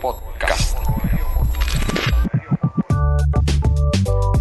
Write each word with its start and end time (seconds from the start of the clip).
Podcast. 0.00 0.78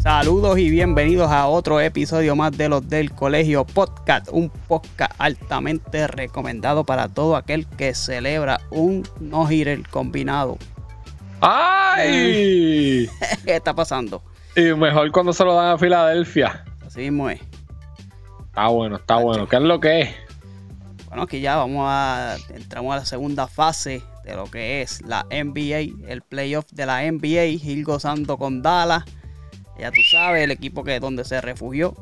Saludos 0.04 0.60
y 0.60 0.70
bienvenidos 0.70 1.32
a 1.32 1.48
otro 1.48 1.82
episodio 1.82 2.36
más 2.36 2.56
de 2.58 2.70
los 2.70 2.88
del 2.88 3.12
Colegio 3.12 3.66
Podcast, 3.66 4.30
un 4.32 4.50
podcast 4.50 5.14
altamente 5.18 6.08
recomendado 6.08 6.86
para 6.86 7.08
todo 7.08 7.36
aquel 7.36 7.66
que 7.66 7.94
celebra 7.94 8.62
un 8.70 9.04
no-hitter 9.20 9.88
combinado. 9.90 10.58
¡Ay! 11.42 13.10
¿Qué 13.46 13.56
está 13.56 13.74
pasando? 13.74 14.22
Y 14.56 14.74
mejor 14.74 15.12
cuando 15.12 15.34
se 15.34 15.44
lo 15.44 15.56
dan 15.56 15.76
a 15.76 15.78
Filadelfia. 15.78 16.66
Así 16.86 17.02
mismo 17.02 17.30
es. 17.30 17.42
Está 18.46 18.68
bueno, 18.68 18.96
está 18.98 19.16
bueno. 19.18 19.48
¿Qué 19.48 19.56
es 19.56 19.62
lo 19.62 19.80
que 19.80 20.02
es? 20.02 20.16
Bueno, 21.08 21.24
aquí 21.24 21.40
ya 21.40 21.56
vamos 21.56 21.86
a 21.88 22.36
entramos 22.50 22.94
a 22.94 22.98
la 22.98 23.06
segunda 23.06 23.48
fase 23.48 24.04
de 24.28 24.36
lo 24.36 24.46
que 24.52 24.82
es 24.82 25.02
la 25.04 25.26
NBA, 25.32 26.10
el 26.12 26.22
playoff 26.22 26.66
de 26.72 26.86
la 26.86 27.02
NBA, 27.10 27.46
ir 27.46 27.84
gozando 27.84 28.38
con 28.38 28.62
Dallas. 28.62 29.04
Ya 29.80 29.90
tú 29.92 30.02
sabes, 30.12 30.44
el 30.44 30.52
equipo 30.52 30.84
que 30.84 31.00
donde 31.00 31.24
se 31.24 31.40
refugió. 31.40 31.94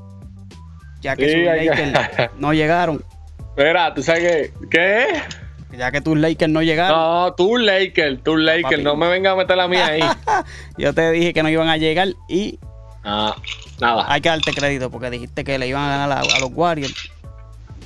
Ya 1.01 1.15
que 1.15 1.25
Sí, 1.29 1.33
sus 1.35 1.43
Lakers 1.45 2.31
no 2.39 2.53
llegaron. 2.53 3.03
Espera, 3.49 3.93
¿tú 3.93 4.01
sabes 4.01 4.23
qué? 4.23 4.67
¿Qué? 4.71 5.77
Ya 5.77 5.91
que 5.91 6.01
tus 6.01 6.17
Lakers 6.17 6.51
no 6.51 6.61
llegaron. 6.63 6.97
No, 6.97 7.33
tú 7.33 7.57
Laker, 7.57 8.21
tú 8.23 8.37
Laker. 8.37 8.63
papi. 8.63 8.81
No 8.83 8.95
me 8.95 9.07
venga 9.07 9.31
a 9.31 9.35
meter 9.35 9.57
la 9.57 9.67
mía 9.67 9.85
ahí. 9.87 10.01
Yo 10.77 10.93
te 10.93 11.11
dije 11.11 11.33
que 11.33 11.43
no 11.43 11.49
iban 11.49 11.67
a 11.67 11.77
llegar 11.77 12.07
y 12.29 12.59
Ah, 13.03 13.35
nada. 13.79 14.05
hay 14.11 14.19
que 14.21 14.29
darte 14.29 14.51
crédito 14.51 14.89
porque 14.89 15.09
dijiste 15.11 15.43
que 15.43 15.59
le 15.59 15.67
iban 15.67 15.83
a 15.83 15.89
ganar 15.97 16.11
a, 16.11 16.21
a 16.21 16.39
los 16.39 16.49
Warriors 16.53 17.11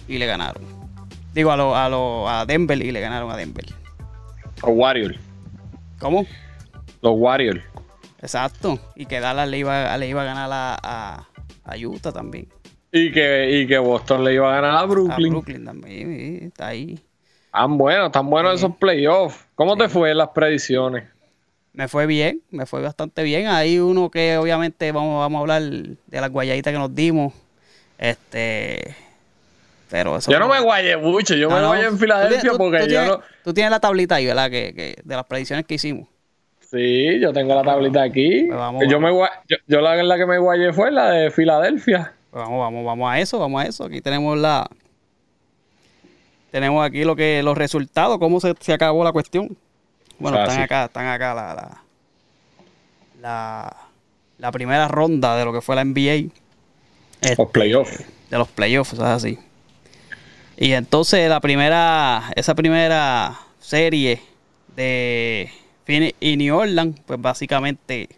y 0.07 0.17
le 0.17 0.25
ganaron. 0.27 0.63
Digo, 1.33 1.51
a, 1.51 1.57
los 1.57 1.75
a, 1.75 1.89
los- 1.89 2.29
a 2.29 2.45
Denver 2.45 2.81
y 2.81 2.91
le 2.91 3.01
ganaron 3.01 3.29
a 3.31 3.35
Denver. 3.35 3.65
Los 4.61 4.71
Warriors. 4.75 5.17
¿Cómo? 5.99 6.25
Los 7.01 7.13
Warriors. 7.15 7.61
Exacto. 8.21 8.79
Y 8.95 9.05
que 9.05 9.19
Dallas 9.19 9.47
le 9.47 9.59
iba, 9.59 9.97
le 9.97 10.07
iba 10.07 10.21
a 10.21 10.25
ganar 10.25 10.49
a, 10.51 10.77
a, 10.81 11.27
a 11.63 11.77
Utah 11.77 12.11
también. 12.11 12.47
Y 12.91 13.11
que, 13.11 13.51
y 13.51 13.67
que 13.67 13.77
Boston 13.77 14.23
le 14.23 14.33
iba 14.33 14.49
a 14.51 14.55
ganar 14.61 14.71
a 14.75 14.79
A 14.79 14.85
Brooklyn. 14.85 15.29
Brooklyn 15.31 15.65
también. 15.65 16.39
está 16.43 16.67
ahí. 16.67 16.99
Tan 17.51 17.77
buenos, 17.77 18.11
tan 18.11 18.29
buenos 18.29 18.55
esos 18.55 18.75
playoffs. 18.75 19.45
¿Cómo 19.55 19.77
te 19.77 19.89
fue 19.89 20.11
en 20.11 20.17
las 20.17 20.29
predicciones? 20.29 21.05
Me 21.73 21.87
fue 21.87 22.05
bien, 22.07 22.41
me 22.49 22.65
fue 22.65 22.81
bastante 22.81 23.23
bien. 23.23 23.47
Hay 23.47 23.79
uno 23.79 24.09
que 24.09 24.37
obviamente 24.37 24.91
vamos, 24.91 25.19
vamos 25.19 25.37
a 25.37 25.41
hablar 25.41 25.61
de 25.61 26.21
las 26.21 26.29
guayaditas 26.31 26.73
que 26.73 26.79
nos 26.79 26.93
dimos. 26.93 27.33
Este. 27.97 28.95
Pero 29.89 30.17
eso. 30.17 30.31
Yo 30.31 30.37
no 30.39 30.47
me 30.47 30.59
guayé 30.59 30.97
mucho, 30.97 31.33
yo 31.35 31.49
me 31.49 31.59
no. 31.59 31.67
guayé 31.67 31.85
en 31.87 31.97
Filadelfia 31.97 32.51
tú- 32.51 32.57
porque 32.57 32.77
tú 32.79 32.83
yo 32.83 32.89
tienes, 32.89 33.07
no. 33.09 33.21
Tú 33.43 33.53
tienes 33.53 33.71
la 33.71 33.79
tablita 33.79 34.15
ahí, 34.15 34.25
¿verdad? 34.27 34.49
Que, 34.49 34.73
que 34.75 34.95
de 35.03 35.15
las 35.15 35.25
predicciones 35.25 35.65
que 35.65 35.73
hicimos. 35.75 36.07
Sí, 36.69 37.19
yo 37.19 37.33
tengo 37.33 37.55
la 37.55 37.63
tablita 37.63 38.03
aquí. 38.03 38.43
Pues 38.47 38.57
vamos, 38.59 38.83
yo, 38.87 38.99
vamos. 38.99 39.21
me 39.21 39.29
yo, 39.47 39.57
yo 39.65 39.81
la, 39.81 39.95
la 40.03 40.17
que 40.17 40.25
me 40.27 40.37
guayé 40.37 40.71
fue 40.71 40.91
la 40.91 41.09
de 41.09 41.31
Filadelfia. 41.31 42.13
Pues 42.29 42.43
vamos, 42.43 42.59
vamos, 42.59 42.85
vamos 42.85 43.11
a 43.11 43.19
eso, 43.19 43.39
vamos 43.39 43.63
a 43.63 43.65
eso. 43.65 43.85
Aquí 43.85 44.01
tenemos 44.01 44.37
la. 44.37 44.69
Tenemos 46.51 46.85
aquí 46.85 47.03
lo 47.03 47.15
que 47.15 47.41
los 47.43 47.57
resultados, 47.57 48.17
cómo 48.19 48.39
se, 48.39 48.53
se 48.59 48.73
acabó 48.73 49.03
la 49.03 49.11
cuestión. 49.11 49.55
Bueno, 50.19 50.39
están 50.43 50.61
acá, 50.61 50.85
están 50.85 51.07
acá 51.07 51.33
la, 51.33 51.53
la, 51.55 51.83
la, 53.21 53.75
la 54.37 54.51
primera 54.51 54.87
ronda 54.87 55.35
de 55.37 55.45
lo 55.45 55.53
que 55.53 55.61
fue 55.61 55.75
la 55.75 55.83
NBA. 55.83 56.31
Este, 57.21 57.35
Los 57.37 57.49
playoffs. 57.51 58.05
de 58.29 58.37
los 58.37 58.47
playoffs, 58.47 58.93
es 58.93 58.99
así. 58.99 59.39
Y 60.61 60.73
entonces 60.73 61.29
la 61.29 61.39
primera, 61.39 62.33
esa 62.35 62.53
primera 62.53 63.39
serie 63.61 64.21
de 64.75 65.49
Phoenix 65.85 66.15
y 66.19 66.35
New 66.35 66.53
Orleans, 66.57 66.99
pues 67.05 67.21
básicamente 67.21 68.09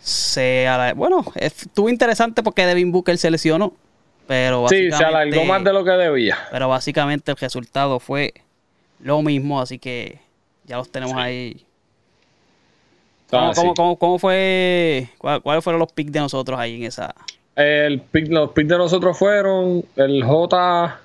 se 0.00 0.66
bueno, 0.96 1.24
estuvo 1.36 1.88
interesante 1.88 2.42
porque 2.42 2.66
Devin 2.66 2.90
Booker 2.92 3.16
se 3.16 3.30
lesionó, 3.30 3.72
pero 4.26 4.68
Sí, 4.68 4.90
se 4.90 5.04
alargó 5.04 5.44
más 5.44 5.62
de 5.62 5.72
lo 5.72 5.84
que 5.84 5.92
debía. 5.92 6.36
pero 6.50 6.68
básicamente 6.68 7.30
el 7.30 7.36
resultado 7.36 8.00
fue 8.00 8.34
lo 9.00 9.22
mismo, 9.22 9.60
así 9.60 9.78
que 9.78 10.18
ya 10.64 10.76
los 10.78 10.90
tenemos 10.90 11.16
ahí. 11.16 11.64
¿Cómo, 13.30 13.48
Ah, 13.50 13.54
sí. 13.54 13.60
cómo- 13.60 13.74
cómo- 13.74 13.96
cómo 13.98 14.18
fue? 14.18 15.08
cuál- 15.18 15.42
¿Cuáles 15.42 15.62
fueron 15.62 15.80
los 15.80 15.92
picks 15.92 16.12
de 16.12 16.20
nosotros 16.20 16.58
ahí 16.58 16.76
en 16.76 16.84
esa? 16.84 17.14
El 17.56 18.02
pick- 18.02 18.28
los 18.28 18.50
picks 18.50 18.68
de 18.68 18.78
nosotros 18.78 19.16
fueron 19.18 19.84
el 19.96 20.22
J. 20.24 21.00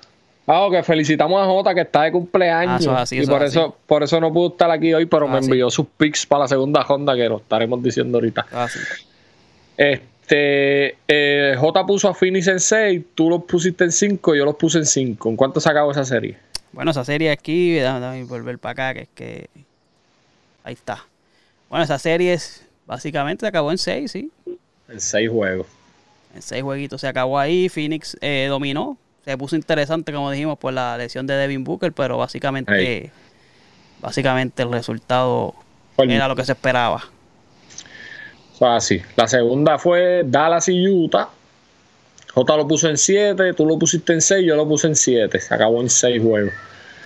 Ah, 0.54 0.68
que 0.70 0.82
felicitamos 0.82 1.40
a 1.40 1.46
J 1.46 1.74
que 1.74 1.80
está 1.82 2.02
de 2.02 2.12
cumpleaños. 2.12 2.74
Ah, 2.74 2.78
eso 2.80 2.92
es 2.94 2.98
así, 3.00 3.16
y 3.16 3.20
eso 3.20 3.32
por 3.32 3.42
es 3.42 3.50
eso, 3.52 3.76
por 3.86 4.02
eso 4.02 4.20
no 4.20 4.32
pudo 4.32 4.48
estar 4.48 4.70
aquí 4.70 4.92
hoy, 4.92 5.06
pero 5.06 5.26
Ah, 5.26 5.32
me 5.32 5.40
sí. 5.42 5.46
envió 5.46 5.70
sus 5.70 5.86
picks 5.96 6.26
para 6.26 6.40
la 6.42 6.48
segunda 6.48 6.82
ronda 6.82 7.14
que 7.14 7.28
lo 7.28 7.38
estaremos 7.38 7.82
diciendo 7.82 8.18
ahorita. 8.18 8.46
Ah, 8.52 8.68
sí. 8.68 8.78
Este 9.76 10.96
eh, 11.08 11.54
J 11.58 11.86
puso 11.86 12.08
a 12.08 12.14
Phoenix 12.14 12.46
en 12.48 12.60
6, 12.60 13.02
tú 13.14 13.28
los 13.30 13.44
pusiste 13.44 13.84
en 13.84 13.92
5, 13.92 14.34
yo 14.34 14.44
los 14.44 14.56
puse 14.56 14.78
en 14.78 14.86
5. 14.86 15.30
¿En 15.30 15.36
cuánto 15.36 15.60
se 15.60 15.70
acabó 15.70 15.90
esa 15.92 16.04
serie? 16.04 16.36
Bueno, 16.72 16.90
esa 16.90 17.04
serie 17.04 17.30
aquí, 17.30 17.72
déjame, 17.72 18.00
déjame 18.00 18.24
volver 18.24 18.58
para 18.58 18.90
acá, 18.90 18.94
que 18.94 19.00
es 19.02 19.08
que. 19.14 19.50
Ahí 20.64 20.74
está. 20.74 21.04
Bueno, 21.68 21.84
esa 21.84 21.98
serie 21.98 22.32
es, 22.34 22.64
básicamente 22.86 23.40
se 23.40 23.48
acabó 23.48 23.70
en 23.72 23.78
seis, 23.78 24.12
sí. 24.12 24.30
En 24.88 25.00
6 25.00 25.30
juegos. 25.30 25.66
En 26.34 26.40
seis 26.42 26.62
jueguitos 26.62 27.00
se 27.00 27.08
acabó 27.08 27.38
ahí. 27.38 27.68
Phoenix 27.68 28.16
eh, 28.20 28.46
dominó. 28.48 28.96
Se 29.24 29.36
puso 29.38 29.54
interesante, 29.56 30.12
como 30.12 30.30
dijimos, 30.30 30.58
por 30.58 30.72
la 30.72 30.96
lesión 30.98 31.26
de 31.26 31.34
Devin 31.34 31.62
Booker, 31.64 31.92
pero 31.92 32.18
básicamente. 32.18 33.10
Básicamente 34.00 34.62
el 34.64 34.72
resultado 34.72 35.54
era 36.16 36.26
lo 36.28 36.34
que 36.34 36.44
se 36.44 36.52
esperaba. 36.52 37.04
Así. 38.60 39.00
La 39.16 39.26
segunda 39.28 39.78
fue 39.78 40.22
Dallas 40.24 40.68
y 40.68 40.88
Utah. 40.88 41.28
J 42.34 42.56
lo 42.56 42.66
puso 42.66 42.88
en 42.88 42.96
7, 42.96 43.52
tú 43.54 43.66
lo 43.66 43.78
pusiste 43.78 44.12
en 44.12 44.20
6, 44.20 44.44
yo 44.46 44.56
lo 44.56 44.66
puse 44.66 44.86
en 44.86 44.96
7. 44.96 45.38
Se 45.40 45.54
acabó 45.54 45.80
en 45.80 45.90
6 45.90 46.22
juegos. 46.22 46.52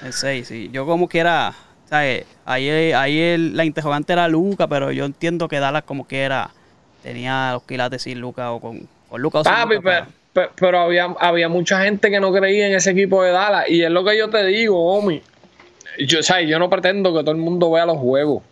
En 0.04 0.12
seis, 0.12 0.46
sí. 0.48 0.68
Yo 0.72 0.84
como 0.86 1.08
quiera. 1.08 1.54
¿sabes? 1.88 2.24
Ahí, 2.44 2.68
ahí 2.92 3.18
el- 3.18 3.56
la 3.56 3.64
interrogante 3.64 4.12
era 4.12 4.26
Luca, 4.28 4.66
pero 4.66 4.90
yo 4.92 5.04
entiendo 5.04 5.48
que 5.48 5.58
Dallas 5.60 5.84
como 5.84 6.04
quiera 6.06 6.50
tenía 7.02 7.52
los 7.52 7.62
quilates 7.62 8.02
sin 8.02 8.20
Luca 8.20 8.50
o 8.52 8.60
con, 8.60 8.88
con 9.08 9.22
Luca 9.22 9.38
o 9.40 9.42
Papi, 9.44 9.68
pero, 9.68 9.82
pero- 9.82 10.06
pero 10.54 10.80
había, 10.80 11.04
había 11.18 11.48
mucha 11.48 11.82
gente 11.82 12.10
que 12.10 12.20
no 12.20 12.32
creía 12.32 12.66
en 12.66 12.74
ese 12.74 12.90
equipo 12.90 13.22
de 13.22 13.30
Dallas. 13.30 13.68
Y 13.68 13.82
es 13.82 13.90
lo 13.90 14.04
que 14.04 14.16
yo 14.16 14.28
te 14.28 14.44
digo, 14.44 14.94
Omi. 14.94 15.22
Yo, 15.98 16.22
sea, 16.22 16.42
yo 16.42 16.58
no 16.58 16.68
pretendo 16.68 17.14
que 17.14 17.20
todo 17.20 17.32
el 17.32 17.38
mundo 17.38 17.70
vea 17.70 17.86
los 17.86 17.98
juegos. 17.98 18.42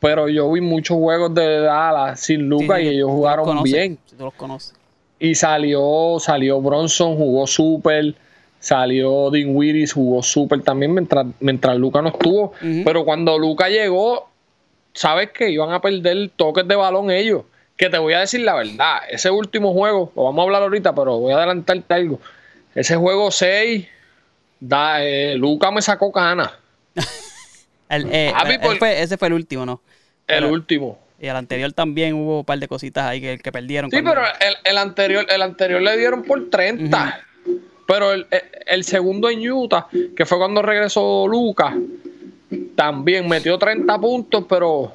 Pero 0.00 0.28
yo 0.28 0.50
vi 0.50 0.60
muchos 0.60 0.96
juegos 0.96 1.34
de 1.34 1.60
Dallas 1.60 2.18
sin 2.20 2.48
Luca 2.48 2.78
Sí, 2.78 2.84
y 2.84 2.88
ellos 2.88 3.10
jugaron 3.10 3.44
conoces, 3.44 3.72
bien. 3.72 3.98
Si 4.06 4.16
tú 4.16 4.24
los 4.24 4.34
conoces. 4.34 4.74
Y 5.20 5.36
salió, 5.36 6.16
salió 6.18 6.60
Bronson, 6.60 7.16
jugó 7.16 7.46
súper. 7.46 8.14
Salió 8.58 9.30
Dinwiddie, 9.30 9.86
jugó 9.88 10.22
súper 10.22 10.62
también 10.62 10.92
mientras, 10.92 11.26
mientras 11.40 11.76
Luca 11.76 12.02
no 12.02 12.08
estuvo. 12.08 12.52
Pero 12.84 13.04
cuando 13.04 13.38
Luca 13.38 13.68
llegó, 13.68 14.28
sabes 14.92 15.30
que 15.30 15.50
iban 15.50 15.72
a 15.72 15.80
perder 15.80 16.30
toques 16.36 16.66
de 16.66 16.76
balón 16.76 17.10
ellos. 17.10 17.42
Que 17.82 17.90
te 17.90 17.98
voy 17.98 18.12
a 18.14 18.20
decir 18.20 18.42
la 18.42 18.54
verdad, 18.54 18.98
ese 19.10 19.28
último 19.32 19.72
juego, 19.72 20.12
lo 20.14 20.22
vamos 20.22 20.38
a 20.38 20.42
hablar 20.44 20.62
ahorita, 20.62 20.94
pero 20.94 21.18
voy 21.18 21.32
a 21.32 21.36
adelantarte 21.38 21.92
algo. 21.92 22.20
Ese 22.76 22.94
juego 22.94 23.32
6, 23.32 23.88
da, 24.60 25.02
eh, 25.02 25.34
Luca 25.34 25.72
me 25.72 25.82
sacó 25.82 26.12
cana. 26.12 26.52
El, 27.88 28.06
eh, 28.12 28.30
Papi, 28.32 28.52
él 28.52 28.60
por- 28.60 28.78
fue- 28.78 29.02
ese 29.02 29.18
fue 29.18 29.26
el 29.26 29.34
último, 29.34 29.66
¿no? 29.66 29.80
El 30.28 30.44
Pero- 30.44 30.52
último. 30.52 30.98
Y 31.20 31.26
el 31.26 31.34
anterior 31.34 31.72
también 31.72 32.14
hubo 32.14 32.38
un 32.38 32.44
par 32.44 32.60
de 32.60 32.68
cositas 32.68 33.04
ahí 33.04 33.20
que, 33.20 33.38
que 33.38 33.50
perdieron. 33.50 33.90
Sí, 33.90 34.00
pero 34.00 34.22
el, 34.22 34.54
el 34.62 34.78
anterior, 34.78 35.26
el 35.28 35.42
anterior 35.42 35.82
le 35.82 35.96
dieron 35.96 36.22
por 36.22 36.50
30. 36.50 37.20
Pero 37.88 38.12
el, 38.12 38.28
el- 38.30 38.42
el 38.64 38.84
segundo 38.84 39.28
en 39.28 39.50
Utah, 39.50 39.88
que 40.16 40.24
fue 40.24 40.38
cuando 40.38 40.62
regresó 40.62 41.26
Lucas, 41.26 41.74
también 42.76 43.28
metió 43.28 43.58
30 43.58 43.98
puntos, 43.98 44.44
pero. 44.48 44.94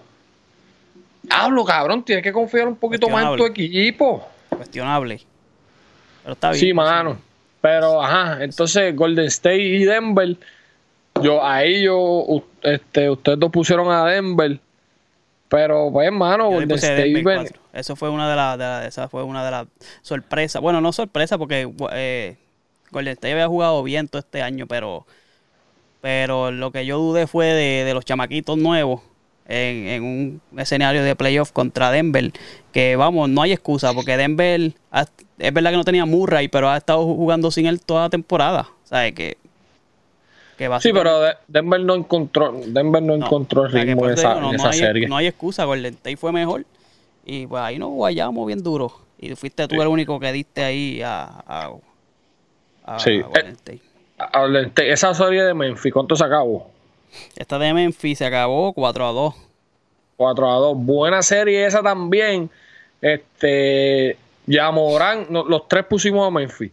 Hablo, 1.29 1.65
cabrón, 1.65 2.03
tienes 2.03 2.23
que 2.23 2.31
confiar 2.31 2.67
un 2.67 2.75
poquito 2.75 3.09
más 3.09 3.31
en 3.31 3.37
tu 3.37 3.45
equipo. 3.45 4.27
Cuestionable. 4.49 5.21
Pero 6.23 6.33
está 6.33 6.49
bien. 6.51 6.59
Sí, 6.59 6.73
mano. 6.73 7.17
Pero, 7.61 8.01
ajá, 8.01 8.43
entonces 8.43 8.95
Golden 8.95 9.25
State 9.25 9.57
y 9.61 9.83
Denver, 9.85 10.35
yo 11.21 11.43
ahí 11.43 11.83
yo, 11.83 12.25
este, 12.61 13.09
ustedes 13.09 13.39
dos 13.39 13.51
pusieron 13.51 13.91
a 13.91 14.05
Denver, 14.05 14.59
pero 15.49 15.89
pues, 15.91 16.11
mano, 16.11 16.45
Yo 16.51 16.59
le 16.59 16.65
Golden 16.65 16.77
State 16.77 17.03
Denver 17.03 17.23
ven- 17.23 17.37
cuatro. 17.43 17.61
Eso 17.73 17.95
fue 17.95 18.09
una 18.09 18.29
de 18.29 18.35
las, 18.35 18.57
la- 18.57 18.85
esa 18.85 19.09
fue 19.09 19.23
una 19.23 19.43
de 19.43 19.51
las 19.51 19.67
sorpresas. 20.01 20.61
Bueno, 20.61 20.81
no 20.81 20.93
sorpresa 20.93 21.37
porque 21.37 21.69
eh, 21.91 22.37
Golden 22.91 23.13
State 23.13 23.33
había 23.33 23.47
jugado 23.47 23.81
bien 23.83 24.07
todo 24.07 24.19
este 24.19 24.41
año, 24.41 24.67
pero, 24.67 25.05
pero 26.01 26.51
lo 26.51 26.71
que 26.71 26.85
yo 26.85 26.99
dudé 26.99 27.27
fue 27.27 27.47
de, 27.47 27.83
de 27.85 27.93
los 27.93 28.05
chamaquitos 28.05 28.57
nuevos 28.57 29.01
en, 29.47 29.87
en 29.87 30.03
un 30.03 30.41
escenario 30.57 31.03
de 31.03 31.15
playoff 31.15 31.51
contra 31.51 31.91
Denver. 31.91 32.31
Que 32.71 32.95
vamos, 32.95 33.29
no 33.29 33.41
hay 33.41 33.53
excusa 33.53 33.93
porque 33.93 34.17
Denver 34.17 34.73
ha- 34.91 35.05
es 35.39 35.53
verdad 35.53 35.71
que 35.71 35.77
no 35.77 35.83
tenía 35.83 36.05
Murray, 36.05 36.47
pero 36.47 36.69
ha 36.69 36.77
estado 36.77 37.03
jugando 37.03 37.51
sin 37.51 37.65
él 37.65 37.81
toda 37.81 38.03
la 38.03 38.09
temporada. 38.09 38.69
¿Sabes? 38.83 39.13
Que 39.13 39.37
sí, 40.79 40.91
pero 40.93 41.21
Denver 41.47 41.79
no 41.81 41.95
encontró, 41.95 42.59
Denver 42.65 43.01
no, 43.01 43.15
encontró 43.15 43.65
el 43.65 43.71
ritmo 43.71 44.07
en 44.07 44.13
esa, 44.13 44.73
serie. 44.73 45.07
No 45.07 45.17
hay 45.17 45.27
excusa, 45.27 45.65
Golden 45.65 45.93
State 45.93 46.17
fue 46.17 46.31
mejor. 46.31 46.65
Y 47.25 47.45
pues 47.45 47.61
ahí 47.61 47.77
nos 47.77 47.89
guayamos 47.89 48.47
bien 48.47 48.63
duro. 48.63 48.91
Y 49.19 49.35
fuiste 49.35 49.67
tú 49.67 49.81
el 49.81 49.87
único 49.87 50.19
que 50.19 50.31
diste 50.31 50.63
ahí 50.63 51.01
a, 51.01 51.25
a, 51.45 51.71
a, 52.85 52.99
sí. 52.99 53.19
a 53.19 53.27
Golden 53.27 54.67
State. 54.67 54.91
Esa 54.91 55.13
serie 55.13 55.43
de 55.43 55.53
Memphis, 55.53 55.93
¿cuánto 55.93 56.15
se 56.15 56.23
acabó? 56.23 56.71
Esta 57.35 57.59
de 57.59 57.73
Memphis 57.73 58.19
se 58.19 58.25
acabó 58.25 58.73
4 58.73 59.07
a 59.07 59.11
2. 59.11 59.35
4 60.17 60.51
a 60.51 60.55
2. 60.55 60.77
Buena 60.77 61.21
serie 61.21 61.65
esa 61.65 61.81
también. 61.81 62.49
Este. 63.01 64.17
Ya 64.45 64.71
Morán, 64.71 65.27
los 65.29 65.67
tres 65.67 65.85
pusimos 65.85 66.25
a 66.25 66.31
Memphis. 66.31 66.71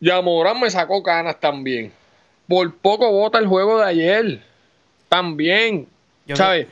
Ya 0.00 0.20
Morán 0.20 0.60
me 0.60 0.68
sacó 0.68 1.02
canas 1.02 1.38
también. 1.38 1.92
Por 2.48 2.74
poco 2.74 3.10
vota 3.12 3.38
el 3.38 3.46
juego 3.46 3.78
de 3.78 3.84
ayer. 3.86 4.42
También. 5.08 5.86
¿Sabes? 6.34 6.66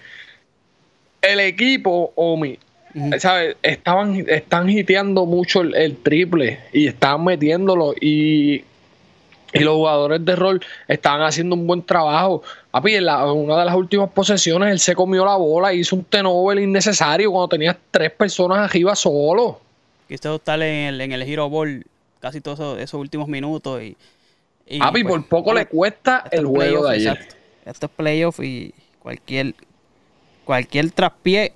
El 1.23 1.41
equipo, 1.41 2.12
Omi, 2.14 2.58
¿sabes? 3.19 3.56
Estaban, 3.62 4.25
están 4.29 4.70
hiteando 4.70 5.26
mucho 5.26 5.62
el, 5.62 5.96
triple 5.96 6.61
y 6.73 6.87
estaban 6.88 7.25
metiéndolo. 7.25 7.94
Y 8.00 8.64
y 9.53 9.61
los 9.61 9.75
jugadores 9.75 10.25
de 10.25 10.37
rol 10.37 10.61
estaban 10.87 11.23
haciendo 11.23 11.55
un 11.55 11.67
buen 11.67 11.83
trabajo. 11.83 12.43
Papi, 12.71 12.97
en, 12.97 13.05
una 13.05 13.59
de 13.59 13.65
las 13.65 13.75
últimas 13.75 14.11
posesiones 14.11 14.71
él 14.71 14.81
se 14.81 14.95
comió 14.95 15.25
la 15.25 15.37
bola 15.37 15.73
y 15.73 15.81
hizo 15.81 15.97
un 15.97 16.05
tenovel 16.05 16.61
innecesario 16.61 17.31
cuando 17.31 17.49
tenía 17.49 17.79
tres 17.91 18.11
personas 18.11 18.59
arriba 18.59 18.95
solo. 18.95 19.61
Quiso 20.06 20.37
estar 20.37 20.61
en 20.62 20.95
el, 20.95 21.00
en 21.00 21.12
el 21.12 21.23
Hero 21.23 21.49
Ball 21.49 21.85
casi 22.21 22.41
todos 22.41 22.79
esos, 22.79 23.00
últimos 23.00 23.29
minutos. 23.29 23.83
Y, 24.67 24.79
Papi, 24.79 25.03
por 25.03 25.12
pues, 25.12 25.25
poco 25.29 25.55
le 25.55 25.67
cuesta 25.67 26.25
el 26.31 26.47
juego 26.47 26.87
de 26.87 26.97
ayer. 26.97 27.12
Exacto. 27.15 27.37
Estos 27.65 27.91
playoffs 27.91 28.41
y 28.41 28.73
cualquier, 28.99 29.55
cualquier 30.44 30.91
traspié 30.91 31.53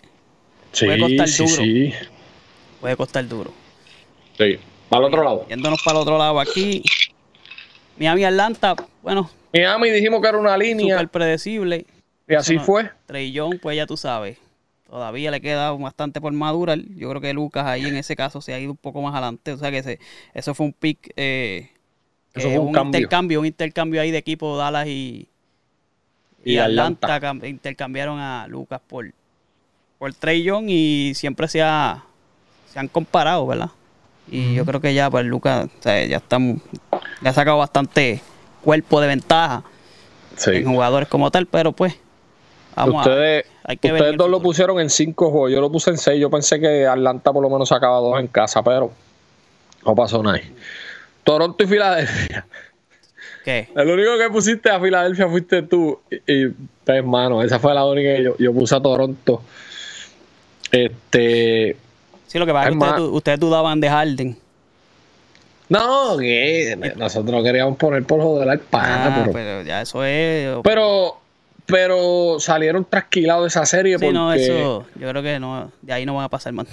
puede 0.79 0.99
costar 0.99 1.29
duro. 1.29 1.62
Puede 2.81 2.97
costar 2.97 3.29
duro. 3.29 3.53
Sí. 4.37 4.59
Para 4.88 5.06
el 5.06 5.09
otro 5.09 5.25
lado. 5.25 5.47
Yéndonos 5.49 5.83
para 5.83 5.99
el 5.99 6.03
otro 6.03 6.19
lado 6.19 6.41
aquí. 6.41 6.83
Miami 7.99 8.25
Atlanta, 8.25 8.75
bueno. 9.03 9.31
Miami 9.53 9.91
dijimos 9.91 10.21
que 10.21 10.29
era 10.29 10.39
una 10.39 10.56
línea. 10.56 10.97
Súper 10.97 11.09
predecible. 11.09 11.87
Y 12.29 12.35
así 12.35 12.59
fue. 12.59 12.91
Trey 13.06 13.37
pues 13.61 13.77
ya 13.77 13.87
tú 13.87 13.97
sabes. 13.97 14.39
Todavía 14.89 15.31
le 15.31 15.41
queda 15.41 15.71
bastante 15.73 16.21
por 16.21 16.33
madurar. 16.33 16.79
Yo 16.97 17.09
creo 17.11 17.21
que 17.21 17.33
Lucas 17.33 17.67
ahí 17.67 17.87
en 17.87 17.97
ese 17.97 18.15
caso 18.15 18.41
se 18.41 18.53
ha 18.53 18.61
ido 18.61 18.73
un 18.73 18.77
poco 18.77 19.00
más 19.03 19.15
adelante. 19.15 19.53
O 19.53 19.59
sea 19.59 19.71
que 19.71 19.79
ese, 19.79 19.99
eso 20.35 20.55
fue 20.55 20.67
un 20.67 20.73
pick. 20.73 21.12
Eh, 21.17 21.71
eso 22.35 22.49
fue 22.49 22.59
un, 22.59 22.77
intercambio, 22.77 23.41
un 23.41 23.47
intercambio 23.47 24.00
ahí 24.00 24.11
de 24.11 24.19
equipo 24.19 24.56
Dallas 24.56 24.87
y, 24.87 25.29
y, 26.45 26.56
Atlanta. 26.59 27.21
intercambiaron 27.45 28.19
a 28.19 28.47
Lucas 28.49 28.81
por, 28.87 29.12
por 29.99 30.15
Trey 30.15 30.49
y 30.69 31.15
siempre 31.15 31.49
se, 31.49 31.61
ha, 31.61 32.05
se 32.73 32.79
han 32.79 32.88
comparado, 32.88 33.47
¿verdad? 33.47 33.71
Y 34.31 34.55
yo 34.55 34.65
creo 34.65 34.81
que 34.81 34.95
ya, 34.95 35.11
pues 35.11 35.27
Lucas, 35.27 35.69
ya 35.85 36.17
estamos, 36.17 36.62
le 37.23 37.29
ha 37.29 37.33
sacado 37.33 37.59
bastante 37.59 38.21
cuerpo 38.63 39.01
de 39.01 39.09
ventaja 39.09 39.63
en 40.47 40.65
jugadores 40.65 41.09
como 41.09 41.31
tal, 41.31 41.47
pero 41.47 41.73
pues, 41.73 41.95
vamos 42.75 43.07
ustedes, 43.07 43.47
a, 43.65 43.73
Ustedes 43.73 44.17
dos 44.17 44.31
lo 44.31 44.41
pusieron 44.41 44.81
en 44.81 44.91
cinco 44.91 45.31
juegos, 45.31 45.53
yo 45.53 45.61
lo 45.61 45.71
puse 45.71 45.91
en 45.91 45.99
seis. 45.99 46.21
Yo 46.21 46.31
pensé 46.31 46.59
que 46.59 46.87
Atlanta 46.87 47.33
por 47.33 47.43
lo 47.43 47.51
menos 47.51 47.69
sacaba 47.69 47.99
dos 47.99 48.19
en 48.19 48.27
casa, 48.27 48.63
pero 48.63 48.93
no 49.85 49.95
pasó 49.95 50.23
nada. 50.23 50.41
Toronto 51.25 51.63
y 51.63 51.67
Filadelfia. 51.67 52.47
¿Qué? 53.45 53.69
El 53.75 53.89
único 53.89 54.19
que 54.19 54.31
pusiste 54.31 54.71
a 54.71 54.81
Filadelfia 54.81 55.29
fuiste 55.29 55.63
tú. 55.63 56.01
Y, 56.27 56.49
pues, 56.85 57.05
mano, 57.05 57.43
esa 57.43 57.59
fue 57.59 57.75
la 57.75 57.85
única 57.85 58.17
que 58.17 58.25
yo, 58.25 58.37
yo 58.39 58.53
puse 58.53 58.75
a 58.75 58.81
Toronto. 58.81 59.43
Este. 60.71 61.77
Sí, 62.27 62.39
lo 62.39 62.47
que 62.47 62.53
pasa 62.53 62.71
es 62.71 62.77
que 62.77 63.03
ustedes, 63.03 63.39
dudaban 63.39 63.81
de 63.81 63.91
Harden. 63.91 64.39
No, 65.73 66.19
que 66.19 66.93
nosotros 66.97 67.43
queríamos 67.43 67.79
poner 67.79 68.05
por 68.05 68.21
joder 68.21 68.47
al 68.47 68.59
pana, 68.59 69.25
ah, 69.25 69.29
pero, 69.33 69.63
ya 69.63 69.81
eso 69.81 70.05
es. 70.05 70.59
Pero, 70.63 71.17
pero 71.65 72.37
salieron 72.41 72.85
trasquilados 72.85 73.45
de 73.45 73.49
esa 73.49 73.65
serie. 73.65 73.99
Sí, 73.99 74.11
no, 74.11 74.35
eso, 74.35 74.85
yo 74.97 75.09
creo 75.09 75.23
que 75.23 75.41
no, 75.41 75.73
de 75.81 75.95
ahí 75.95 76.05
no 76.05 76.15
van 76.15 76.25
a 76.25 76.29
pasar 76.29 76.53
más. 76.53 76.67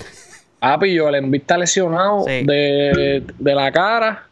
Ah, 0.60 0.78
pillo, 0.78 1.08
el 1.08 1.34
está 1.34 1.58
lesionado 1.58 2.26
de, 2.26 3.24
la 3.40 3.72
cara 3.72 4.28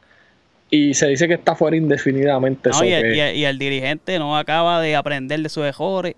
y 0.70 0.94
se 0.94 1.08
dice 1.08 1.30
que 1.30 1.36
está 1.36 1.56
fuera 1.56 1.78
indefinidamente. 1.78 2.70
No, 2.72 2.84
y, 2.84 2.92
el, 2.92 3.58
dirigente 3.58 4.20
no 4.20 4.38
acaba 4.38 4.82
de 4.82 4.98
aprender 4.98 5.40
de 5.40 5.48
sus 5.48 5.64
errores. 5.64 6.16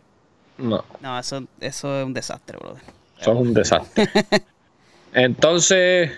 No. 0.58 0.84
No, 1.02 1.20
eso, 1.20 1.44
eso 1.62 2.00
es 2.00 2.06
un 2.08 2.16
desastre, 2.16 2.58
brother. 2.58 2.82
Eso 3.22 3.32
es 3.32 3.40
un 3.40 3.54
desastre. 3.54 4.10
Entonces, 5.14 6.10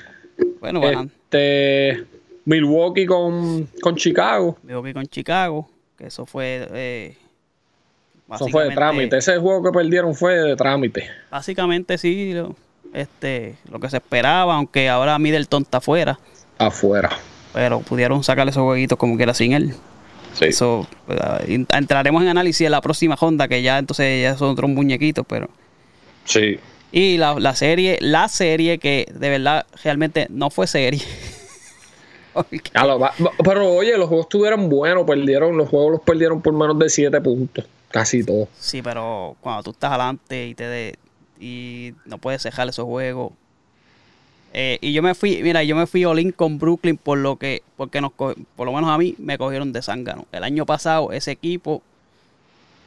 bueno, 0.61 0.81
este, 0.89 2.05
Milwaukee 2.45 3.05
con, 3.05 3.67
con 3.81 3.95
Chicago. 3.95 4.57
Milwaukee 4.63 4.93
con 4.93 5.05
Chicago, 5.07 5.69
que 5.97 6.07
eso 6.07 6.25
fue... 6.25 6.67
Eh, 6.73 7.17
eso 8.33 8.47
fue 8.47 8.69
de 8.69 8.71
trámite. 8.71 9.17
Ese 9.17 9.37
juego 9.39 9.61
que 9.61 9.77
perdieron 9.77 10.15
fue 10.15 10.35
de 10.35 10.55
trámite. 10.55 11.09
Básicamente 11.29 11.97
sí, 11.97 12.31
lo, 12.31 12.55
este, 12.93 13.57
lo 13.69 13.79
que 13.79 13.89
se 13.89 13.97
esperaba, 13.97 14.55
aunque 14.55 14.87
ahora 14.87 15.19
Middleton 15.19 15.63
está 15.63 15.79
afuera. 15.79 16.17
Afuera. 16.57 17.09
Pero 17.53 17.81
pudieron 17.81 18.23
sacarle 18.23 18.51
esos 18.51 18.63
jueguitos 18.63 18.97
como 18.97 19.17
que 19.17 19.23
era 19.23 19.33
sin 19.33 19.51
él. 19.51 19.73
Sí. 20.33 20.45
Eso, 20.45 20.87
pues, 21.05 21.19
entraremos 21.47 22.21
en 22.21 22.29
análisis 22.29 22.65
en 22.65 22.71
la 22.71 22.79
próxima 22.79 23.17
Honda, 23.19 23.49
que 23.49 23.61
ya 23.61 23.77
entonces 23.77 24.21
ya 24.21 24.37
son 24.37 24.51
otros 24.51 24.69
muñequitos, 24.69 25.25
pero... 25.27 25.49
Sí. 26.23 26.57
Y 26.91 27.17
la, 27.17 27.55
serie, 27.55 27.97
la 28.01 28.27
serie 28.27 28.77
que 28.77 29.07
de 29.13 29.29
verdad 29.29 29.65
realmente 29.83 30.27
no 30.29 30.49
fue 30.49 30.67
serie. 30.67 31.01
pero 33.43 33.73
oye, 33.73 33.97
los 33.97 34.07
juegos 34.07 34.25
estuvieron 34.25 34.69
buenos, 34.69 35.05
perdieron, 35.05 35.57
los 35.57 35.69
juegos 35.69 35.91
los 35.91 36.01
perdieron 36.01 36.41
por 36.41 36.53
menos 36.53 36.77
de 36.79 36.89
7 36.89 37.21
puntos, 37.21 37.65
casi 37.89 38.23
todos. 38.23 38.47
Sí, 38.59 38.81
pero 38.81 39.35
cuando 39.41 39.63
tú 39.63 39.71
estás 39.71 39.91
adelante 39.91 40.47
y 40.47 40.55
te 40.55 40.67
de, 40.67 40.95
y 41.39 41.93
no 42.05 42.17
puedes 42.17 42.43
dejar 42.43 42.69
esos 42.69 42.85
juegos. 42.85 43.33
Eh, 44.53 44.77
y 44.81 44.91
yo 44.91 45.01
me 45.01 45.15
fui, 45.15 45.41
mira, 45.43 45.63
yo 45.63 45.75
me 45.75 45.87
fui 45.87 46.03
all 46.03 46.33
con 46.33 46.59
Brooklyn 46.59 46.97
por 46.97 47.17
lo 47.17 47.37
que, 47.37 47.63
porque 47.77 48.01
nos 48.01 48.11
por 48.11 48.35
lo 48.57 48.73
menos 48.73 48.89
a 48.89 48.97
mí 48.97 49.15
me 49.17 49.37
cogieron 49.37 49.71
de 49.71 49.81
zángano. 49.81 50.25
El 50.31 50.43
año 50.43 50.65
pasado 50.65 51.11
ese 51.11 51.31
equipo, 51.31 51.81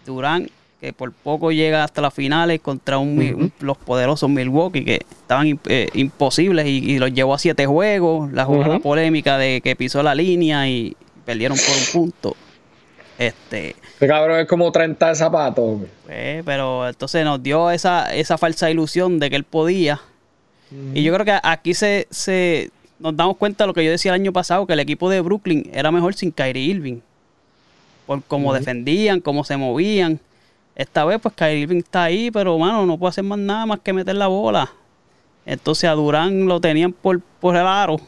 Durán 0.04 0.50
que 0.84 0.92
por 0.92 1.12
poco 1.12 1.50
llega 1.50 1.82
hasta 1.82 2.02
las 2.02 2.12
finales 2.12 2.60
contra 2.60 2.98
un, 2.98 3.50
los 3.60 3.78
poderosos 3.78 4.28
Milwaukee 4.28 4.84
que 4.84 5.00
estaban 5.22 5.58
eh, 5.66 5.88
imposibles 5.94 6.66
y, 6.66 6.98
los 6.98 7.12
llevó 7.12 7.32
a 7.32 7.38
siete 7.38 7.64
juegos. 7.64 8.30
La 8.32 8.44
jugada 8.44 8.78
polémica 8.80 9.38
de 9.38 9.62
que 9.62 9.76
pisó 9.76 10.02
la 10.02 10.14
línea 10.14 10.68
y 10.68 10.94
perdieron 11.24 11.56
por 11.56 11.74
un 11.74 11.84
punto. 11.92 12.36
Este. 13.18 13.76
cabrón 13.98 14.40
es 14.40 14.46
como 14.46 14.70
30 14.70 15.08
de 15.08 15.14
zapatos. 15.14 15.80
Pues, 16.04 16.42
pero 16.44 16.86
entonces 16.86 17.24
nos 17.24 17.42
dio 17.42 17.70
esa, 17.70 18.14
esa 18.14 18.36
falsa 18.36 18.70
ilusión 18.70 19.18
de 19.18 19.30
que 19.30 19.36
él 19.36 19.44
podía. 19.44 20.00
Y 20.92 21.02
yo 21.02 21.14
creo 21.14 21.24
que 21.24 21.38
aquí 21.42 21.72
se, 21.72 22.08
se 22.10 22.70
nos 22.98 23.16
damos 23.16 23.36
cuenta 23.38 23.64
de 23.64 23.68
lo 23.68 23.74
que 23.74 23.84
yo 23.84 23.90
decía 23.90 24.10
el 24.12 24.20
año 24.20 24.32
pasado, 24.32 24.66
que 24.66 24.72
el 24.74 24.80
equipo 24.80 25.08
de 25.08 25.20
Brooklyn 25.22 25.70
era 25.72 25.90
mejor 25.90 26.14
sin 26.14 26.30
Kyrie 26.30 26.64
Irving. 26.64 27.00
Por 28.06 28.22
cómo 28.24 28.52
defendían, 28.52 29.20
cómo 29.20 29.44
se 29.44 29.56
movían. 29.56 30.20
Esta 30.76 31.04
vez, 31.04 31.20
pues 31.20 31.34
Kyrie 31.34 31.60
Irving 31.60 31.78
está 31.78 32.04
ahí, 32.04 32.30
pero 32.30 32.58
mano, 32.58 32.84
no 32.84 32.98
puede 32.98 33.10
hacer 33.10 33.24
más 33.24 33.38
nada 33.38 33.64
más 33.66 33.80
que 33.80 33.92
meter 33.92 34.16
la 34.16 34.26
bola. 34.26 34.72
Entonces 35.46 35.88
a 35.88 35.92
Durán 35.92 36.46
lo 36.46 36.60
tenían 36.60 36.92
por, 36.92 37.20
por 37.40 37.54
el 37.54 37.66
aro. 37.66 38.00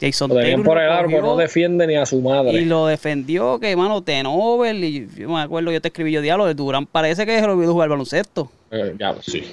Jason 0.00 0.28
lo 0.30 0.36
tenían 0.36 0.62
por 0.62 0.78
el 0.78 0.90
aro, 0.90 1.08
pero 1.08 1.22
no 1.22 1.36
defiende 1.36 1.86
ni 1.86 1.96
a 1.96 2.06
su 2.06 2.20
madre. 2.20 2.52
Y 2.52 2.64
lo 2.64 2.86
defendió, 2.86 3.58
que 3.60 3.74
mano, 3.76 4.02
Tenovel. 4.02 4.82
Y 4.82 5.08
yo 5.16 5.28
me 5.28 5.40
acuerdo, 5.40 5.70
yo 5.70 5.80
te 5.80 5.88
escribí 5.88 6.12
yo 6.12 6.20
diálogo 6.20 6.48
de 6.48 6.54
Durán. 6.54 6.86
Parece 6.86 7.26
que 7.26 7.38
se 7.38 7.46
lo 7.46 7.52
olvidó 7.52 7.72
jugar 7.72 7.88
baloncesto. 7.88 8.50
Eh, 8.70 8.94
ya, 8.98 9.14
sí. 9.20 9.44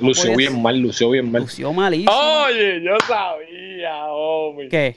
Lució 0.00 0.34
bien 0.34 0.60
mal, 0.60 0.78
lució 0.78 1.10
bien 1.10 1.30
mal. 1.30 1.42
Lució 1.42 1.72
malísimo. 1.72 2.12
Oye, 2.12 2.82
yo 2.82 2.96
sabía, 3.06 4.06
hombre. 4.06 4.68
¿Qué? 4.68 4.96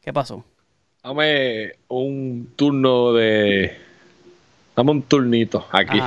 ¿Qué 0.00 0.12
pasó? 0.12 0.44
Dame 1.02 1.72
un 1.88 2.52
turno 2.56 3.12
de 3.12 3.83
Dame 4.76 4.90
un 4.90 5.02
turnito 5.02 5.66
aquí. 5.70 6.00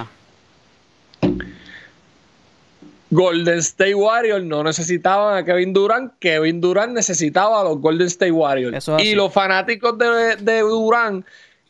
Golden 3.10 3.60
State 3.60 3.96
Warriors 3.96 4.44
no 4.44 4.64
necesitaban 4.64 5.38
a 5.38 5.46
Kevin 5.46 5.72
Durant, 5.72 6.14
Kevin 6.20 6.60
Durant 6.60 6.94
necesitaba 6.94 7.62
a 7.62 7.64
los 7.64 7.80
Golden 7.80 8.08
State 8.08 8.32
Warriors. 8.32 8.90
Y 9.00 9.16
los 9.16 9.32
fanáticos 9.32 9.98
de, 9.98 10.36
de, 10.38 10.60
Durant 10.60 11.26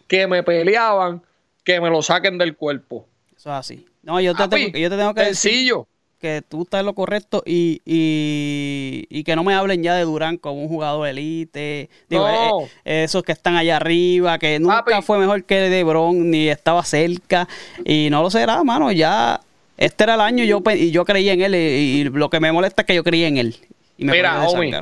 que 0.08 0.26
me 0.26 0.42
peleaban, 0.42 1.22
que 1.64 1.80
me 1.80 1.90
lo 1.90 2.02
saquen 2.02 2.38
del 2.38 2.56
cuerpo. 2.56 3.06
Eso 3.36 3.50
es 3.50 3.56
así. 3.56 3.86
No, 4.02 4.20
yo 4.20 4.34
te, 4.34 4.48
tengo, 4.48 4.78
yo 4.78 4.90
te 4.90 4.98
tengo 4.98 5.14
que 5.14 5.26
sencillo. 5.26 5.88
Que 6.20 6.42
tú 6.48 6.64
estás 6.64 6.80
en 6.80 6.86
lo 6.88 6.94
correcto 6.96 7.44
y, 7.46 7.82
y, 7.86 9.06
y 9.10 9.24
que 9.24 9.36
no 9.36 9.44
me 9.44 9.54
hablen 9.54 9.84
ya 9.84 9.94
de 9.96 10.04
Durán 10.04 10.38
como 10.38 10.62
un 10.62 10.68
jugador 10.68 11.08
elite. 11.08 11.90
Digo, 12.10 12.28
No. 12.28 12.62
eh, 12.62 12.70
eh, 12.86 13.04
esos 13.04 13.24
que 13.24 13.32
están 13.32 13.56
allá 13.56 13.78
arriba, 13.78 14.38
que 14.40 14.60
nunca 14.60 14.84
Papi. 14.84 15.02
fue 15.04 15.18
mejor 15.20 15.44
que 15.44 15.70
LeBron, 15.70 16.30
ni 16.32 16.50
estaba 16.50 16.84
cerca. 16.84 17.48
Y 17.86 18.10
no 18.10 18.22
lo 18.24 18.30
será, 18.32 18.64
mano. 18.64 18.92
Ya, 18.92 19.40
este 19.78 20.04
era 20.06 20.16
el 20.16 20.22
año 20.22 20.44
y 20.44 20.48
yo, 20.48 20.62
y 20.76 20.92
yo 20.92 21.06
creía 21.06 21.34
en 21.34 21.42
él. 21.42 21.56
Y, 21.56 21.58
y 21.58 22.04
lo 22.06 22.30
que 22.30 22.40
me 22.40 22.52
molesta 22.52 22.82
es 22.82 22.86
que 22.88 22.96
yo 22.96 23.04
creía 23.04 23.28
en 23.28 23.38
él. 23.38 23.56
Y 23.98 24.06
me 24.06 24.14
Mira, 24.14 24.40
de 24.40 24.48
homie. 24.48 24.82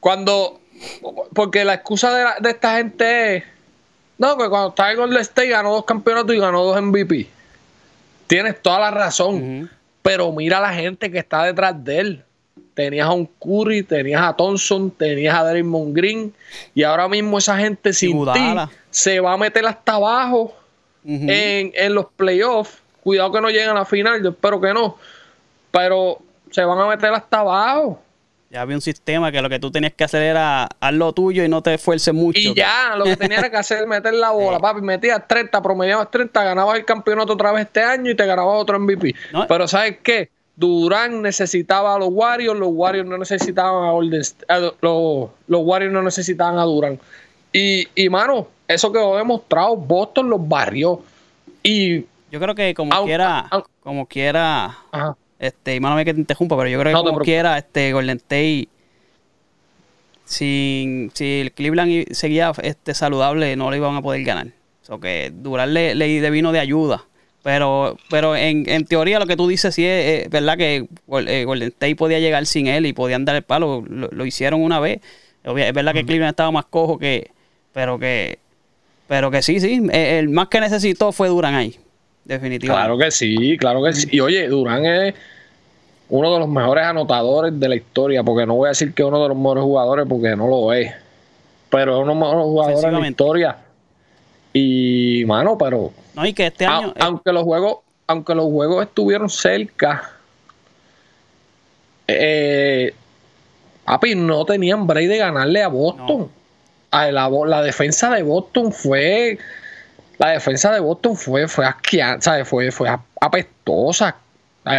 Cuando. 0.00 0.60
Porque 1.34 1.64
la 1.64 1.74
excusa 1.74 2.12
de, 2.14 2.24
la- 2.24 2.36
de 2.40 2.50
esta 2.50 2.76
gente 2.78 3.36
es. 3.36 3.44
No, 4.18 4.36
que 4.36 4.48
cuando 4.48 4.68
estaba 4.70 4.90
en 4.92 4.98
Golden 4.98 5.20
State 5.20 5.48
ganó 5.48 5.72
dos 5.72 5.84
campeonatos 5.84 6.34
y 6.34 6.38
ganó 6.38 6.62
dos 6.64 6.80
MVP. 6.80 7.28
Tienes 8.32 8.62
toda 8.62 8.80
la 8.80 8.90
razón. 8.90 9.68
Pero 10.00 10.32
mira 10.32 10.58
la 10.58 10.72
gente 10.72 11.10
que 11.10 11.18
está 11.18 11.44
detrás 11.44 11.84
de 11.84 11.98
él. 11.98 12.24
Tenías 12.72 13.06
a 13.06 13.12
un 13.12 13.26
Curry, 13.26 13.82
tenías 13.82 14.22
a 14.22 14.34
Thompson, 14.34 14.90
tenías 14.90 15.34
a 15.34 15.44
Draymond 15.44 15.94
Green. 15.94 16.32
Y 16.74 16.82
ahora 16.82 17.08
mismo 17.08 17.36
esa 17.36 17.58
gente 17.58 17.92
sin 17.92 18.24
ti 18.32 18.54
se 18.88 19.20
va 19.20 19.34
a 19.34 19.36
meter 19.36 19.66
hasta 19.66 19.96
abajo 19.96 20.56
en, 21.04 21.72
en 21.74 21.94
los 21.94 22.06
playoffs. 22.16 22.78
Cuidado 23.02 23.32
que 23.32 23.40
no 23.42 23.50
lleguen 23.50 23.68
a 23.68 23.74
la 23.74 23.84
final, 23.84 24.22
yo 24.22 24.30
espero 24.30 24.58
que 24.62 24.72
no. 24.72 24.96
Pero 25.70 26.18
se 26.50 26.64
van 26.64 26.78
a 26.78 26.86
meter 26.86 27.12
hasta 27.12 27.40
abajo. 27.40 28.01
Ya 28.52 28.60
había 28.60 28.76
un 28.76 28.82
sistema 28.82 29.32
que 29.32 29.40
lo 29.40 29.48
que 29.48 29.58
tú 29.58 29.70
tenías 29.70 29.94
que 29.94 30.04
hacer 30.04 30.20
era 30.20 30.68
haz 30.78 30.92
lo 30.92 31.14
tuyo 31.14 31.42
y 31.42 31.48
no 31.48 31.62
te 31.62 31.72
esfuerces 31.72 32.12
mucho. 32.12 32.38
Y 32.38 32.54
ya, 32.54 32.94
lo 32.96 33.04
que 33.04 33.16
tenía 33.16 33.38
era 33.38 33.50
que 33.50 33.56
hacer 33.56 33.86
meter 33.86 34.12
la 34.12 34.28
bola, 34.28 34.58
papi. 34.60 34.82
Metías 34.82 35.26
30, 35.26 35.62
promediabas 35.62 36.10
30, 36.10 36.44
ganabas 36.44 36.78
el 36.78 36.84
campeonato 36.84 37.32
otra 37.32 37.50
vez 37.52 37.64
este 37.64 37.82
año 37.82 38.10
y 38.10 38.14
te 38.14 38.26
ganabas 38.26 38.60
otro 38.60 38.78
MVP. 38.78 39.14
No. 39.32 39.46
Pero 39.46 39.66
¿sabes 39.66 40.00
qué? 40.02 40.28
Durán 40.54 41.22
necesitaba 41.22 41.94
a 41.94 41.98
los 41.98 42.10
Warriors, 42.12 42.60
los 42.60 42.68
Warriors 42.72 43.08
no 43.08 43.16
necesitaban 43.16 43.88
a 43.88 43.92
Golden 43.92 44.20
los, 44.82 45.30
los 45.46 45.60
Warriors 45.64 45.94
no 45.94 46.02
necesitaban 46.02 46.58
a 46.58 46.64
Durán. 46.64 47.00
Y, 47.54 47.88
y, 47.94 48.10
mano, 48.10 48.48
eso 48.68 48.92
quedó 48.92 49.16
demostrado. 49.16 49.76
Boston 49.76 50.28
los 50.28 50.46
barrió. 50.46 51.00
Y, 51.62 52.00
Yo 52.30 52.38
creo 52.38 52.54
que 52.54 52.74
como 52.74 53.02
quiera, 53.06 53.48
como 53.82 54.04
quiera, 54.04 54.76
ajá, 54.90 55.16
este, 55.42 55.74
y 55.74 55.80
mándame 55.80 56.04
que 56.04 56.14
te 56.14 56.20
interrumpa, 56.20 56.56
pero 56.56 56.70
yo 56.70 56.78
creo 56.78 56.92
que 56.92 56.94
No 56.94 57.04
como 57.04 57.18
quiera, 57.18 57.58
este, 57.58 57.92
Golden 57.92 58.18
State, 58.18 58.68
sin, 60.24 61.10
si 61.14 61.40
el 61.40 61.52
Cleveland 61.52 62.12
seguía 62.12 62.52
este, 62.62 62.94
saludable, 62.94 63.56
no 63.56 63.68
le 63.70 63.78
iban 63.78 63.96
a 63.96 64.02
poder 64.02 64.22
ganar. 64.22 64.46
O 64.82 64.84
sea, 64.84 64.98
que 64.98 65.32
Durán 65.34 65.74
le, 65.74 65.96
le 65.96 66.30
vino 66.30 66.52
de 66.52 66.60
ayuda. 66.60 67.06
Pero, 67.42 67.96
pero 68.08 68.36
en, 68.36 68.68
en 68.68 68.84
teoría 68.86 69.18
lo 69.18 69.26
que 69.26 69.36
tú 69.36 69.48
dices 69.48 69.74
sí 69.74 69.84
es, 69.84 70.26
es 70.26 70.30
verdad 70.30 70.56
que 70.56 70.86
eh, 71.26 71.44
Golden 71.44 71.68
State 71.70 71.96
podía 71.96 72.20
llegar 72.20 72.46
sin 72.46 72.68
él 72.68 72.86
y 72.86 72.92
podían 72.92 73.24
dar 73.24 73.34
el 73.34 73.42
palo. 73.42 73.84
Lo, 73.88 74.08
lo 74.12 74.24
hicieron 74.24 74.62
una 74.62 74.78
vez. 74.78 75.00
Es 75.42 75.74
verdad 75.74 75.92
que 75.92 76.04
Cleveland 76.04 76.30
estaba 76.30 76.52
más 76.52 76.66
cojo 76.66 77.00
que, 77.00 77.32
pero 77.72 77.98
que, 77.98 78.38
pero 79.08 79.32
que 79.32 79.42
sí, 79.42 79.58
sí. 79.58 79.82
El 79.90 80.28
más 80.28 80.46
que 80.46 80.60
necesitó 80.60 81.10
fue 81.10 81.26
Durán 81.26 81.56
ahí, 81.56 81.80
definitivamente. 82.24 82.66
claro 82.86 82.98
que 82.98 83.10
sí, 83.10 83.56
claro 83.58 83.82
que 83.82 83.92
sí. 83.92 84.08
Y 84.10 84.20
oye, 84.20 84.48
Durán 84.48 84.84
es 84.86 85.14
uno 86.08 86.32
de 86.32 86.38
los 86.40 86.48
mejores 86.48 86.84
anotadores 86.84 87.58
de 87.58 87.68
la 87.68 87.76
historia, 87.76 88.22
porque 88.22 88.46
no 88.46 88.54
voy 88.56 88.66
a 88.66 88.70
decir 88.70 88.92
que 88.94 89.02
es 89.02 89.08
uno 89.08 89.22
de 89.22 89.28
los 89.28 89.36
mejores 89.36 89.64
jugadores, 89.64 90.06
porque 90.08 90.36
no 90.36 90.46
lo 90.46 90.72
es. 90.72 90.92
Pero 91.70 91.92
es 91.96 92.02
uno 92.02 92.12
de 92.12 92.18
los 92.18 92.28
mejores 92.28 92.44
jugadores 92.44 92.82
de 92.82 93.00
la 93.00 93.08
historia. 93.08 93.56
Y, 94.52 95.24
mano, 95.26 95.56
pero 95.56 95.92
No, 96.14 96.26
y 96.26 96.34
que 96.34 96.48
este 96.48 96.66
a- 96.66 96.78
año. 96.78 96.94
aunque 97.00 97.32
los 97.32 97.42
juegos, 97.44 97.78
aunque 98.06 98.34
los 98.34 98.44
juegos 98.46 98.84
estuvieron 98.84 99.30
cerca, 99.30 100.10
eh, 102.06 102.92
papi, 103.84 104.14
no 104.14 104.44
tenían 104.44 104.86
break 104.86 105.08
de 105.08 105.18
ganarle 105.18 105.62
a 105.62 105.68
Boston. 105.68 106.18
No. 106.18 106.30
A 106.90 107.10
la, 107.10 107.30
la 107.30 107.62
defensa 107.62 108.10
de 108.10 108.22
Boston 108.22 108.70
fue. 108.72 109.38
La 110.22 110.30
defensa 110.30 110.70
de 110.72 110.80
Boston 110.80 111.16
fue, 111.16 111.48
fue 111.48 111.66
asqueante, 111.66 112.22
¿sabes? 112.24 112.48
Fue, 112.48 112.70
fue 112.70 112.88
ap- 112.88 113.04
apestosa. 113.20 114.16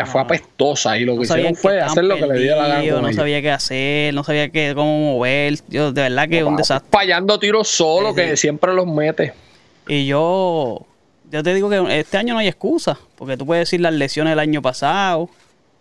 Fue 0.06 0.22
apestosa. 0.22 0.98
Y 0.98 1.04
lo 1.04 1.18
que 1.18 1.24
hicieron 1.24 1.56
fue 1.56 1.82
hacer 1.82 2.06
lo 2.06 2.16
que 2.16 2.26
le 2.26 2.40
dio 2.40 2.56
la 2.56 2.68
gana. 2.70 2.78
No 3.02 3.08
ellos. 3.08 3.16
sabía 3.18 3.42
qué 3.42 3.52
hacer, 3.52 4.14
no 4.14 4.24
sabía 4.24 4.48
qué, 4.50 4.72
cómo 4.74 5.16
mover. 5.16 5.56
Yo, 5.68 5.92
de 5.92 6.04
verdad 6.04 6.30
que 6.30 6.44
un 6.46 6.56
desastre. 6.56 6.88
Fallando 6.90 7.38
tiros 7.38 7.68
solo, 7.68 8.12
Sí, 8.12 8.16
que 8.16 8.38
siempre 8.38 8.74
los 8.74 8.88
mete. 8.88 9.34
Y 9.90 10.06
yo, 10.06 10.86
yo 11.30 11.44
te 11.44 11.54
digo 11.54 11.70
que 11.70 12.00
este 12.00 12.16
año 12.18 12.34
no 12.34 12.40
hay 12.40 12.48
excusa, 12.48 12.98
porque 13.18 13.36
tú 13.36 13.46
puedes 13.46 13.64
decir 13.68 13.82
las 13.82 13.94
lesiones 13.94 14.32
del 14.32 14.40
año 14.40 14.62
pasado. 14.62 15.30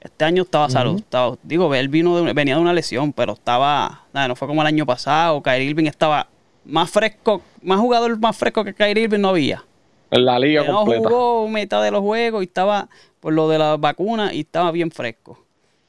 Este 0.01 0.25
año 0.25 0.43
estaba 0.43 0.69
salud. 0.69 0.99
estaba- 0.99 1.37
digo, 1.45 1.73
él 1.73 1.89
vino 1.89 2.21
de, 2.21 2.33
venía 2.33 2.57
de 2.57 2.61
una 2.61 2.73
lesión, 2.73 3.13
pero 3.13 3.35
estaba, 3.35 4.01
nada, 4.13 4.27
no 4.27 4.35
fue 4.35 4.49
como 4.49 4.63
el 4.63 4.67
año 4.67 4.85
pasado. 4.85 5.41
Kyrie 5.41 5.69
Irving 5.71 5.87
estaba 5.87 6.27
más 6.65 6.91
fresco, 6.91 7.43
más 7.63 7.79
jugador 7.81 8.19
más 8.19 8.37
fresco 8.37 8.65
que 8.65 8.75
Kyrie 8.75 9.05
Irving 9.05 9.21
no 9.21 9.29
había. 9.31 9.65
En 10.11 10.25
la 10.25 10.39
liga 10.39 10.63
no 10.65 10.77
completa. 10.79 11.09
jugó 11.09 11.49
mitad 11.49 11.83
de 11.83 11.91
los 11.91 12.01
juegos 12.01 12.43
y 12.43 12.47
estaba 12.47 12.89
por 13.21 13.33
lo 13.33 13.49
de 13.49 13.59
la 13.59 13.77
vacuna 13.77 14.33
y 14.35 14.41
estaba 14.41 14.71
bien 14.71 14.91
fresco. 14.91 15.39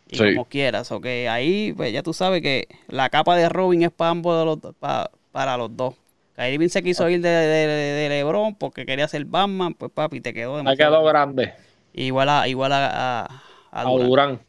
Y 0.09 0.17
Sí. 0.17 0.33
como 0.33 0.45
quieras. 0.45 0.91
O 0.91 1.01
que 1.01 1.27
ahí, 1.27 1.73
pues 1.75 1.91
ya 1.91 2.03
tú 2.03 2.13
sabes 2.13 2.41
que 2.41 2.67
la 2.87 3.09
capa 3.09 3.35
de 3.35 3.49
Robin 3.49 3.83
es 3.83 3.91
para 3.91 4.11
ambos 4.11 4.39
de 4.39 4.45
los, 4.45 4.75
pa- 4.75 5.09
para 5.31 5.57
los 5.57 5.75
dos. 5.75 5.95
Kyrie 6.35 6.53
Irving 6.53 6.69
se 6.69 6.81
quiso 6.83 7.09
ir 7.09 7.21
de, 7.21 7.29
de, 7.29 7.67
de 7.67 8.09
LeBron 8.09 8.55
porque 8.55 8.85
quería 8.85 9.07
ser 9.07 9.25
Batman, 9.25 9.73
pues 9.73 9.91
papi, 9.91 10.21
te 10.21 10.33
quedó 10.33 10.55
Ha 10.55 10.57
demasiado 10.57 10.91
quedado 10.91 11.05
grande. 11.05 11.53
Igual 11.93 12.29
a, 12.29 12.47
igual 12.47 12.71
a, 12.71 12.87
a, 12.87 13.25
a 13.71 13.81
A 13.81 13.83
Durant. 13.83 14.07
Durán. 14.09 14.39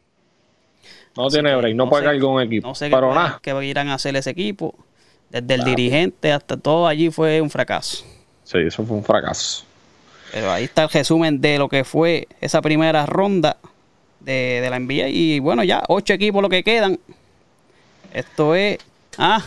No 1.17 1.27
tiene 1.29 1.55
break, 1.55 1.75
no, 1.75 1.85
no 1.85 1.89
puede 1.89 2.03
sé- 2.03 2.09
caer 2.09 2.21
con 2.21 2.31
un 2.33 2.41
equipo. 2.41 2.67
No 2.67 2.75
sé 2.75 2.89
qué, 2.89 2.95
pero 2.95 3.13
nada. 3.13 3.39
qué 3.41 3.65
irán 3.65 3.87
a 3.89 3.93
hacer 3.95 4.15
ese 4.15 4.29
equipo. 4.31 4.75
Desde 5.41 5.55
el 5.55 5.63
dirigente 5.65 6.31
hasta 6.31 6.57
todo 6.57 6.87
allí 6.87 7.09
fue 7.11 7.41
un 7.41 7.49
fracaso. 7.49 8.05
Sí, 8.43 8.59
eso 8.59 8.85
fue 8.85 8.95
un 8.97 9.03
fracaso. 9.03 9.63
Pero 10.31 10.51
ahí 10.51 10.65
está 10.65 10.83
el 10.83 10.89
resumen 10.89 11.39
de 11.41 11.57
lo 11.57 11.67
que 11.69 11.83
fue 11.83 12.27
esa 12.41 12.61
primera 12.61 13.05
ronda 13.05 13.57
de, 14.19 14.59
de 14.61 14.69
la 14.69 14.79
NBA. 14.79 15.09
Y 15.09 15.39
bueno, 15.39 15.63
ya, 15.63 15.83
ocho 15.87 16.13
equipos 16.13 16.41
lo 16.41 16.49
que 16.49 16.63
quedan. 16.63 16.99
Esto 18.13 18.55
es. 18.55 18.77
Ah, 19.17 19.41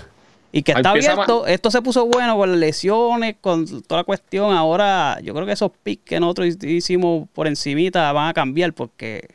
y 0.53 0.63
que 0.63 0.73
está 0.73 0.89
empieza 0.91 1.13
abierto. 1.13 1.47
Esto 1.47 1.71
se 1.71 1.83
puso 1.83 2.07
bueno 2.07 2.37
con 2.37 2.51
las 2.51 2.59
lesiones, 2.59 3.37
con 3.41 3.67
toda 3.83 4.01
la 4.01 4.05
cuestión. 4.05 4.55
Ahora, 4.55 5.19
yo 5.23 5.35
creo 5.35 5.47
que 5.47 5.53
esos 5.53 5.71
picks 5.83 6.05
que 6.05 6.21
nosotros 6.21 6.57
hicimos 6.63 7.29
por 7.35 7.47
encimita 7.47 8.11
van 8.13 8.29
a 8.29 8.35
cambiar 8.35 8.73
porque 8.73 9.29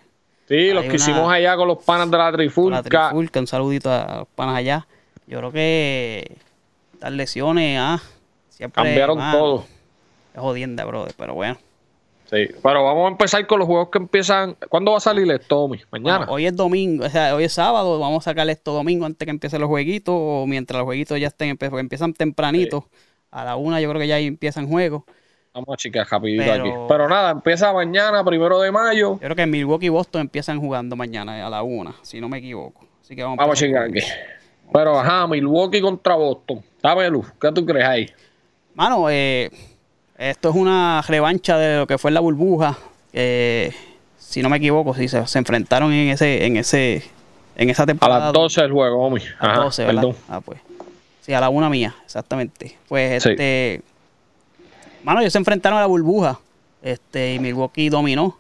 Sí, 0.48 0.72
los 0.72 0.83
que 0.83 0.89
una- 0.89 0.95
hicimos 0.98 1.31
allá 1.31 1.55
con 1.55 1.67
los 1.67 1.83
panas 1.83 2.10
de 2.12 2.17
la 2.17 2.31
trifulca. 2.31 2.77
la 2.77 2.83
trifulca, 2.83 3.39
un 3.39 3.48
saludito 3.48 3.91
a 3.91 4.17
los 4.19 4.27
panas 4.29 4.57
allá. 4.57 4.88
Yo 5.27 5.38
creo 5.39 5.51
que 5.51 6.36
estas 7.03 7.17
lesiones, 7.17 7.77
ah, 7.81 8.01
siempre 8.48 8.81
cambiaron 8.81 9.19
todo. 9.31 9.65
Es 10.33 10.39
jodienda, 10.39 10.86
brother, 10.86 11.13
pero 11.17 11.33
bueno. 11.33 11.57
Sí, 12.31 12.48
pero 12.63 12.86
vamos 12.86 13.07
a 13.07 13.12
empezar 13.12 13.45
con 13.45 13.60
los 13.60 13.67
juegos 13.67 13.89
que 13.89 13.98
empiezan. 13.98 14.55
¿Cuándo 14.69 14.91
va 14.91 14.98
a 14.98 15.01
salir 15.01 15.29
esto, 15.29 15.48
Tommy? 15.50 15.81
Mañana. 15.91 16.19
Bueno, 16.19 16.31
hoy 16.31 16.45
es 16.45 16.55
domingo, 16.55 17.05
o 17.05 17.10
sea, 17.10 17.36
hoy 17.36 17.43
es 17.43 17.51
sábado, 17.51 18.00
vamos 18.00 18.25
a 18.25 18.31
sacarle 18.31 18.53
esto 18.53 18.72
domingo 18.72 19.05
antes 19.05 19.25
que 19.25 19.31
empiecen 19.31 19.60
los 19.60 19.67
jueguitos, 19.67 20.15
o 20.17 20.45
mientras 20.48 20.77
los 20.77 20.86
jueguitos 20.86 21.19
ya 21.19 21.27
estén, 21.27 21.57
porque 21.57 21.81
empiezan 21.81 22.13
tempranito, 22.13 22.88
a 23.31 23.43
la 23.43 23.57
una 23.57 23.81
yo 23.81 23.89
creo 23.89 24.00
que 24.00 24.07
ya 24.07 24.17
empiezan 24.19 24.69
juegos. 24.69 25.03
Vamos 25.53 25.74
a 25.74 25.75
checar 25.75 26.07
rapidito 26.10 26.43
Pero- 26.45 26.63
aquí. 26.63 26.74
Pero 26.88 27.10
nada, 27.10 27.31
empieza 27.31 27.74
mañana, 27.74 28.24
primero 28.24 28.62
de 28.62 28.72
mayo. 28.72 29.15
Yo 29.15 29.19
creo 29.19 29.36
que 29.36 29.45
Milwaukee 29.45 29.88
y 29.88 29.89
Boston 29.89 30.22
empiezan 30.22 30.62
jugando 30.62 30.95
mañana 30.95 31.45
a 31.45 31.50
la 31.50 31.63
una, 31.63 31.95
si 32.01 32.22
no 32.22 32.29
me 32.29 32.38
equivoco. 32.38 32.88
Así 33.01 33.13
que 33.13 33.24
vamos, 33.24 33.38
Vamos 33.38 33.60
con 33.60 33.77
aquí. 33.77 34.00
Pero 34.72 35.00
ajá, 35.00 35.27
Milwaukee 35.27 35.82
contra 35.82 36.15
Boston. 36.15 36.62
Dame 36.82 37.10
luz, 37.10 37.27
¿qué 37.39 37.51
tú 37.51 37.65
crees 37.65 37.86
ahí? 37.88 38.10
Mano, 38.75 39.10
eh, 39.10 39.50
esto 40.17 40.50
es 40.50 40.55
una 40.55 41.01
revancha 41.08 41.58
de 41.58 41.77
lo 41.79 41.88
que 41.88 41.98
fue 41.98 42.12
la 42.12 42.20
burbuja. 42.20 42.77
eh, 43.13 43.72
si 44.17 44.41
no 44.41 44.50
me 44.50 44.58
equivoco, 44.58 44.96
sí, 44.96 45.08
se, 45.08 45.27
se 45.27 45.38
enfrentaron 45.38 45.93
en 45.93 46.10
ese, 46.10 46.46
en 46.48 46.58
ese, 46.58 47.03
en 47.55 47.70
esa 47.70 47.84
A 47.84 47.86
temporada. 47.86 48.20
las 48.25 48.34
12 48.34 48.62
del 48.62 48.72
juego, 48.72 49.03
Tommy. 49.08 49.22
A 49.39 49.48
las 49.48 49.55
Ajá, 49.58 49.63
12, 49.65 49.86
¿verdad? 49.86 50.01
perdón. 50.01 50.15
Ah, 50.27 50.41
pues. 50.41 50.60
Sí, 51.22 51.34
a 51.34 51.39
la 51.39 51.50
una 51.50 51.70
mía, 51.70 51.93
exactamente. 52.03 52.75
Pues 52.89 53.22
Sí. 53.22 53.29
este. 53.29 53.82
Mano, 55.03 55.20
ellos 55.20 55.34
se 55.34 55.38
enfrentaron 55.39 55.77
a 55.77 55.82
la 55.82 55.88
burbuja. 55.88 56.39
Este, 56.82 57.36
y 57.36 57.39
Milwaukee 57.39 57.89
dominó. 57.89 58.38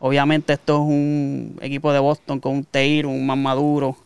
Obviamente, 0.00 0.52
esto 0.52 0.74
es 0.74 0.80
un 0.80 1.58
equipo 1.62 1.92
de 1.92 1.98
Boston 2.00 2.38
con 2.38 2.52
un 2.56 2.64
Taylor, 2.64 3.06
un 3.10 3.24
más 3.26 3.38
maduro. 3.38 3.96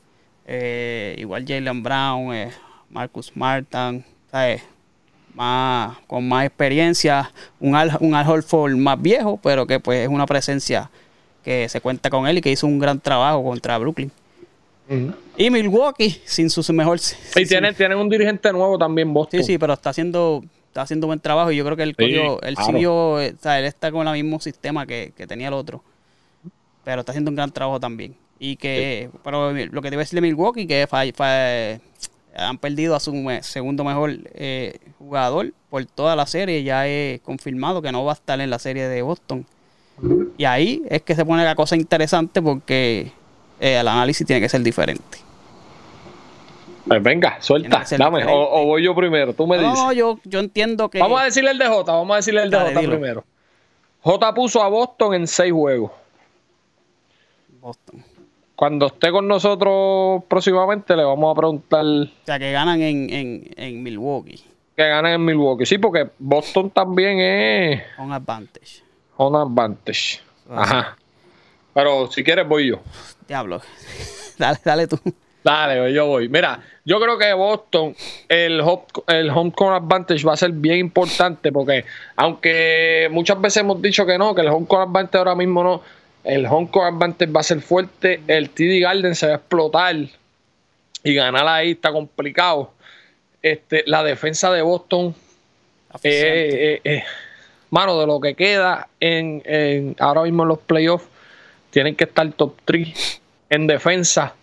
Eh, 0.47 1.15
igual 1.19 1.45
Jalen 1.47 1.83
Brown, 1.83 2.33
eh, 2.35 2.51
Marcus 2.91 3.33
Martin, 3.37 4.05
¿sabes? 4.31 4.63
Más, 5.35 5.99
con 6.07 6.27
más 6.27 6.47
experiencia. 6.47 7.31
Un 7.61 7.75
Al, 7.75 7.97
un 8.01 8.15
Al 8.15 8.27
Horford 8.29 8.75
más 8.77 9.01
viejo, 9.01 9.39
pero 9.43 9.67
que 9.67 9.81
pues 9.81 10.01
es 10.05 10.09
una 10.09 10.25
presencia 10.27 10.89
que 11.45 11.69
se 11.69 11.81
cuenta 11.81 12.09
con 12.11 12.27
él 12.27 12.39
y 12.39 12.41
que 12.41 12.51
hizo 12.51 12.67
un 12.67 12.79
gran 12.79 12.99
trabajo 13.01 13.43
contra 13.45 13.77
Brooklyn. 13.79 14.11
Y 15.37 15.51
Milwaukee, 15.51 16.21
sin 16.25 16.49
su 16.49 16.73
mejor. 16.73 16.99
Y 17.35 17.45
tienen, 17.45 17.75
tienen 17.75 17.99
un 17.99 18.09
dirigente 18.09 18.53
nuevo 18.53 18.79
también, 18.79 19.13
Boston. 19.13 19.41
Sí, 19.41 19.53
sí, 19.55 19.59
pero 19.59 19.73
está 19.73 19.91
haciendo, 19.91 20.45
está 20.69 20.83
haciendo 20.83 21.09
buen 21.09 21.19
trabajo 21.21 21.51
y 21.51 21.57
yo 21.57 21.65
creo 21.65 21.77
que 21.77 21.83
él 21.83 21.95
Sí, 21.99 22.05
cogió, 22.05 22.41
él 22.43 22.55
claro. 22.55 22.73
siguió, 22.73 23.21
eh, 23.21 23.35
o 23.37 23.43
sea, 23.43 23.59
él 23.59 23.65
está 23.65 23.91
con 23.91 24.07
el 24.07 24.13
mismo 24.15 24.39
sistema 24.41 24.87
que, 24.87 25.13
que 25.17 25.27
tenía 25.27 25.49
el 25.49 25.55
otro. 25.55 25.83
pero 26.85 27.01
está 27.01 27.11
haciendo 27.13 27.31
un 27.31 27.35
gran 27.37 27.51
trabajo 27.51 27.81
también. 27.81 28.15
Y 28.39 28.57
que, 28.57 29.09
pero 29.25 29.53
lo 29.53 29.83
que 29.83 29.89
te 29.89 29.95
iba 29.95 30.01
a 30.01 30.05
decir 30.05 30.17
de 30.17 30.21
Milwaukee, 30.21 30.67
que 30.67 30.87
fa- 30.87 31.05
fa- 31.15 31.81
han 32.37 32.59
perdido 32.59 32.95
a 32.95 33.01
su 33.01 33.15
me- 33.15 33.43
segundo 33.43 33.83
mejor 33.83 34.15
eh, 34.35 34.79
jugador 34.99 35.53
por 35.71 35.85
toda 35.87 36.15
la 36.17 36.27
serie, 36.27 36.63
ya 36.63 36.87
he 36.87 37.21
confirmado 37.25 37.81
que 37.81 37.93
no 37.93 38.05
va 38.05 38.13
a 38.13 38.15
estar 38.15 38.39
en 38.41 38.51
la 38.51 38.59
serie 38.59 38.89
de 38.89 39.01
Boston. 39.03 39.47
Y 40.37 40.45
ahí 40.45 40.83
es 40.91 41.01
que 41.01 41.15
se 41.15 41.25
pone 41.25 41.45
la 41.45 41.55
cosa 41.55 41.77
interesante 41.77 42.43
porque 42.43 43.11
eh, 43.59 43.79
el 43.81 43.89
análisis 43.89 44.27
tiene 44.27 44.43
que 44.43 44.49
ser 44.51 44.61
diferente. 44.61 45.19
Pues 46.87 47.03
venga, 47.03 47.39
suelta, 47.41 47.85
dame. 47.99 48.23
O, 48.29 48.67
voy 48.67 48.85
yo 48.85 48.95
primero, 48.95 49.33
tú 49.33 49.47
me 49.47 49.57
dices. 49.59 49.73
No, 49.73 49.93
yo, 49.93 50.19
yo 50.25 50.39
entiendo 50.41 50.89
que... 50.91 50.99
Vamos 51.01 51.21
a 51.21 51.25
decirle 51.25 51.51
el 51.53 51.59
de 51.59 51.67
J, 51.67 51.91
vamos 51.91 52.13
a 52.13 52.17
decirle 52.17 52.43
el 52.43 52.51
de 52.51 52.57
Dale, 52.59 52.69
J 52.75 52.81
dilo. 52.81 52.93
primero. 52.93 53.25
J 54.03 54.35
puso 54.35 54.63
a 54.63 54.69
Boston 54.69 55.15
en 55.15 55.27
seis 55.27 55.53
juegos. 55.53 55.91
Boston. 57.61 58.05
Cuando 58.57 58.87
esté 58.87 59.11
con 59.11 59.29
nosotros 59.29 60.25
próximamente 60.29 60.97
le 60.97 61.05
vamos 61.05 61.31
a 61.31 61.39
preguntar 61.39 61.85
O 61.85 62.09
sea, 62.25 62.39
que 62.39 62.53
ganan 62.53 62.81
en, 62.81 63.11
en, 63.13 63.51
en 63.57 63.83
Milwaukee. 63.83 64.43
que 64.75 64.89
ganan 64.89 65.13
en 65.13 65.25
Milwaukee. 65.25 65.67
Sí, 65.67 65.77
porque 65.79 66.09
Boston 66.19 66.71
también 66.71 67.19
es 67.21 67.83
Con 67.97 68.13
advantage. 68.13 68.83
home 69.17 69.39
advantage. 69.39 70.21
Ajá. 70.51 70.97
Pero 71.75 72.11
si 72.11 72.25
quieres 72.25 72.49
voy 72.49 72.69
yo. 72.69 72.81
Diablo. 73.29 73.61
dale, 74.39 74.59
dale 74.65 74.87
tú. 74.87 74.99
Dale, 75.45 75.93
yo 75.93 76.07
voy. 76.07 76.29
Mira, 76.29 76.61
yo 76.85 76.99
creo 76.99 77.17
que 77.19 77.33
Boston, 77.35 77.95
el 78.29 78.61
home, 78.63 78.83
el 79.09 79.31
home 79.31 79.53
court 79.53 79.77
advantage 79.77 80.25
va 80.27 80.33
a 80.33 80.37
ser 80.37 80.51
bien 80.51 80.79
importante 80.79 81.53
porque, 81.53 81.85
aunque 82.17 83.09
muchas 83.13 83.41
veces 83.41 83.59
hemos 83.59 83.81
dicho 83.81 84.05
que 84.05 84.19
no, 84.19 84.35
que 84.35 84.41
el 84.41 84.49
home 84.49 84.67
court 84.67 84.89
advantage 84.89 85.19
ahora 85.19 85.35
mismo 85.37 85.63
no, 85.63 85.83
el 86.27 86.47
court 86.49 86.95
advantage 86.95 87.31
va 87.31 87.41
a 87.41 87.45
ser 87.45 87.61
fuerte, 87.61 88.21
el 88.27 88.51
TD 88.51 88.81
Garden 88.83 89.15
se 89.15 89.27
va 89.27 89.33
a 89.33 89.37
explotar 89.37 89.97
y 91.05 91.15
ganar 91.15 91.47
ahí 91.49 91.73
está 91.73 91.93
complicado. 91.93 92.73
Este, 93.43 93.85
la 93.87 94.03
defensa 94.03 94.51
de 94.53 94.63
Boston, 94.63 95.15
eh, 96.03 96.81
eh, 96.85 96.93
eh, 96.97 97.05
mano, 97.71 97.99
de 98.01 98.07
lo 98.07 98.21
que 98.21 98.35
queda 98.35 98.89
en, 99.01 99.41
en- 99.45 99.97
ahora 100.01 100.23
mismo 100.23 100.43
en 100.43 100.49
los 100.49 100.59
playoffs, 100.59 101.07
tienen 101.71 101.95
que 101.95 102.05
estar 102.05 102.29
top 102.33 102.55
3 102.65 103.21
en 103.51 103.67
defensa. 103.67 104.35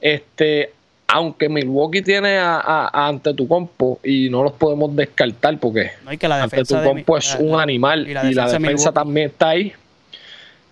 Este, 0.00 0.72
aunque 1.08 1.48
Milwaukee 1.48 2.02
tiene 2.02 2.36
a, 2.38 2.56
a, 2.60 2.88
a 2.92 3.08
ante 3.08 3.34
tu 3.34 3.48
compo 3.48 3.98
y 4.04 4.28
no 4.30 4.44
los 4.44 4.52
podemos 4.52 4.94
descartar 4.94 5.58
porque 5.58 5.90
no 6.04 6.10
hay 6.10 6.18
que 6.18 6.28
la 6.28 6.42
ante 6.42 6.56
defensa 6.56 6.82
tu 6.82 6.88
compo 6.88 7.16
es 7.16 7.34
la- 7.34 7.40
un 7.40 7.60
animal 7.60 8.06
y 8.06 8.14
la, 8.14 8.22
defensa, 8.22 8.48
de 8.52 8.58
Milwaukee. 8.60 8.92
también 8.94 9.26
está 9.30 9.48
ahí. 9.48 9.72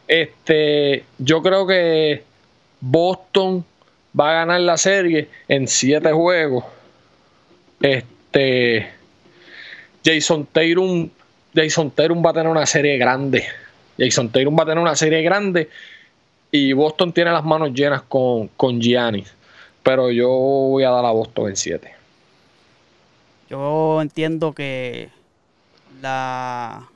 Este, 0.08 1.04
yo 1.18 1.42
creo 1.42 1.66
que 1.66 2.22
Boston 2.80 3.64
va 4.18 4.30
a 4.30 4.34
ganar 4.34 4.60
la 4.60 4.76
serie 4.76 5.28
en 5.48 5.66
siete 5.66 6.12
juegos. 6.12 6.64
Este, 7.80 8.88
Jason 10.04 10.46
Tatum, 10.46 11.10
Jason 11.54 11.90
Tatum 11.90 12.24
va 12.24 12.30
a 12.30 12.34
tener 12.34 12.48
una 12.48 12.66
serie 12.66 12.96
grande. 12.96 13.44
Jason 13.98 14.28
Tatum 14.30 14.56
va 14.56 14.62
a 14.62 14.66
tener 14.66 14.78
una 14.78 14.96
serie 14.96 15.22
grande 15.22 15.68
y 16.50 16.72
Boston 16.72 17.12
tiene 17.12 17.32
las 17.32 17.44
manos 17.44 17.72
llenas 17.72 18.02
con, 18.02 18.48
con 18.48 18.80
Giannis. 18.80 19.32
Pero 19.82 20.10
yo 20.10 20.28
voy 20.28 20.84
a 20.84 20.90
dar 20.90 21.04
a 21.04 21.10
Boston 21.10 21.50
en 21.50 21.56
7. 21.56 21.92
Yo 23.48 24.00
entiendo 24.02 24.52
que 24.52 25.08
la, 26.02 26.88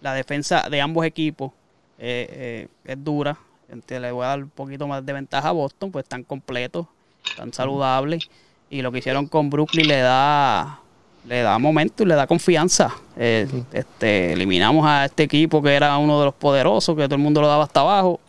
la 0.00 0.14
defensa 0.14 0.68
de 0.70 0.80
ambos 0.80 1.04
equipos 1.04 1.52
eh, 1.98 2.28
eh, 2.30 2.68
es 2.84 3.04
dura. 3.04 3.36
Ent- 3.70 3.98
Le 4.00 4.12
voy 4.12 4.24
a 4.24 4.28
dar 4.28 4.42
un 4.42 4.50
poquito 4.50 4.86
más 4.86 5.04
de 5.04 5.12
ventaja 5.12 5.48
a 5.48 5.52
Boston, 5.52 5.90
pues 5.90 6.04
están 6.04 6.22
completos, 6.22 6.86
están 7.28 7.52
saludables. 7.52 8.28
Y 8.70 8.82
lo 8.82 8.90
que 8.92 8.98
hicieron 8.98 9.26
con 9.26 9.48
Brooklyn 9.50 9.86
le 9.88 9.98
da 10.00 10.80
le 11.26 11.40
da 11.42 11.58
momento 11.58 12.04
y 12.04 12.06
le 12.06 12.14
da 12.14 12.26
confianza. 12.28 12.94
Eh, 13.16 13.48
este, 13.72 14.32
eliminamos 14.32 14.86
a 14.86 15.06
este 15.06 15.24
equipo 15.24 15.60
que 15.60 15.74
era 15.74 15.96
uno 15.98 16.20
de 16.20 16.26
los 16.26 16.34
poderosos, 16.34 16.94
que 16.96 17.02
todo 17.04 17.16
el 17.16 17.20
mundo 17.20 17.40
lo 17.40 17.48
daba 17.48 17.64
hasta 17.64 17.80
abajo. 17.80 18.20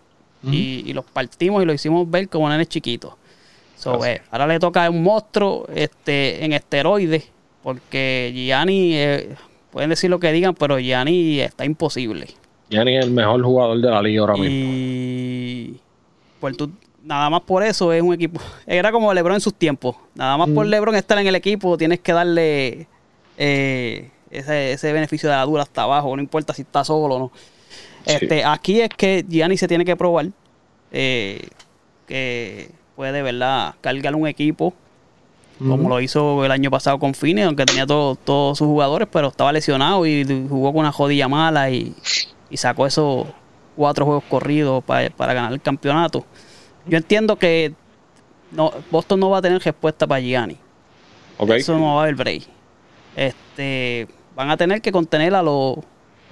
y, 0.54 0.84
y 0.90 0.94
los 0.94 1.04
partimos 1.06 1.62
y 1.62 1.66
lo 1.66 1.74
hicimos 1.74 2.10
ver 2.10 2.28
como 2.30 2.48
nenes 2.50 2.70
chiquitos. 2.70 3.14
So, 3.76 4.04
eh, 4.06 4.22
ahora 4.32 4.48
le 4.48 4.60
toca 4.60 4.86
a 4.86 4.90
un 4.90 5.04
monstruo 5.04 5.68
este, 5.76 6.44
en 6.44 6.54
esteroides, 6.54 7.26
porque 7.64 8.32
Gianni, 8.34 8.96
eh, 8.96 9.36
pueden 9.72 9.90
decir 9.92 10.10
lo 10.10 10.20
que 10.20 10.32
digan, 10.32 10.56
pero 10.56 10.80
Gianni 10.80 11.40
está 11.42 11.66
imposible. 11.66 12.28
Giannis 12.70 13.00
es 13.00 13.06
el 13.06 13.12
mejor 13.12 13.42
jugador 13.44 13.80
de 13.82 13.90
la 13.90 14.02
liga 14.02 14.22
ahora 14.22 14.34
mismo. 14.34 14.48
Y 14.72 15.80
pues 16.40 16.58
tú, 16.58 16.70
nada 17.04 17.30
más 17.30 17.42
por 17.42 17.64
eso 17.64 17.92
es 17.94 18.02
un 18.02 18.14
equipo. 18.14 18.40
Era 18.66 18.92
como 18.92 19.14
LeBron 19.14 19.36
en 19.36 19.42
sus 19.42 19.54
tiempos. 19.54 19.96
Nada 20.16 20.38
más 20.38 20.50
por 20.50 20.66
Mm. 20.66 20.70
LeBron 20.70 20.96
estar 20.96 21.18
en 21.18 21.28
el 21.28 21.36
equipo, 21.36 21.78
tienes 21.78 22.00
que 22.00 22.12
darle 22.14 22.88
eh, 23.38 24.10
ese, 24.32 24.74
ese 24.74 24.92
beneficio 24.94 25.30
de 25.30 25.36
la 25.36 25.46
dura 25.46 25.64
hasta 25.64 25.84
abajo, 25.84 26.16
no 26.16 26.22
importa 26.22 26.54
si 26.54 26.64
está 26.64 26.84
solo 26.84 27.16
o 27.16 27.20
no. 27.20 27.32
Sí. 28.06 28.14
Este, 28.22 28.44
Aquí 28.44 28.82
es 28.82 28.90
que 28.90 29.26
Gianni 29.28 29.58
se 29.58 29.68
tiene 29.68 29.86
que 29.86 29.96
probar 29.96 30.28
eh, 30.92 31.48
que 32.08 32.70
puede, 32.96 33.22
¿verdad?, 33.22 33.76
cargar 33.82 34.16
un 34.16 34.28
equipo 34.28 34.74
como 35.60 35.90
lo 35.90 36.00
hizo 36.02 36.46
el 36.46 36.52
año 36.52 36.70
pasado 36.70 37.00
con 37.00 37.16
Fini, 37.16 37.42
aunque 37.42 37.66
tenía 37.66 37.88
todo- 37.88 38.14
todos 38.16 38.60
sus 38.60 38.68
jugadores, 38.68 39.08
pero 39.12 39.30
estaba 39.30 39.52
lesionado 39.52 40.06
y 40.06 40.24
jugó 40.48 40.72
con 40.72 40.82
una 40.82 40.92
jodilla 40.92 41.28
mala 41.28 41.72
y, 41.72 41.96
y 42.50 42.58
sacó 42.58 42.86
esos 42.88 43.28
cuatro 43.76 44.06
juegos 44.06 44.24
corridos 44.30 44.84
pa- 44.84 45.10
para 45.16 45.34
ganar 45.34 45.54
el 45.54 45.62
campeonato. 45.62 46.26
Yo 46.86 46.98
entiendo 46.98 47.36
que 47.38 47.74
no, 48.52 48.72
Boston 48.92 49.20
no 49.20 49.30
va 49.30 49.40
a 49.40 49.42
tener 49.42 49.62
respuesta 49.62 50.08
para 50.08 50.22
Gianni. 50.22 50.58
Eso 51.50 51.78
no 51.78 51.96
va 51.96 52.02
a 52.02 52.04
haber 52.04 52.16
break. 52.16 52.44
Este, 53.16 54.08
van 54.36 54.50
a 54.50 54.58
tener 54.58 54.82
que 54.82 54.92
contener 54.92 55.34
a 55.36 55.42
los 55.42 55.78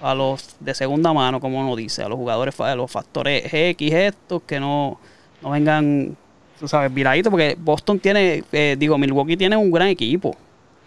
a 0.02 0.14
los 0.14 0.56
de 0.60 0.74
segunda 0.76 1.14
mano, 1.14 1.40
como 1.40 1.60
uno 1.60 1.76
dice, 1.76 2.04
a 2.04 2.10
los 2.10 2.18
jugadores, 2.18 2.60
a 2.60 2.76
los 2.76 2.92
factores 2.92 3.52
X 3.52 3.94
estos 3.94 4.42
que 4.44 4.60
no, 4.60 5.00
no 5.42 5.50
vengan, 5.52 6.16
tú 6.60 6.68
sabes, 6.68 6.94
viraditos, 6.94 7.32
porque 7.32 7.56
Boston 7.58 7.98
tiene, 8.00 8.44
eh, 8.52 8.76
digo, 8.78 8.98
Milwaukee 8.98 9.38
tiene 9.38 9.56
un 9.56 9.72
gran 9.72 9.88
equipo. 9.88 10.36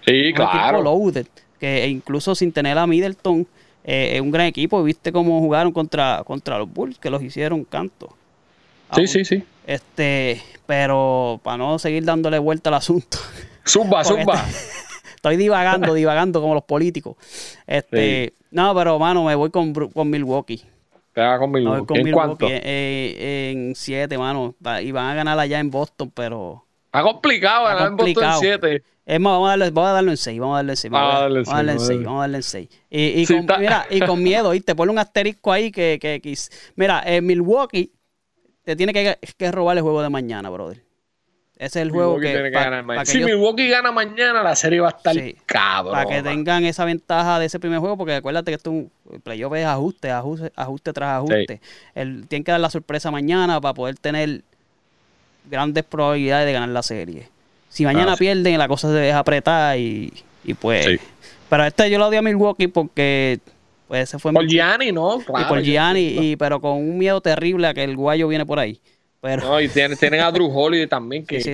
Sí, 0.05 0.13
Un 0.13 0.19
equipo 0.29 0.51
claro. 0.51 0.83
loaded, 0.83 1.27
que 1.59 1.89
incluso 1.89 2.35
sin 2.35 2.53
tener 2.53 2.77
a 2.79 2.87
Middleton, 2.87 3.47
eh, 3.91 4.17
es 4.17 4.21
un 4.21 4.31
gran 4.31 4.47
equipo. 4.47 4.83
Viste 4.83 5.11
cómo 5.13 5.41
jugaron 5.41 5.73
contra, 5.73 6.23
contra 6.27 6.59
los 6.59 6.71
Bulls, 6.71 6.99
que 6.99 7.09
los 7.11 7.23
hicieron 7.23 7.65
canto. 7.65 8.09
Sí, 8.95 9.01
Aún- 9.01 9.09
sí, 9.09 9.25
sí. 9.25 9.43
Este, 9.67 10.43
pero 10.67 11.41
para 11.43 11.57
no 11.59 11.79
seguir 11.79 12.05
dándole 12.05 12.39
vuelta 12.39 12.71
al 12.71 12.75
asunto. 12.75 13.19
Zumba, 13.67 14.05
zumba. 14.05 14.45
Estoy 15.17 15.37
divagando, 15.37 15.95
divagando 15.95 16.41
como 16.41 16.55
los 16.55 16.65
políticos. 16.65 17.17
Este, 17.67 18.33
no, 18.51 18.75
pero 18.75 18.99
mano, 18.99 19.25
me 19.25 19.35
voy 19.35 19.51
con, 19.51 19.73
con 19.75 20.09
Milwaukee. 20.11 20.63
Te 21.13 21.21
haga 21.21 21.39
con 21.41 21.51
voy 21.53 21.61
Milwaukee. 21.63 21.87
con 21.87 21.97
¿En 21.99 22.05
Milwaukee 22.05 22.37
cuánto? 22.39 22.47
eh, 22.51 23.51
en 23.53 23.75
7, 23.75 24.17
mano. 24.17 24.55
Y 24.83 24.93
van 24.93 25.07
a 25.11 25.15
ganar 25.15 25.39
allá 25.39 25.59
en 25.59 25.71
Boston, 25.71 26.11
pero 26.15 26.65
Está 26.99 27.13
complicado, 27.13 27.65
ganar 27.65 27.89
en 27.89 27.97
Boston 27.97 28.15
complicado. 28.15 28.41
7. 28.41 28.83
es 29.07 29.21
más, 29.21 29.33
vamos 29.33 29.47
a 29.47 29.51
darle, 29.51 29.71
vamos 29.71 29.91
a 29.91 29.93
darlo 29.95 30.11
en 30.11 30.17
6, 30.17 30.41
vamos 30.41 30.55
a 30.55 30.57
darle 30.59 30.73
en 30.73 30.77
6. 30.77 30.91
Vamos 30.93 31.15
a 31.15 31.21
darle 31.21 31.39
en 31.39 31.45
Vamos 31.45 31.53
a 31.53 31.57
darle 31.57 31.73
en 31.73 31.79
seis, 31.81 31.89
6, 31.89 32.05
vamos 32.05 32.19
a 32.19 32.21
darle 32.23 32.37
en 32.37 32.43
6. 32.43 32.69
Y, 32.91 33.03
y 33.03 33.27
Sí, 33.27 33.33
con, 33.35 33.41
está- 33.43 33.59
mira, 33.59 33.87
y 33.91 34.01
con 34.01 34.23
miedo, 34.23 34.51
¿viste? 34.51 34.75
Ponle 34.75 34.93
un 34.93 34.99
asterisco 34.99 35.53
ahí 35.53 35.71
que, 35.73 35.99
que, 36.01 36.21
que- 36.21 36.35
Mira, 36.77 37.03
en 37.07 37.27
Milwaukee 37.27 37.93
te 38.65 38.77
tiene 38.77 38.93
que, 38.93 39.19
que 39.37 39.51
robar 39.53 39.77
el 39.77 39.83
juego 39.83 40.03
de 40.03 40.11
mañana, 40.11 40.51
brother. 40.51 40.83
Ese 41.57 41.81
es 41.81 41.83
el 41.87 41.91
juego 41.91 42.19
Milwaukee 42.19 42.51
que... 42.53 42.53
pa- 42.53 42.99
que 43.01 43.07
Si 43.07 43.19
Milwaukee 43.19 43.69
gana 43.69 43.91
mañana, 43.91 44.45
la 44.45 44.55
serie 44.55 44.79
va 44.79 44.89
a 44.89 44.91
estar 44.91 45.13
Sí. 45.13 45.35
cabrón. 45.45 45.93
para 45.93 46.07
que 46.09 46.23
tengan 46.23 46.65
esa 46.65 46.85
ventaja 46.85 47.41
de 47.41 47.47
ese 47.47 47.59
primer 47.59 47.81
juego, 47.81 47.97
porque 47.97 48.15
acuérdate 48.15 48.53
que 48.53 48.57
esto 48.57 48.71
es 48.71 48.77
un 48.77 49.21
playoff 49.23 49.53
es 49.57 49.65
ajuste, 49.67 50.11
ajuste, 50.13 50.53
ajuste 50.55 50.93
tras 50.93 51.17
ajuste. 51.17 51.61
El, 51.97 52.29
tienen 52.29 52.45
que 52.45 52.53
dar 52.53 52.61
la 52.61 52.71
sorpresa 52.71 53.11
mañana 53.11 53.61
para 53.61 53.75
poder 53.75 53.97
tener 53.99 54.45
grandes 55.51 55.85
probabilidades 55.85 56.47
de 56.47 56.53
ganar 56.53 56.69
la 56.71 56.83
serie. 56.83 57.29
Si 57.69 57.85
mañana 57.85 58.13
Ah, 58.13 58.17
sí. 58.17 58.21
pierden, 58.25 58.59
la 58.59 58.69
cosa 58.69 58.89
se 58.89 58.95
deja 58.95 59.19
apretar 59.19 59.79
y, 59.79 60.13
y 60.45 60.55
pues. 60.55 60.85
Sí. 60.87 60.97
Pero 61.49 61.65
este 61.65 61.91
yo 61.91 61.99
lo 61.99 62.11
di 62.11 62.17
a 62.17 62.23
Milwaukee 62.23 62.69
porque 62.69 63.39
pues 63.87 64.03
ese 64.05 64.19
fue 64.19 64.33
mi- 64.33 64.37
Por 64.37 64.47
Gianni, 64.47 64.93
¿no? 64.93 65.21
y 65.21 65.25
Claro, 65.25 65.49
por 65.49 65.59
yo- 65.61 65.65
Gianni, 65.73 66.01
y, 66.21 66.37
pero 66.37 66.61
con 66.61 66.73
un 66.73 66.99
miedo 66.99 67.21
terrible 67.21 67.67
a 67.69 67.75
que 67.75 67.85
el 67.85 67.97
guayo 67.97 68.29
viene 68.29 68.45
por 68.45 68.59
ahí. 68.59 68.79
Pero 69.21 69.43
No, 69.49 69.61
y 69.61 69.69
tienen, 69.69 69.97
tienen 69.99 70.21
a 70.21 70.31
Drew 70.31 70.49
Holiday 70.55 70.87
también, 70.87 71.25
que, 71.27 71.41
Sí, 71.41 71.51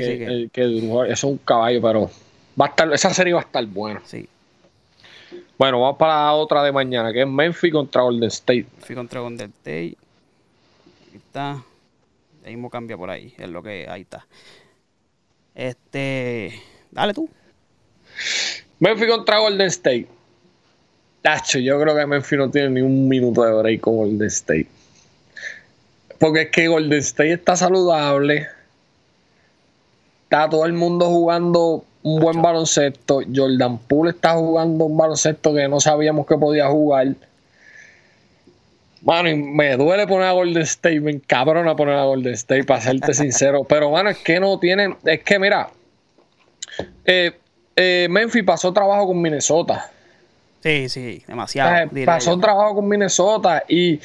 que, 0.53 0.63
Drew 0.63 1.05
es 1.05 1.23
un 1.25 1.39
caballo, 1.39 1.81
pero 1.81 2.11
va 2.61 2.67
a 2.67 2.69
estar, 2.71 2.93
esa 2.93 3.15
serie 3.15 3.33
va 3.35 3.41
a 3.41 3.45
estar 3.45 3.65
buena. 3.67 4.03
sí, 4.05 4.29
Bueno, 5.57 5.81
vamos 5.81 5.97
para 5.97 6.15
la 6.25 6.33
otra 6.35 6.63
de 6.65 6.73
mañana, 6.73 7.13
que 7.13 7.23
es 7.23 7.29
Memphis 7.29 7.73
contra 7.73 8.03
Golden 8.03 8.29
State. 8.29 8.67
fui 8.81 8.95
contra 8.97 9.21
Golden 9.21 9.51
State. 9.59 9.97
Ahí 11.07 11.15
está. 11.15 11.63
Ahí 12.45 12.57
mismo 12.57 12.71
cambia 12.71 12.97
por 12.97 13.11
ahí. 13.11 13.35
Es 13.39 13.49
lo 13.49 13.63
que. 13.63 13.87
Ahí 13.89 14.03
está. 14.03 14.27
Este. 15.55 16.61
Dale 16.91 17.15
tú. 17.15 17.29
Memphis 18.79 19.09
contra 19.09 19.39
Golden 19.39 19.69
State. 19.69 20.09
Tacho, 21.23 21.59
yo 21.59 21.81
creo 21.81 21.97
que 21.97 22.07
Memphis 22.07 22.39
no 22.39 22.51
tiene 22.51 22.69
ni 22.71 22.81
un 22.83 23.09
minuto 23.09 23.43
de 23.43 23.53
break 23.53 23.81
con 23.81 23.97
Golden 23.97 24.29
State. 24.29 24.69
Porque 26.19 26.43
es 26.43 26.51
que 26.51 26.69
Golden 26.69 26.99
State 26.99 27.33
está 27.33 27.57
saludable. 27.57 28.47
Está 30.25 30.49
todo 30.51 30.67
el 30.67 30.75
mundo 30.75 31.07
jugando 31.07 31.85
un 32.03 32.21
buen 32.21 32.43
baloncesto. 32.43 33.21
Jordan 33.35 33.79
Poole 33.79 34.11
está 34.11 34.35
jugando 34.35 34.85
un 34.85 34.97
baloncesto 34.97 35.55
que 35.55 35.67
no 35.67 35.81
sabíamos 35.81 36.27
que 36.27 36.37
podía 36.37 36.69
jugar. 36.69 37.15
Mano, 39.05 39.29
y 39.29 39.37
me 39.37 39.77
duele 39.77 40.07
poner 40.07 40.29
a 40.29 40.33
Golden 40.33 40.63
State, 40.63 41.01
me 41.01 41.11
encabrona 41.11 41.77
poner 41.77 41.95
a 41.95 42.05
Golden 42.05 42.33
State, 42.33 42.65
para 42.65 42.81
serte 42.81 43.13
sincero. 43.15 43.65
Pero, 43.65 43.91
bueno, 43.91 44.11
es 44.11 44.19
que 44.19 44.41
no 44.41 44.59
tienen. 44.59 44.97
Es 45.05 45.23
que, 45.23 45.39
mira, 45.39 45.69
eh, 47.05 47.33
eh, 47.77 48.07
Memphis 48.11 48.45
pasó 48.45 48.73
trabajo 48.73 49.07
con 49.07 49.21
Minnesota. 49.21 49.91
Sí, 50.63 50.89
sí, 50.89 51.23
demasiado. 51.27 51.91
pasó 52.07 52.39
trabajo 52.39 52.77
con 52.77 52.89
Minnesota 52.89 53.65
y, 53.69 54.01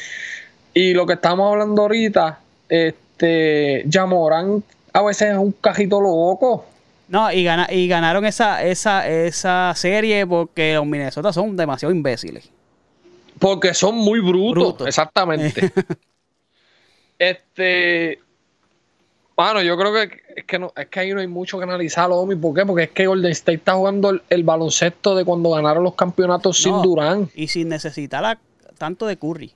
y, 0.74 0.94
lo 0.94 1.06
que 1.06 1.14
estamos 1.14 1.50
hablando 1.50 1.84
ahorita, 1.84 2.38
este, 2.68 3.86
Jamoran 3.90 4.62
a 4.92 5.02
veces 5.02 5.32
es 5.32 5.38
un 5.38 5.54
cajito 5.54 6.02
loco. 6.02 6.66
No, 7.08 7.32
y, 7.32 7.46
gana, 7.46 7.68
y 7.72 7.88
ganaron 7.88 8.26
esa, 8.26 8.62
esa, 8.64 9.08
esa 9.08 9.72
serie 9.76 10.28
porque 10.28 10.74
los 10.74 10.86
Minnesota 10.86 11.32
son 11.32 11.56
demasiado 11.56 11.94
imbéciles. 11.94 12.50
Porque 13.40 13.74
son 13.74 13.96
muy 13.96 14.20
brutos, 14.20 14.88
exactamente. 14.88 15.72
este. 17.20 18.20
Bueno, 19.36 19.62
yo 19.62 19.78
creo 19.78 19.94
que 19.94 20.22
es 20.36 20.46
que 20.46 20.60
no, 20.60 20.74
es 20.76 20.88
que 20.88 21.00
ahí 21.00 21.14
no 21.14 21.22
hay 21.22 21.28
mucho 21.28 21.58
que 21.58 21.64
analizar, 21.64 22.10
Omi. 22.12 22.36
¿Por 22.36 22.54
qué? 22.54 22.66
Porque 22.66 22.84
es 22.84 22.90
que 22.92 23.08
Golden 23.08 23.32
State 23.32 23.58
está 23.58 23.74
jugando 23.74 24.20
el, 24.30 24.44
baloncesto 24.44 25.16
de 25.16 25.24
cuando 25.24 25.52
ganaron 25.52 25.84
los 25.84 25.96
campeonatos 25.96 26.58
sin 26.58 26.82
Durán. 26.82 27.30
Y 27.34 27.48
sin 27.48 27.70
necesitar 27.70 28.38
tanto 28.78 29.06
de 29.06 29.18
Curry. 29.18 29.54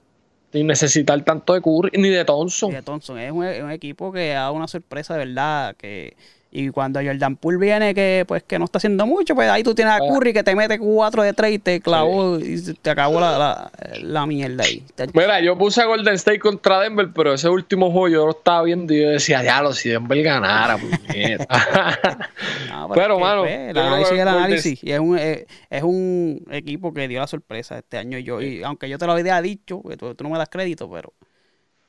Sin 0.54 0.68
necesitar 0.68 1.22
tanto 1.24 1.54
de 1.54 1.62
Curry, 1.62 1.92
ni 1.98 2.10
de 2.10 2.24
Thompson. 2.24 2.70
Ni 2.70 2.76
de 2.76 2.82
Thompson. 2.82 3.18
Es 3.18 3.32
un, 3.32 3.44
es 3.44 3.62
un 3.62 3.72
equipo 3.72 4.12
que 4.12 4.30
da 4.30 4.52
una 4.52 4.68
sorpresa 4.68 5.18
de 5.18 5.26
verdad. 5.26 5.76
Que 5.76 6.16
y 6.56 6.70
cuando 6.70 7.02
Jordan 7.04 7.36
Poole 7.36 7.58
viene 7.58 7.96
que 7.96 8.26
pues 8.28 8.44
que 8.44 8.60
no 8.60 8.66
está 8.66 8.78
haciendo 8.78 9.08
mucho, 9.08 9.34
pues 9.34 9.50
ahí 9.50 9.64
tú 9.64 9.74
tienes 9.74 9.96
a 9.96 9.98
ah. 9.98 10.08
Curry 10.08 10.34
que 10.34 10.44
te 10.44 10.56
mete 10.56 10.78
cuatro 10.78 11.24
de 11.24 11.34
tres 11.34 11.54
y 11.54 11.60
te 11.60 11.82
clavó 11.82 12.38
y 12.38 12.62
te 12.76 12.92
acabó 12.92 13.20
la, 13.20 13.72
la, 14.00 14.26
mierda 14.28 14.64
ahí. 14.64 14.84
Mira, 15.14 15.42
yo 15.42 15.58
puse 15.58 15.82
a 15.82 15.86
Golden 15.86 16.14
State 16.14 16.38
contra 16.38 16.82
Denver, 16.82 17.10
pero 17.12 17.34
ese 17.34 17.50
último 17.50 17.90
juego 17.90 18.08
yo 18.08 18.26
lo 18.28 18.34
estaba 18.34 18.62
viendo 18.62 18.94
y 18.94 19.02
yo 19.02 19.10
decía, 19.10 19.44
ya 19.44 19.64
lo 19.64 19.74
si 19.74 19.90
Denver 19.90 20.22
ganara, 20.22 20.78
pero, 22.94 23.20
mano, 23.20 23.42
pues, 23.42 23.72
el 23.72 23.78
análisis 23.78 24.20
el 24.20 24.28
análisis. 24.28 24.84
Y 24.84 24.92
es 24.92 25.00
un, 25.00 25.18
eh, 25.18 25.48
es, 25.72 25.82
un 25.82 26.46
equipo 26.52 26.94
que 26.94 27.08
dio 27.08 27.20
la 27.20 27.26
sorpresa 27.26 27.80
este 27.80 27.98
año. 27.98 28.20
Y 28.20 28.24
yo, 28.24 28.40
y 28.42 28.62
aunque 28.62 28.88
yo 28.90 29.00
te 29.00 29.08
lo 29.08 29.14
había 29.14 29.42
dicho, 29.42 29.82
tú, 29.98 30.14
tú 30.14 30.24
no 30.24 30.30
me 30.30 30.38
das 30.38 30.50
crédito, 30.50 30.88
pero 30.92 31.14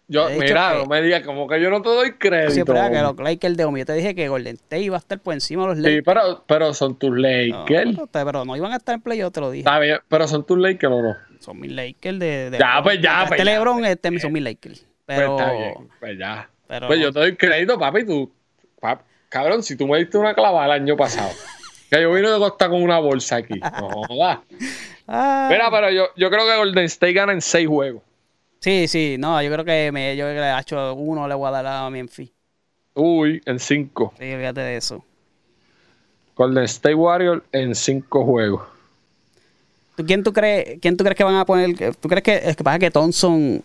yo, 0.06 0.28
mira, 0.30 0.74
no 0.74 0.86
me 0.86 1.00
digas 1.00 1.22
como 1.22 1.48
que 1.48 1.60
yo 1.60 1.70
no 1.70 1.80
te 1.80 1.88
doy 1.88 2.12
crédito. 2.12 2.52
Siempre 2.52 2.78
que 2.90 3.00
los 3.00 3.16
Lakers 3.16 3.56
de 3.56 3.64
Omi. 3.64 3.80
Yo 3.80 3.86
te 3.86 3.94
dije 3.94 4.14
que 4.14 4.28
Golden 4.28 4.56
State 4.56 4.82
iba 4.82 4.96
a 4.96 4.98
estar 4.98 5.18
por 5.18 5.32
encima 5.32 5.62
de 5.62 5.68
los 5.68 5.78
Lakers. 5.78 5.96
Sí, 5.96 6.02
pero, 6.02 6.44
pero 6.46 6.74
son 6.74 6.98
tus 6.98 7.16
Lakers. 7.16 7.96
No, 7.96 8.06
pero, 8.06 8.44
no 8.44 8.56
iban 8.56 8.72
a 8.72 8.76
estar 8.76 8.94
en 8.94 9.00
play, 9.00 9.18
yo 9.18 9.30
te 9.30 9.40
lo 9.40 9.50
dije. 9.50 9.60
Está 9.60 9.78
bien, 9.78 9.98
pero 10.08 10.28
son 10.28 10.44
tus 10.44 10.58
Lakers 10.58 10.92
o 10.92 11.02
no. 11.02 11.16
Son 11.40 11.58
mis 11.58 11.72
Lakers 11.72 12.18
de. 12.18 12.50
de 12.50 12.58
ya, 12.58 12.80
pues 12.82 13.00
ya, 13.00 13.24
pues. 13.26 13.40
Este 13.40 13.44
LeBron, 13.50 13.84
este 13.84 14.18
son 14.18 14.32
mis 14.32 14.42
Lakers. 14.42 14.80
Pues 14.80 15.18
pero. 15.18 15.36
Pues 15.36 15.46
está 15.46 15.52
bien, 15.58 15.74
pues 16.00 16.18
ya. 16.18 16.50
pues 16.86 17.00
yo 17.00 17.12
te 17.12 17.20
doy 17.20 17.36
crédito, 17.36 17.78
papi. 17.78 18.04
Tú, 18.04 18.32
cabrón, 19.30 19.62
si 19.62 19.76
tú 19.76 19.86
me 19.86 19.98
diste 19.98 20.18
una 20.18 20.34
clavada 20.34 20.66
el 20.66 20.82
año 20.82 20.96
pasado. 20.96 21.30
que 21.90 22.02
yo 22.02 22.12
vine 22.12 22.30
de 22.30 22.38
costa 22.38 22.68
con 22.68 22.82
una 22.82 22.98
bolsa 22.98 23.36
aquí. 23.36 23.58
No 23.58 23.88
jodas. 24.06 24.40
Ah. 25.06 25.48
Mira, 25.50 25.70
pero 25.70 25.90
yo, 25.90 26.06
yo 26.16 26.30
creo 26.30 26.46
que 26.46 26.56
Golden 26.56 26.84
State 26.86 27.12
gana 27.12 27.34
en 27.34 27.42
seis 27.42 27.68
juegos. 27.68 28.02
Sí, 28.64 28.88
sí, 28.88 29.16
no, 29.18 29.42
yo 29.42 29.52
creo 29.52 29.62
que 29.62 29.92
me, 29.92 30.16
yo 30.16 30.24
le 30.24 30.40
he 30.40 30.58
hecho 30.58 30.94
uno, 30.94 31.28
le 31.28 31.34
voy 31.34 31.48
a 31.48 31.50
dar 31.50 31.66
a 31.66 31.90
Memphis. 31.90 32.30
Uy, 32.94 33.42
en 33.44 33.58
cinco. 33.58 34.14
Sí, 34.18 34.24
fíjate 34.24 34.62
de 34.62 34.78
eso. 34.78 35.04
Golden 36.34 36.64
State 36.64 36.94
Warriors 36.94 37.42
en 37.52 37.74
cinco 37.74 38.24
juegos. 38.24 38.62
¿Tú, 39.96 40.06
quién, 40.06 40.22
tú 40.22 40.32
crees, 40.32 40.78
¿Quién 40.80 40.96
tú 40.96 41.04
crees 41.04 41.14
que 41.14 41.24
van 41.24 41.34
a 41.34 41.44
poner? 41.44 41.76
¿Tú 41.96 42.08
crees 42.08 42.22
que 42.22 42.40
es 42.42 42.56
que 42.56 42.64
pasa 42.64 42.78
que 42.78 42.90
Thompson 42.90 43.62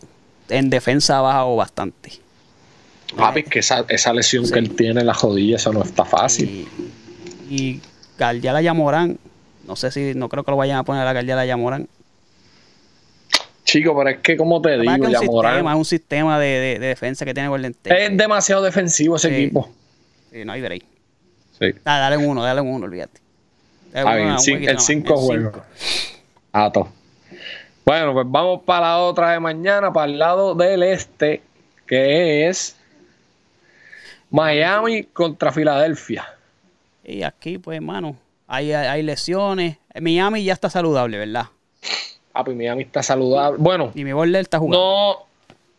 en 0.49 0.69
defensa 0.69 1.19
ha 1.19 1.21
bajado 1.21 1.55
bastante? 1.55 2.12
Papi, 3.15 3.43
que 3.43 3.59
esa, 3.59 3.85
esa 3.88 4.13
lesión 4.13 4.49
que 4.49 4.59
él 4.59 4.75
tiene 4.75 4.99
en 4.99 5.07
la 5.07 5.13
rodilla, 5.13 5.55
eso 5.55 5.71
no 5.71 5.81
está 5.81 6.03
fácil. 6.03 6.67
Y, 7.49 7.55
y 7.55 7.81
la 8.17 8.62
Yamorán, 8.62 9.17
no 9.65 9.77
sé 9.77 9.91
si, 9.91 10.13
no 10.13 10.27
creo 10.27 10.43
que 10.43 10.51
lo 10.51 10.57
vayan 10.57 10.79
a 10.79 10.83
poner 10.83 11.07
a 11.07 11.13
la 11.13 11.45
Yamorán. 11.45 11.88
Chico, 13.69 13.95
pero 13.95 14.10
es 14.10 14.17
que, 14.19 14.36
como 14.36 14.60
te 14.63 14.79
digo, 14.79 15.08
ya 15.10 15.19
Es 15.19 15.75
un 15.75 15.86
sistema 15.86 16.39
de, 16.39 16.79
defensa 16.79 17.23
que 17.23 17.36
tiene 17.36 17.49
Golden 17.49 17.71
State. 17.71 18.05
Es 18.05 18.17
demasiado 18.17 18.63
defensivo 18.63 19.17
ese 19.17 19.27
equipo. 19.29 19.69
Sí, 20.32 20.43
no 20.43 20.53
hay 20.53 20.62
break. 20.62 20.84
Sí. 21.60 21.75
Ah, 21.86 21.99
dale 21.99 22.17
un 22.17 22.25
uno, 22.25 22.41
dale 22.41 22.62
un 22.62 22.69
uno, 22.69 22.86
olvídate. 22.86 23.19
el 23.93 24.79
5 24.79 25.17
juegos. 25.17 25.62
Ah, 26.51 26.71
todo. 26.73 26.91
Bueno, 27.86 28.13
pues 28.13 28.25
vamos 28.27 28.62
para 28.63 28.88
la 28.88 28.97
otra 28.99 29.34
de 29.34 29.39
mañana, 29.39 29.93
para 29.93 30.12
el 30.12 30.17
lado 30.17 30.55
del 30.55 30.82
este, 30.82 31.43
que 31.86 32.47
es 32.47 32.75
Miami 34.32 35.03
contra 35.03 35.51
Filadelfia. 35.51 36.27
Y 37.03 37.21
aquí, 37.21 37.60
pues, 37.60 37.75
hermano, 37.75 38.15
hay, 38.47 38.73
hay 38.73 39.03
lesiones. 39.03 39.77
Miami 39.99 40.43
ya 40.43 40.53
está 40.53 40.71
saludable, 40.71 41.19
¿verdad? 41.19 41.49
Ah, 42.34 42.44
pues 42.44 42.56
Miami 42.56 42.84
está 42.84 43.04
saludable. 43.04 43.58
Bueno. 43.60 43.92
Y 43.96 44.04
mi 44.04 44.12
está 44.38 44.60
jugando. 44.60 45.28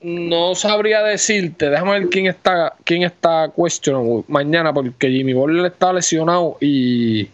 No, 0.03 0.29
no 0.39 0.55
sabría 0.55 1.03
decirte. 1.03 1.71
Déjame 1.71 1.93
ver 1.93 2.09
quién 2.09 2.27
está, 2.27 2.75
quién 2.85 3.03
está 3.03 3.49
cuestionado 3.49 4.25
mañana, 4.29 4.73
porque 4.73 5.11
Jimmy 5.11 5.33
Borler 5.33 5.67
está 5.67 5.93
lesionado 5.93 6.57
y. 6.61 7.29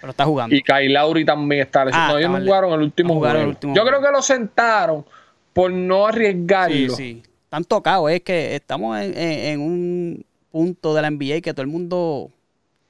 Pero 0.00 0.10
está 0.10 0.24
jugando. 0.24 0.54
Y 0.54 0.62
Kyle 0.62 0.92
Lauri 0.92 1.24
también 1.24 1.62
está 1.62 1.84
lesionado. 1.84 2.16
Ah, 2.16 2.20
ellos 2.20 2.30
no 2.30 2.40
jugaron 2.40 2.72
el 2.72 2.80
último 2.82 3.18
juego. 3.18 3.52
Yo 3.74 3.84
creo 3.84 4.00
que 4.00 4.10
lo 4.10 4.22
sentaron 4.22 5.04
por 5.52 5.72
no 5.72 6.06
arriesgarlo. 6.06 6.94
Sí, 6.94 6.96
sí. 6.96 7.22
Están 7.44 7.64
tocados. 7.64 8.10
Es 8.10 8.20
que 8.20 8.54
estamos 8.54 9.00
en, 9.00 9.60
un 9.60 10.24
punto 10.52 10.94
de 10.94 11.02
la 11.02 11.10
NBA 11.10 11.40
que 11.40 11.52
todo 11.52 11.62
el 11.62 11.68
mundo, 11.68 12.30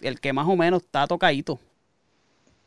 el 0.00 0.20
que 0.20 0.32
más 0.32 0.46
o 0.46 0.56
menos 0.56 0.82
está 0.82 1.06
tocadito. 1.06 1.58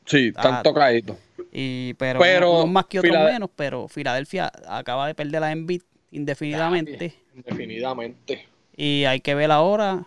Sí, 0.06 0.28
están 0.36 0.64
tocaditos. 0.64 1.18
Y, 1.52 1.94
pero, 1.96 2.20
pero 2.20 2.66
más 2.66 2.86
que 2.86 3.00
otros 3.00 3.26
menos, 3.26 3.50
pero 3.56 3.88
Filadelfia 3.88 4.52
acaba 4.68 5.08
de 5.08 5.16
perder 5.16 5.42
la 5.42 5.52
Embiid 5.52 5.82
indefinidamente. 6.12 7.16
Indefinidamente. 7.36 8.48
Y 8.76 9.04
hay 9.06 9.20
que 9.20 9.36
ver 9.36 9.52
ahora 9.52 10.06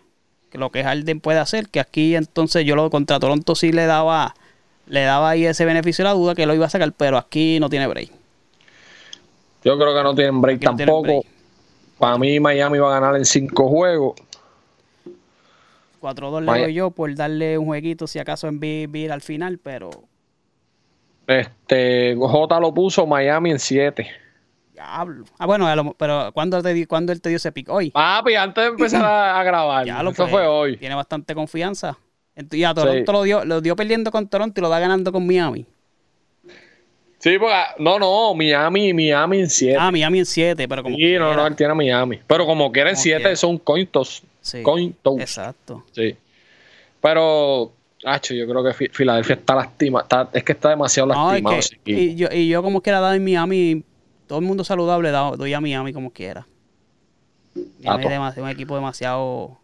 que 0.49 0.57
lo 0.57 0.71
que 0.71 0.83
Harden 0.83 1.19
puede 1.19 1.39
hacer, 1.39 1.69
que 1.69 1.79
aquí 1.79 2.15
entonces 2.15 2.65
yo 2.65 2.75
lo 2.75 2.89
contra 2.89 3.19
Toronto 3.19 3.55
sí 3.55 3.71
le 3.71 3.85
daba 3.85 4.33
le 4.87 5.01
daba 5.01 5.31
ahí 5.31 5.45
ese 5.45 5.65
beneficio 5.65 6.03
de 6.03 6.09
la 6.09 6.15
duda 6.15 6.35
que 6.35 6.45
lo 6.45 6.53
iba 6.53 6.65
a 6.65 6.69
sacar, 6.69 6.91
pero 6.93 7.17
aquí 7.17 7.59
no 7.59 7.69
tiene 7.69 7.87
break. 7.87 8.11
Yo 9.63 9.77
creo 9.77 9.95
que 9.95 10.03
no 10.03 10.13
tienen 10.13 10.41
break 10.41 10.61
tampoco. 10.61 11.25
Para 11.97 12.17
mí 12.17 12.39
Miami 12.39 12.77
va 12.77 12.95
a 12.95 12.99
ganar 12.99 13.15
en 13.15 13.25
cinco 13.25 13.67
juegos. 13.67 14.15
4-2 16.01 16.41
le 16.41 16.61
doy 16.61 16.73
yo 16.73 16.91
por 16.91 17.13
darle 17.15 17.57
un 17.57 17.65
jueguito 17.65 18.05
si 18.05 18.19
acaso 18.19 18.47
en 18.47 18.59
vivir 18.59 19.11
al 19.11 19.21
final, 19.21 19.57
pero 19.57 19.89
este, 21.27 22.15
J 22.15 22.59
lo 22.59 22.73
puso 22.73 23.05
Miami 23.05 23.51
en 23.51 23.59
7. 23.59 24.07
Diablo. 24.73 25.25
Ah, 25.37 25.45
bueno, 25.45 25.95
pero 25.97 26.31
¿cuándo, 26.33 26.61
te, 26.61 26.85
¿cuándo 26.87 27.11
él 27.13 27.21
te 27.21 27.29
dio 27.29 27.37
ese 27.37 27.51
pick? 27.51 27.69
Hoy. 27.69 27.91
Papi, 27.91 28.35
antes 28.35 28.63
de 28.63 28.69
empezar 28.71 29.03
a, 29.05 29.43
grabar. 29.43 29.85
Ya 29.85 30.03
lo 30.03 30.11
Eso 30.11 30.27
fue 30.27 30.45
hoy. 30.45 30.77
Tiene 30.77 30.95
bastante 30.95 31.33
confianza. 31.33 31.97
Y 32.51 32.63
a 32.63 32.73
Toronto 32.73 33.11
lo, 33.13 33.23
dio, 33.23 33.45
lo 33.45 33.61
dio 33.61 33.75
perdiendo 33.75 34.11
con 34.11 34.27
Toronto 34.27 34.59
y 34.59 34.61
lo 34.61 34.69
va 34.69 34.79
ganando 34.79 35.11
con 35.11 35.25
Miami. 35.25 35.65
Sí, 37.19 37.39
porque, 37.39 37.55
no, 37.79 37.97
no, 37.97 38.35
Miami, 38.35 38.93
Miami 38.93 39.39
en 39.39 39.49
7. 39.49 39.77
Ah, 39.79 39.89
Miami 39.89 40.19
en 40.19 40.25
7, 40.25 40.67
pero 40.67 40.83
como. 40.83 40.95
Sí, 40.97 41.15
no, 41.17 41.33
no, 41.33 41.47
él 41.47 41.55
tiene 41.55 41.73
Miami. 41.73 42.19
Pero 42.27 42.45
como 42.45 42.71
quieren 42.71 42.91
en 42.91 42.97
7 42.97 43.35
son 43.35 43.57
cointos. 43.57 44.21
Sí. 44.41 44.61
Cointos. 44.61 45.19
Exacto. 45.19 45.83
Sí. 45.91 46.15
Pero 47.01 47.71
Hacho, 48.05 48.35
yo 48.35 48.47
creo 48.47 48.63
que 48.63 48.89
Filadelfia 48.89 49.33
está 49.33 49.55
lastima, 49.55 50.05
es 50.31 50.43
que 50.43 50.51
está 50.51 50.69
demasiado 50.69 51.07
lastimado. 51.07 51.59
y, 51.85 52.15
yo, 52.15 52.27
y 52.31 52.47
yo 52.47 52.61
como 52.61 52.81
quiera 52.81 52.99
dar 52.99 53.15
en 53.15 53.23
Miami, 53.23 53.83
todo 54.27 54.37
el 54.37 54.45
mundo 54.45 54.63
saludable 54.63 55.09
doy 55.09 55.53
a 55.53 55.59
Miami 55.59 55.91
como 55.91 56.11
quiera. 56.11 56.45
Miami 57.81 58.29
es 58.29 58.37
un 58.37 58.49
equipo 58.49 58.75
demasiado, 58.75 59.57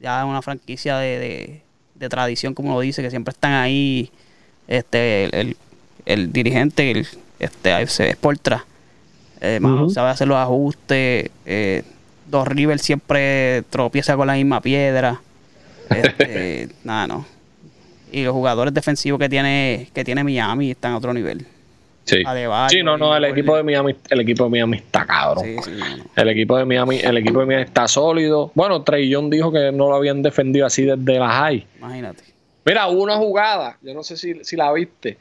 ya 0.00 0.24
una 0.24 0.42
franquicia 0.42 0.96
de, 0.96 1.62
tradición, 2.10 2.52
como 2.52 2.74
lo 2.74 2.80
dice, 2.80 3.00
que 3.00 3.10
siempre 3.10 3.30
están 3.30 3.52
ahí, 3.52 4.10
este, 4.66 5.54
el, 6.04 6.32
dirigente, 6.32 6.90
el, 6.90 7.06
este, 7.38 7.86
se 7.86 8.02
ve 8.02 8.16
por 8.20 8.36
tras, 8.38 8.64
eh, 9.40 9.60
sabe 9.94 10.10
hacer 10.10 10.26
los 10.26 10.36
ajustes, 10.36 11.30
eh, 11.46 11.84
Dos 12.26 12.48
River 12.48 12.80
siempre 12.80 13.62
tropieza 13.70 14.16
con 14.16 14.26
la 14.26 14.34
misma 14.34 14.60
piedra. 14.60 15.20
Este, 15.92 16.70
nada, 16.84 17.06
no 17.06 17.41
y 18.12 18.24
los 18.24 18.32
jugadores 18.32 18.72
defensivos 18.72 19.18
que 19.18 19.28
tiene, 19.28 19.88
que 19.94 20.04
tiene 20.04 20.22
Miami 20.22 20.70
están 20.70 20.92
a 20.92 20.98
otro 20.98 21.12
nivel. 21.12 21.46
Sí. 22.04 22.22
sí, 22.68 22.82
no, 22.82 22.98
no, 22.98 23.16
el 23.16 23.24
equipo 23.26 23.56
de 23.56 23.62
Miami, 23.62 23.94
el 24.10 24.20
equipo 24.20 24.44
de 24.44 24.50
Miami 24.50 24.78
está 24.78 25.06
cabrón. 25.06 25.44
El 26.16 26.28
equipo 26.28 26.56
de 26.58 26.64
Miami, 26.64 26.98
el 26.98 27.18
equipo 27.18 27.40
de 27.40 27.46
Miami 27.46 27.64
está 27.64 27.86
sólido. 27.86 28.50
Bueno, 28.54 28.82
Trey 28.82 29.08
dijo 29.30 29.52
que 29.52 29.70
no 29.70 29.88
lo 29.88 29.96
habían 29.96 30.20
defendido 30.20 30.66
así 30.66 30.84
desde 30.84 31.18
la 31.18 31.30
high. 31.30 31.64
Imagínate. 31.78 32.24
Mira, 32.64 32.88
hubo 32.88 33.02
una 33.02 33.16
jugada, 33.16 33.78
yo 33.82 33.94
no 33.94 34.02
sé 34.02 34.16
si, 34.16 34.56
la 34.56 34.72
viste, 34.72 35.16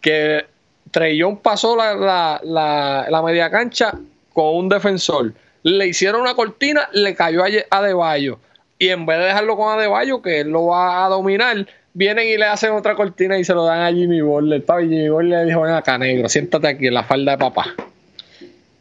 que 0.00 0.44
Trey 0.90 1.20
pasó 1.42 1.74
la, 1.74 1.94
la, 2.42 3.06
la, 3.08 3.22
media 3.22 3.50
cancha 3.50 3.98
con 4.32 4.56
un 4.56 4.68
defensor. 4.68 5.32
Le 5.62 5.88
hicieron 5.88 6.20
una 6.20 6.34
cortina, 6.34 6.88
le 6.92 7.14
cayó 7.14 7.44
a 7.44 7.48
Adebayo. 7.70 8.38
Y 8.78 8.88
en 8.88 9.06
vez 9.06 9.18
de 9.18 9.24
dejarlo 9.24 9.56
con 9.56 9.72
Adebayo, 9.72 10.20
que 10.22 10.40
él 10.40 10.48
lo 10.48 10.66
va 10.66 11.04
a 11.04 11.08
dominar, 11.08 11.66
vienen 11.96 12.28
y 12.28 12.36
le 12.36 12.44
hacen 12.44 12.72
otra 12.72 12.94
cortina 12.94 13.38
y 13.38 13.44
se 13.44 13.54
lo 13.54 13.64
dan 13.64 13.80
a 13.80 13.90
Jimmy 13.90 14.20
Butler. 14.20 14.62
Y 14.62 14.88
Jimmy 14.88 15.08
Butler 15.08 15.40
le 15.40 15.44
dijo, 15.46 15.62
ven 15.62 15.72
acá, 15.72 15.96
negro, 15.96 16.28
siéntate 16.28 16.68
aquí 16.68 16.86
en 16.86 16.94
la 16.94 17.02
falda 17.02 17.32
de 17.32 17.38
papá. 17.38 17.74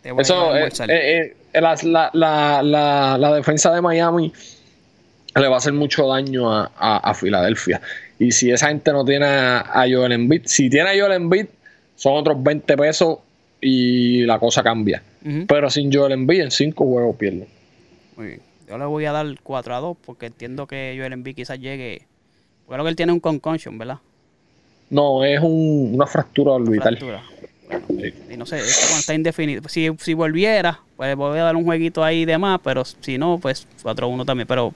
Eso, 0.04 0.56
eh, 0.56 0.69
eh, 0.88 1.36
eh, 1.54 1.62
la, 1.62 2.12
la, 2.13 3.17
la, 3.17 3.36
defensa 3.36 3.73
de 3.73 3.82
Miami 3.82 4.32
le 5.34 5.47
va 5.47 5.56
a 5.56 5.58
hacer 5.58 5.73
mucho 5.73 6.08
daño 6.08 6.54
a, 6.54 6.69
a, 6.78 7.13
Filadelfia. 7.15 7.82
Y 8.19 8.32
si 8.32 8.51
esa 8.51 8.67
gente 8.67 8.91
no 8.91 9.04
tiene 9.04 9.25
a, 9.25 9.86
Joel 9.89 10.12
Embiid, 10.12 10.43
si 10.45 10.69
tiene 10.69 10.91
a 10.91 10.93
Joel 10.93 11.13
Embiid, 11.13 11.47
son 11.95 12.17
otros 12.17 12.43
20 12.43 12.78
pesos 12.78 13.17
y 13.62 14.23
la 14.25 14.38
cosa 14.38 14.62
cambia. 14.62 15.01
Pero 15.47 15.71
sin 15.71 15.91
Joel 15.91 16.12
Embiid, 16.12 16.41
en 16.41 16.51
5 16.51 16.86
juegos 16.86 17.15
pierden. 17.15 17.47
Muy 18.15 18.28
bien. 18.28 18.41
Yo 18.67 18.78
le 18.78 18.86
voy 18.86 19.06
a 19.06 19.12
dar 19.12 19.25
4 19.41 19.75
a 19.75 19.80
2 19.80 19.97
porque 20.06 20.28
entiendo 20.28 20.67
que 20.67 20.95
Joel 20.97 21.13
Embiid 21.13 21.36
quizás 21.36 21.60
llegue 21.60 22.04
creo 22.67 22.84
que 22.84 22.89
él 22.89 22.95
tiene 22.95 23.12
un 23.12 23.19
concussion, 23.19 23.78
¿verdad? 23.78 23.99
No, 24.89 25.23
es 25.23 25.39
una 25.41 26.06
fractura 26.06 26.54
orbital. 26.54 26.97
Fractura. 26.97 27.23
Y 28.30 28.38
no 28.38 28.45
sé, 28.45 28.58
esto 28.58 28.95
está 28.97 29.13
indefinido. 29.13 29.67
Si, 29.67 29.89
si 29.99 30.13
volviera, 30.13 30.80
pues 30.95 31.15
voy 31.15 31.39
a 31.39 31.43
dar 31.43 31.56
un 31.56 31.63
jueguito 31.63 32.04
ahí 32.04 32.25
de 32.25 32.38
más, 32.38 32.60
pero 32.63 32.86
si 32.86 33.17
no, 33.17 33.39
pues 33.39 33.67
4-1 33.84 34.25
también. 34.25 34.47
Pero 34.47 34.73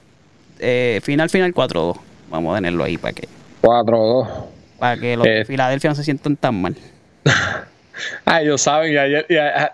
eh, 0.58 1.00
final, 1.02 1.30
final 1.30 1.54
4-2. 1.54 1.96
Vamos 2.30 2.52
a 2.52 2.56
tenerlo 2.56 2.84
ahí 2.84 2.98
para 2.98 3.12
que. 3.12 3.28
4-2. 3.62 4.28
Para 4.78 5.00
que 5.00 5.16
los 5.16 5.24
de 5.24 5.40
eh. 5.40 5.44
Filadelfia 5.44 5.90
no 5.90 5.96
se 5.96 6.04
sientan 6.04 6.36
tan 6.36 6.60
mal. 6.60 6.76
ah, 8.24 8.42
ellos 8.42 8.60
saben, 8.60 8.92
y 8.92 8.96
ayer 8.96 9.26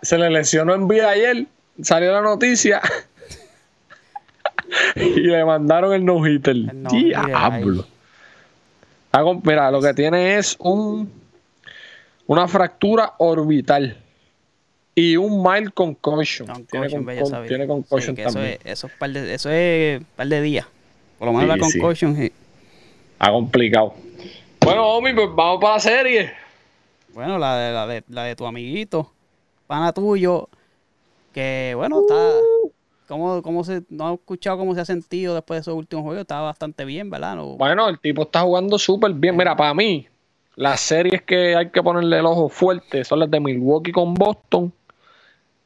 se 0.02 0.18
le 0.18 0.30
lesionó 0.30 0.74
en 0.74 0.88
vida 0.88 1.10
ayer, 1.10 1.46
salió 1.80 2.12
la 2.12 2.20
noticia. 2.20 2.82
y 4.96 5.20
le 5.20 5.44
mandaron 5.44 5.94
el 5.94 6.04
no-hitter. 6.04 6.56
Diablo 6.90 7.86
mira, 9.44 9.70
lo 9.70 9.80
que 9.80 9.94
tiene 9.94 10.36
es 10.36 10.56
un 10.58 11.10
una 12.26 12.48
fractura 12.48 13.14
orbital 13.18 13.96
y 14.94 15.16
un 15.16 15.42
mild 15.42 15.72
concussion. 15.74 16.66
tiene, 16.66 16.90
con, 16.90 17.46
tiene 17.46 17.66
concussion 17.66 18.16
también. 18.16 18.58
Eso 18.64 18.86
es, 18.86 18.92
par 18.94 19.10
de, 19.10 19.34
eso 19.34 19.50
es 19.50 20.02
par 20.16 20.26
de 20.26 20.40
días. 20.40 20.66
Por 21.18 21.26
lo 21.26 21.32
menos 21.34 21.48
la 21.48 21.58
concussion. 21.58 22.16
Sí. 22.16 22.32
Ha 23.18 23.30
complicado. 23.30 23.94
Bueno, 24.60 24.86
Omi, 24.88 25.12
pues 25.14 25.28
vamos 25.34 25.60
para 25.60 25.74
la 25.74 25.80
serie. 25.80 26.32
Bueno, 27.14 27.38
la 27.38 27.56
de, 27.56 27.72
la 27.72 27.86
de, 27.86 28.04
la 28.08 28.24
de 28.24 28.36
tu 28.36 28.46
amiguito, 28.46 29.12
pana 29.66 29.92
tuyo, 29.92 30.48
que 31.32 31.72
bueno, 31.76 32.00
está 32.00 32.32
¿Cómo, 33.06 33.42
cómo 33.42 33.64
se, 33.64 33.82
no 33.88 34.10
he 34.10 34.14
escuchado 34.14 34.58
cómo 34.58 34.74
se 34.74 34.80
ha 34.80 34.84
sentido 34.84 35.34
después 35.34 35.58
de 35.58 35.60
esos 35.62 35.74
últimos 35.74 36.04
juegos? 36.04 36.22
Estaba 36.22 36.42
bastante 36.42 36.84
bien, 36.84 37.10
¿verdad? 37.10 37.36
Bueno, 37.36 37.88
el 37.88 37.98
tipo 37.98 38.22
está 38.22 38.40
jugando 38.42 38.78
súper 38.78 39.12
bien. 39.12 39.36
Mira, 39.36 39.56
para 39.56 39.74
mí, 39.74 40.06
las 40.56 40.80
series 40.80 41.22
que 41.22 41.54
hay 41.54 41.70
que 41.70 41.82
ponerle 41.82 42.18
el 42.18 42.26
ojo 42.26 42.48
fuerte 42.48 43.04
son 43.04 43.20
las 43.20 43.30
de 43.30 43.40
Milwaukee 43.40 43.92
con 43.92 44.14
Boston 44.14 44.72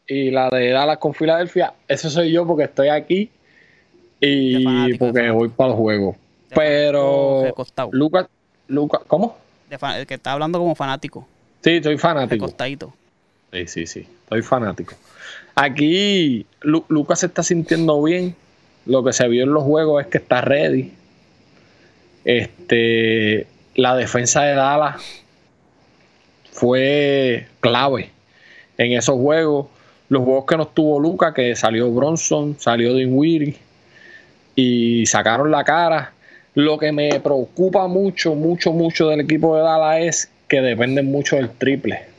y 0.06 0.30
la 0.30 0.50
de 0.50 0.70
Dallas 0.70 0.98
con 0.98 1.14
Filadelfia. 1.14 1.72
Eso 1.86 2.10
soy 2.10 2.32
yo 2.32 2.46
porque 2.46 2.64
estoy 2.64 2.88
aquí 2.88 3.30
y 4.20 4.94
porque 4.98 5.30
voy 5.30 5.48
para 5.48 5.70
los 5.70 5.78
juegos. 5.78 6.16
Pero 6.54 7.54
Lucas, 7.92 8.26
Lucas, 8.66 9.00
¿cómo? 9.06 9.36
el 9.70 10.06
que 10.06 10.14
está 10.14 10.32
hablando 10.32 10.58
como 10.58 10.74
fanático. 10.74 11.26
Sí, 11.62 11.70
estoy 11.76 11.96
fanático. 11.96 12.46
Costadito. 12.46 12.92
Sí, 13.52 13.66
sí, 13.66 13.86
sí. 13.86 14.06
Estoy 14.24 14.42
fanático. 14.42 14.94
Aquí 15.54 16.46
Lucas 16.62 17.20
se 17.20 17.26
está 17.26 17.42
sintiendo 17.42 18.02
bien. 18.02 18.34
Lo 18.86 19.04
que 19.04 19.12
se 19.12 19.28
vio 19.28 19.44
en 19.44 19.52
los 19.52 19.64
juegos 19.64 20.02
es 20.02 20.08
que 20.08 20.18
está 20.18 20.40
ready. 20.40 20.92
Este, 22.24 23.46
la 23.74 23.96
defensa 23.96 24.42
de 24.42 24.54
Dallas 24.54 25.02
fue 26.52 27.46
clave 27.60 28.10
en 28.78 28.92
esos 28.92 29.16
juegos. 29.16 29.66
Los 30.08 30.24
juegos 30.24 30.44
que 30.46 30.56
no 30.56 30.66
tuvo 30.66 30.98
Lucas, 30.98 31.34
que 31.34 31.54
salió 31.54 31.90
Bronson, 31.90 32.56
salió 32.58 32.94
Dinwiddie 32.94 33.56
y 34.54 35.06
sacaron 35.06 35.50
la 35.50 35.64
cara. 35.64 36.12
Lo 36.54 36.78
que 36.78 36.90
me 36.90 37.20
preocupa 37.20 37.86
mucho, 37.86 38.34
mucho, 38.34 38.72
mucho 38.72 39.08
del 39.08 39.20
equipo 39.20 39.56
de 39.56 39.62
Dallas 39.62 39.98
es 40.00 40.30
que 40.48 40.60
dependen 40.60 41.06
mucho 41.06 41.36
del 41.36 41.50
triple. 41.50 42.09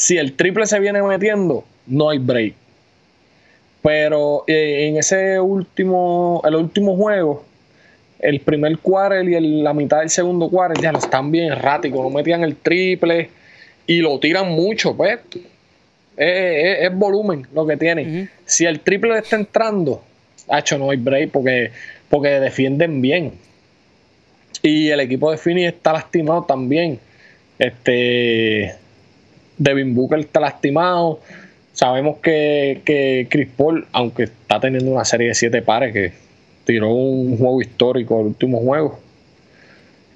Si 0.00 0.16
el 0.16 0.32
triple 0.32 0.64
se 0.64 0.80
viene 0.80 1.02
metiendo, 1.02 1.62
no 1.86 2.08
hay 2.08 2.16
break. 2.16 2.54
Pero 3.82 4.44
eh, 4.46 4.86
en 4.88 4.96
ese 4.96 5.38
último, 5.38 6.40
el 6.42 6.54
último 6.54 6.96
juego, 6.96 7.44
el 8.18 8.40
primer 8.40 8.78
quarter 8.78 9.28
y 9.28 9.62
la 9.62 9.74
mitad 9.74 9.98
del 9.98 10.08
segundo 10.08 10.48
quarter 10.48 10.82
ya 10.82 10.90
lo 10.90 10.98
están 11.00 11.30
bien 11.30 11.52
erráticos, 11.52 12.02
no 12.02 12.08
metían 12.08 12.42
el 12.44 12.56
triple 12.56 13.28
y 13.86 13.98
lo 13.98 14.18
tiran 14.18 14.48
mucho, 14.48 14.96
pues. 14.96 15.18
Es, 16.16 16.94
volumen 16.94 17.46
lo 17.52 17.66
que 17.66 17.76
tienen. 17.76 18.30
Si 18.46 18.64
el 18.64 18.80
triple 18.80 19.18
está 19.18 19.36
entrando, 19.36 20.02
hecho 20.50 20.78
no 20.78 20.88
hay 20.88 20.96
break 20.96 21.30
porque, 21.30 21.72
porque 22.08 22.40
defienden 22.40 23.02
bien. 23.02 23.32
Y 24.62 24.88
el 24.88 25.00
equipo 25.00 25.30
de 25.30 25.36
Fini 25.36 25.66
está 25.66 25.92
lastimado 25.92 26.44
también. 26.44 26.98
Este 27.58 28.80
Devin 29.60 29.94
Booker 29.94 30.18
está 30.18 30.40
lastimado. 30.40 31.20
Sabemos 31.72 32.16
que, 32.18 32.80
que 32.84 33.28
Chris 33.30 33.48
Paul, 33.56 33.86
aunque 33.92 34.24
está 34.24 34.58
teniendo 34.58 34.90
una 34.90 35.04
serie 35.04 35.28
de 35.28 35.34
siete 35.34 35.62
pares, 35.62 35.92
que 35.92 36.12
tiró 36.64 36.88
un 36.88 37.36
juego 37.38 37.60
histórico 37.60 38.20
el 38.20 38.26
último 38.28 38.58
juego, 38.60 38.98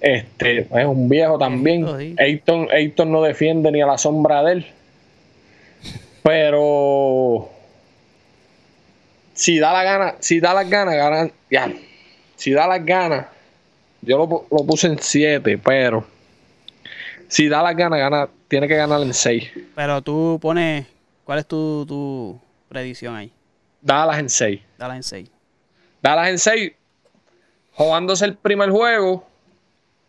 este, 0.00 0.60
es 0.60 0.86
un 0.86 1.08
viejo 1.08 1.38
también. 1.38 1.86
Ayton, 2.18 3.12
no 3.12 3.22
defiende 3.22 3.70
ni 3.70 3.82
a 3.82 3.86
la 3.86 3.98
sombra 3.98 4.42
de 4.42 4.52
él. 4.52 4.66
Pero 6.22 7.50
si 9.34 9.58
da 9.58 9.72
la 9.74 9.84
gana, 9.84 10.14
si 10.20 10.40
da 10.40 10.54
las 10.54 10.68
ganas, 10.68 10.94
ganan, 10.94 11.32
ya. 11.50 11.70
Si 12.36 12.50
da 12.50 12.66
las 12.66 12.84
ganas, 12.84 13.26
yo 14.00 14.18
lo, 14.18 14.46
lo 14.50 14.66
puse 14.66 14.86
en 14.86 14.98
7, 14.98 15.58
pero 15.58 16.04
si 17.28 17.48
da 17.48 17.62
las 17.62 17.76
ganas, 17.76 17.98
gana, 17.98 18.28
tiene 18.54 18.68
que 18.68 18.76
ganar 18.76 19.02
en 19.02 19.12
6. 19.12 19.50
Pero 19.74 20.00
tú 20.00 20.38
pones 20.40 20.86
¿Cuál 21.24 21.40
es 21.40 21.46
tu, 21.46 21.84
tu 21.88 22.40
predicción 22.68 23.16
ahí? 23.16 23.32
Dallas 23.80 24.20
en 24.20 24.28
6. 24.28 24.60
Dallas 24.78 24.96
en 24.96 25.02
6. 25.02 25.30
Dallas 26.00 26.28
en 26.28 26.38
6. 26.38 26.72
Jugándose 27.72 28.26
el 28.26 28.36
primer 28.36 28.70
juego, 28.70 29.26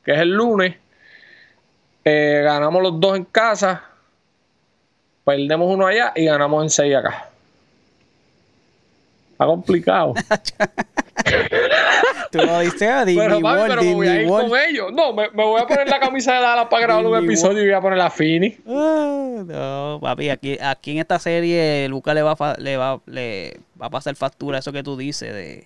que 0.03 0.11
es 0.11 0.19
el 0.19 0.29
lunes. 0.29 0.75
Eh, 2.03 2.41
ganamos 2.43 2.83
los 2.83 2.99
dos 2.99 3.17
en 3.17 3.25
casa. 3.25 3.83
Perdemos 5.23 5.73
uno 5.73 5.87
allá 5.87 6.13
y 6.15 6.25
ganamos 6.25 6.61
en 6.61 6.69
6 6.69 6.95
acá. 6.97 7.29
Está 9.31 9.45
complicado. 9.47 10.13
Tú 12.39 12.59
diste 12.59 12.87
a 12.87 13.05
Disney 13.05 13.27
pero, 13.27 13.39
pero 13.41 13.81
me 13.81 13.93
voy 13.93 14.07
a 14.07 14.21
ir 14.21 14.27
con 14.27 14.51
ellos. 14.67 14.91
No, 14.93 15.13
me, 15.13 15.29
voy 15.29 15.61
a 15.61 15.67
poner 15.67 15.87
la 15.87 15.99
camisa 15.99 16.33
de 16.33 16.41
Dallas 16.41 16.67
para 16.69 16.83
grabar 16.83 17.05
un 17.05 17.23
episodio 17.23 17.61
y 17.61 17.65
voy 17.65 17.73
a 17.73 17.81
poner 17.81 17.97
la 17.97 18.09
Fini. 18.09 18.57
Ah, 18.67 19.43
no, 19.45 19.99
papi, 20.01 20.29
aquí, 20.29 20.57
aquí 20.61 20.91
en 20.91 20.99
esta 20.99 21.19
serie 21.19 21.87
Lucas 21.89 22.15
le 22.15 22.21
va, 22.21 22.35
a, 22.39 22.55
le, 22.59 22.77
va, 22.77 22.99
le 23.05 23.59
va 23.81 23.87
a 23.87 23.89
pasar 23.89 24.15
factura 24.15 24.59
eso 24.59 24.71
que 24.71 24.83
tú 24.83 24.97
dices 24.97 25.33
de, 25.33 25.65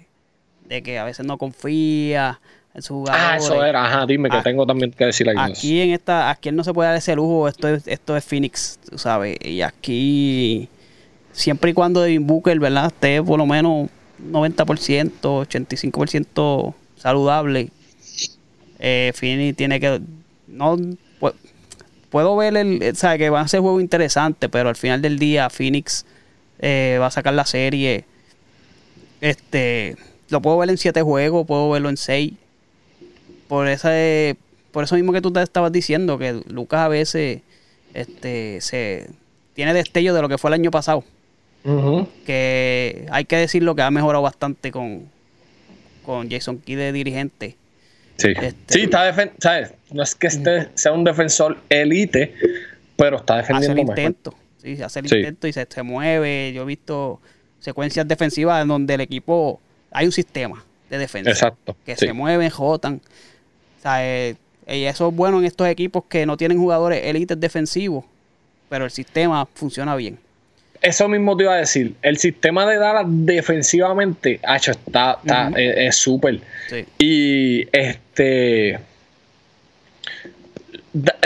de 0.66 0.84
que 0.84 1.00
a 1.00 1.04
veces 1.04 1.26
no 1.26 1.38
confía 1.38 2.40
en 2.74 2.82
su 2.82 2.94
jugador. 2.96 3.22
Ah, 3.22 3.38
eso 3.38 3.64
era, 3.64 3.86
ajá, 3.86 4.06
dime 4.06 4.30
que 4.30 4.38
ah, 4.38 4.44
tengo 4.44 4.66
también 4.66 4.92
que 4.92 5.06
decir 5.06 5.30
algo. 5.30 5.42
Aquí 5.42 5.82
en 5.82 5.92
esta, 5.92 6.30
aquí 6.30 6.50
él 6.50 6.56
no 6.56 6.64
se 6.64 6.74
puede 6.74 6.90
dar 6.90 6.98
ese 6.98 7.16
lujo, 7.16 7.48
esto 7.48 7.68
es, 7.68 7.88
esto 7.88 8.16
es 8.16 8.24
Phoenix, 8.24 8.80
tú 8.90 8.98
sabes, 8.98 9.38
y 9.44 9.62
aquí 9.62 10.70
siempre 11.32 11.72
y 11.72 11.74
cuando 11.74 12.02
Devin 12.02 12.28
Booker, 12.28 12.60
¿verdad? 12.60 12.88
Esté 12.88 13.22
por 13.24 13.38
lo 13.38 13.46
menos 13.46 13.90
90%, 14.32 15.12
85% 15.22 16.74
saludable. 16.98 17.70
Eh, 18.80 19.14
tiene 19.56 19.80
que. 19.80 20.02
No, 20.48 20.78
puedo 22.10 22.36
ver 22.36 22.58
el. 22.58 22.96
sabe 22.96 23.18
que 23.18 23.30
va 23.30 23.42
a 23.42 23.48
ser 23.48 23.62
juego 23.62 23.82
interesante, 23.82 24.50
pero 24.50 24.70
al 24.70 24.76
final 24.76 25.02
del 25.02 25.20
día 25.20 25.50
Phoenix 25.50 26.06
eh, 26.60 26.98
va 27.00 27.08
a 27.08 27.12
sacar 27.12 27.34
la 27.34 27.46
serie. 27.46 28.06
Este. 29.22 29.98
Lo 30.30 30.42
puedo 30.42 30.58
ver 30.60 30.70
en 30.70 30.78
7 30.78 31.02
juegos, 31.02 31.48
puedo 31.48 31.72
verlo 31.72 31.90
en 31.90 31.98
6. 31.98 32.34
Por 33.48 33.68
esa, 33.68 33.90
por 34.72 34.84
eso 34.84 34.96
mismo 34.96 35.12
que 35.12 35.22
tú 35.22 35.32
te 35.32 35.42
estabas 35.42 35.72
diciendo, 35.72 36.20
que 36.20 36.44
Lucas 36.48 36.82
a 36.82 36.88
veces 36.88 37.42
este, 37.96 38.62
se 38.62 39.10
tiene 39.56 39.74
destello 39.74 40.14
de 40.14 40.22
lo 40.22 40.30
que 40.30 40.38
fue 40.38 40.52
el 40.52 40.54
año 40.54 40.70
pasado. 40.72 41.04
Que 42.26 43.06
hay 43.12 43.26
que 43.26 43.38
decirlo 43.38 43.76
que 43.76 43.82
ha 43.82 43.92
mejorado 43.92 44.22
bastante 44.24 44.72
con, 44.72 45.08
con 46.06 46.30
Jason 46.30 46.58
Key 46.60 46.76
de 46.76 46.92
dirigente. 46.92 47.56
Sí, 48.18 48.30
Este- 48.36 48.56
sí 48.68 48.82
está 48.82 49.14
¿sabes? 49.40 49.74
No 49.92 50.04
es 50.04 50.16
que 50.16 50.28
este 50.28 50.70
sea 50.76 50.92
un 50.92 51.04
defensor 51.04 51.58
elite, 51.70 52.34
pero 52.98 53.18
está 53.18 53.40
Hace 53.40 53.54
el 53.54 53.60
defendiendo 53.60 53.94
mejor. 53.94 54.00
intento. 54.00 54.36
Sí, 54.62 54.82
hace 54.82 55.00
el 55.00 55.08
Sí. 55.08 55.16
intento 55.18 55.48
y 55.48 55.54
se, 55.54 55.66
se 55.70 55.84
mueve. 55.84 56.52
Yo 56.54 56.64
he 56.64 56.66
visto 56.66 57.22
secuencias 57.60 58.08
defensivas 58.08 58.62
en 58.62 58.68
donde 58.68 58.94
el 58.96 59.02
equipo 59.02 59.62
hay 59.92 60.06
un 60.06 60.12
sistema 60.12 60.64
de 60.90 60.98
defensa. 60.98 61.30
Exacto. 61.32 61.76
que 61.86 61.96
sí. 61.96 62.08
se 62.08 62.14
mueven, 62.14 62.50
jotan. 62.50 63.02
O 63.78 63.82
sea, 63.82 64.06
eh, 64.06 64.36
y 64.68 64.84
eso 64.84 65.08
es 65.10 65.16
bueno 65.16 65.40
en 65.40 65.46
estos 65.46 65.68
equipos 65.68 66.04
que 66.10 66.26
no 66.26 66.36
tienen 66.36 66.58
jugadores 66.58 67.02
élites 67.06 67.40
defensivos, 67.40 68.04
pero 68.68 68.84
el 68.86 68.92
sistema 68.92 69.48
funciona 69.54 69.96
bien. 69.96 70.20
Eso 70.82 71.08
mismo 71.10 71.36
te 71.36 71.44
iba 71.44 71.54
a 71.54 71.58
decir. 71.58 71.94
El 72.02 72.18
sistema 72.18 72.66
de 72.66 72.78
Dallas 72.78 73.06
defensivamente, 73.08 74.40
hacho, 74.44 74.72
está, 74.72 75.20
está- 75.22 75.50
es 75.58 75.78
es 75.78 75.96
súper. 75.98 76.40
Sí. 76.70 76.86
Y 76.98 77.68
este. 77.78 78.80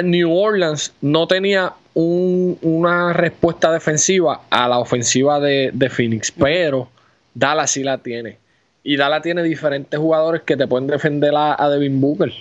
New 0.03 0.31
Orleans 0.35 0.93
no 1.01 1.27
tenía 1.27 1.73
un- 1.93 2.57
una 2.61 3.13
respuesta 3.13 3.71
defensiva 3.71 4.41
a 4.49 4.67
la 4.67 4.79
ofensiva 4.79 5.39
de, 5.39 5.69
de 5.73 5.89
Phoenix, 5.89 6.31
pero 6.31 6.89
Dallas 7.33 7.71
sí 7.71 7.83
la 7.83 7.97
tiene. 7.99 8.37
Y 8.83 8.97
Dallas 8.97 9.21
tiene 9.21 9.43
diferentes 9.43 9.97
jugadores 9.97 10.41
que 10.41 10.57
te 10.57 10.67
pueden 10.67 10.87
defender 10.87 11.33
a, 11.35 11.61
a 11.63 11.69
Devin 11.69 12.01
Booker. 12.01 12.33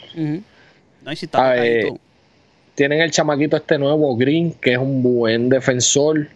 No, 1.04 1.14
si 1.14 1.26
está 1.26 1.50
Ah, 1.50 1.64
eh. 1.66 1.92
Tienen 2.74 3.00
el 3.02 3.10
chamaquito 3.10 3.56
este 3.56 3.78
nuevo, 3.78 4.16
Green, 4.16 4.54
que 4.54 4.72
es 4.72 4.78
un 4.78 5.02
buen 5.02 5.48
defensor. 5.50 6.26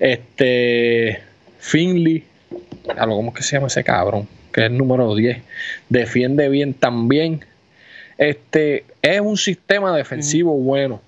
Este. 0.00 1.22
Finley. 1.60 2.24
¿Cómo 2.98 3.28
es 3.30 3.34
que 3.36 3.42
se 3.42 3.56
llama 3.56 3.68
ese 3.68 3.84
cabrón? 3.84 4.26
Que 4.52 4.62
es 4.62 4.66
el 4.66 4.76
número 4.78 5.14
10. 5.14 5.38
Defiende 5.88 6.48
bien 6.48 6.74
también. 6.74 7.44
Este. 8.18 8.84
Es 9.02 9.20
un 9.20 9.36
sistema 9.36 9.94
defensivo 9.96 10.54
bueno. 10.56 11.00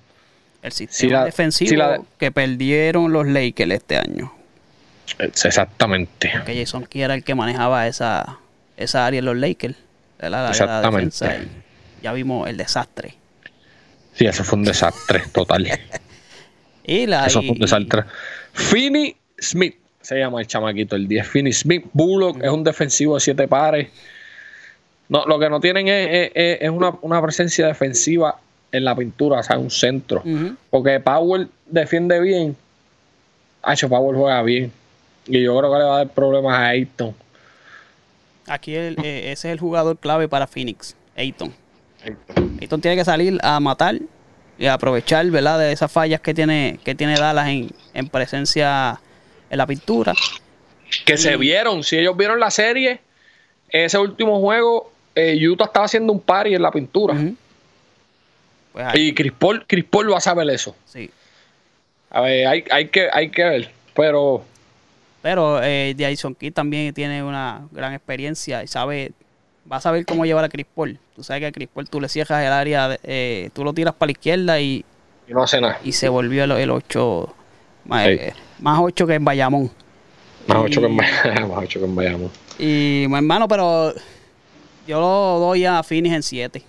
el 0.63 0.71
sistema 0.73 0.97
si 0.99 1.09
la- 1.09 1.25
defensivo 1.25 1.69
si 1.71 1.77
la- 1.77 2.01
que 2.19 2.31
perdieron 2.31 3.13
los 3.13 3.27
Lakers 3.27 3.73
este 3.73 3.97
año. 3.99 4.33
Exactamente. 5.19 6.33
Que 6.47 6.57
Jason 6.61 6.87
Key 6.87 7.03
era 7.03 7.15
el 7.15 7.25
que 7.25 7.35
manejaba 7.35 7.87
esa, 7.89 8.39
esa 8.77 9.05
área 9.07 9.19
en 9.19 9.25
los 9.25 9.37
Lakers. 9.37 9.75
Era 10.21 10.31
la- 10.31 10.43
la 10.45 10.51
Exactamente. 10.51 11.49
ya 12.03 12.13
vimos 12.13 12.49
el 12.49 12.57
desastre. 12.57 13.15
Sí, 14.15 14.25
eso 14.27 14.45
fue 14.45 14.59
un 14.61 14.65
desastre 14.65 15.23
total. 15.33 15.67
Y 16.85 17.07
la, 17.07 17.27
Eso 17.27 17.41
fue 17.43 17.51
un 17.53 17.59
desastre. 17.59 18.05
Finney 18.53 19.17
Smith 19.39 19.77
se 20.01 20.19
llama 20.19 20.41
el 20.41 20.47
chamaquito, 20.47 20.97
el 20.97 21.07
10. 21.07 21.27
Finney 21.29 21.53
Smith. 21.53 21.85
Bullock 21.93 22.43
es 22.43 22.51
un 22.51 22.65
defensivo 22.65 23.15
de 23.15 23.21
siete 23.21 23.47
pares. 23.49 23.89
No, 25.09 25.25
lo 25.27 25.39
que 25.39 25.49
no 25.51 25.61
tienen 25.61 25.89
es, 25.89 26.31
es- 26.35 26.59
es- 26.63 26.71
una, 26.71 26.95
una 27.03 27.21
presencia 27.23 27.67
defensiva 27.67 28.39
en 28.73 28.85
la 28.85 28.97
pintura, 28.97 29.41
o 29.41 29.43
sea, 29.43 29.59
un 29.59 29.71
centro. 29.71 30.23
Porque 30.71 30.99
Powell 31.01 31.49
defiende 31.67 32.19
bien. 32.21 32.57
Hacho, 33.63 33.89
Powell 33.89 34.17
juega 34.17 34.43
bien. 34.43 34.73
Y 35.27 35.43
yo 35.43 35.57
creo 35.59 35.71
que 35.73 35.79
le 35.79 35.85
va 35.85 35.95
a 35.95 35.99
dar 35.99 36.09
problemas 36.09 36.55
a 36.59 36.69
Ayton. 36.69 37.15
Aquí 38.49 38.75
el- 38.75 38.97
eh, 39.05 39.31
ese 39.31 39.49
es 39.49 39.53
el 39.53 39.61
jugador 39.61 39.99
clave 39.99 40.27
para 40.29 40.47
Phoenix, 40.49 40.97
Ayton. 41.17 41.53
Ayton 42.61 42.81
tiene 42.81 42.97
que 42.97 43.05
salir 43.05 43.39
a 43.43 43.61
matar 43.61 43.99
y 44.63 44.69
aprovechar, 44.69 45.27
¿verdad? 45.27 45.59
De 45.59 45.73
esas 45.73 45.91
fallas 45.91 46.21
que 46.21 46.33
tiene, 46.35 46.79
que 46.85 46.95
tiene 46.95 47.17
Dallas 47.17 47.49
en, 47.49 47.69
en 47.95 48.09
presencia 48.09 49.01
en 49.51 49.59
la 49.59 49.67
pintura. 49.67 50.15
Que 51.05 51.17
se 51.17 51.37
vieron, 51.37 51.83
si 51.83 51.99
ellos 51.99 52.17
vieron 52.17 52.39
la 52.39 52.53
serie, 52.53 53.01
ese 53.71 53.99
último 53.99 54.41
juego, 54.41 54.93
eh, 55.17 55.37
Utah 55.49 55.65
estaba 55.65 55.87
haciendo 55.87 56.13
un 56.13 56.21
party 56.21 56.55
en 56.55 56.63
la 56.63 56.71
pintura. 56.71 57.17
Pues 58.73 58.87
Y 58.95 59.13
Chris 59.15 59.33
Paul, 59.33 59.65
Chris 59.67 59.85
Paul 59.85 60.13
va 60.13 60.19
a 60.19 60.21
saber 60.21 60.49
eso. 60.49 60.77
sí. 60.87 61.11
A 62.11 62.21
ver, 62.21 62.47
hay, 62.47 62.65
hay, 62.71 62.89
que, 62.89 63.09
hay 63.11 63.31
que 63.31 63.43
ver. 63.43 63.71
Pero 63.95 64.45
Pero 65.23 65.61
eh, 65.61 65.97
Jason 65.99 66.37
Kidd 66.37 66.53
también 66.53 66.95
tiene 66.95 67.25
una 67.25 67.67
gran 67.73 67.95
experiencia 67.95 68.63
y 68.63 68.69
sabe, 68.69 69.11
va 69.71 69.77
a 69.77 69.81
saber 69.81 70.05
cómo 70.07 70.25
llevar 70.25 70.45
a 70.45 70.49
Chris 70.49 70.67
Paul. 70.75 70.99
Tú 71.15 71.23
sabes 71.23 71.41
que 71.41 71.47
a 71.47 71.53
Chris 71.53 71.69
Paul 71.73 71.89
tú 71.89 72.01
le 72.01 72.09
cierras 72.09 72.43
el 72.45 72.53
área, 72.53 72.89
de- 72.89 73.01
eh, 73.05 73.51
tú 73.53 73.65
lo 73.65 73.73
tiras 73.73 73.95
para 73.95 74.09
la 74.09 74.13
izquierda 74.13 74.61
y, 74.61 74.85
y 75.29 75.33
no 75.33 75.43
hace 75.43 75.61
nada. 75.61 75.79
y 75.85 75.93
se 75.93 76.09
volvió 76.09 76.45
el 76.45 76.71
8, 76.71 77.35
más, 77.85 78.05
Sí. 78.05 78.11
eh, 78.13 78.33
más 78.61 78.79
8 78.83 79.07
que 79.07 79.15
en 79.15 79.25
Bayamón. 79.25 79.71
Más 80.49 80.59
Y- 80.59 80.61
ocho 80.63 80.81
que 80.81 80.87
en 80.87 80.97
Bayamón. 80.97 81.49
Más 81.51 81.59
ocho 81.65 81.79
que 81.79 81.85
en 81.87 81.95
Bayamón. 81.95 82.31
Y 82.59 83.07
mi 83.09 83.15
hermano, 83.17 83.47
pero 83.47 83.95
yo 84.89 85.01
lo 85.01 85.39
doy 85.39 85.65
a 85.65 85.83
Phoenix 85.85 86.15
en 86.17 86.23
7. 86.23 86.63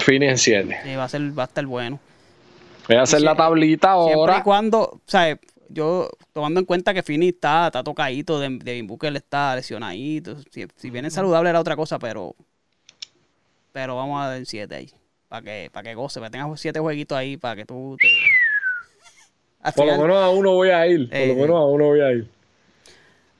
Fini 0.00 0.26
en 0.26 0.38
7. 0.38 0.96
va 0.96 1.04
a 1.04 1.08
ser, 1.08 1.38
va 1.38 1.44
a 1.44 1.46
estar 1.46 1.64
bueno. 1.66 2.00
Voy 2.88 2.96
a 2.96 3.02
hacer 3.02 3.20
la 3.22 3.36
tablita 3.36 3.94
Siempre 3.94 4.10
y 4.12 4.18
ahora. 4.18 4.42
cuando, 4.42 4.80
o 4.80 5.00
sea, 5.06 5.38
yo 5.72 6.10
tomando 6.32 6.60
en 6.60 6.66
cuenta 6.66 6.92
que 6.94 7.02
Phoenix 7.02 7.34
está, 7.34 7.66
está 7.66 7.82
tocadito, 7.82 8.38
de, 8.40 8.48
de 8.58 8.82
Booker 8.82 9.14
está 9.16 9.54
lesionadito. 9.56 10.36
Si, 10.50 10.66
si 10.76 10.90
viene 10.90 11.10
saludable 11.10 11.50
era 11.50 11.60
otra 11.60 11.76
cosa, 11.76 11.98
pero 11.98 12.34
pero 13.72 13.96
vamos 13.96 14.20
a 14.22 14.28
dar 14.28 14.44
7 14.44 14.74
ahí. 14.74 14.90
Para 15.28 15.42
que, 15.42 15.70
para 15.72 15.84
que 15.88 15.94
goce, 15.94 16.18
para 16.18 16.28
que 16.30 16.38
tengas 16.38 16.60
7 16.60 16.80
jueguitos 16.80 17.16
ahí, 17.16 17.36
para 17.36 17.54
que 17.56 17.64
tú 17.64 17.96
te... 18.00 18.08
Por 19.76 19.86
lo 19.86 19.98
menos 19.98 20.16
a 20.16 20.30
uno 20.30 20.54
voy 20.54 20.70
a 20.70 20.86
ir. 20.86 21.08
Por 21.08 21.16
Eh, 21.18 21.28
lo 21.28 21.34
menos 21.34 21.56
a 21.56 21.64
uno 21.66 21.84
voy 21.86 22.00
a 22.00 22.12
ir. 22.12 22.28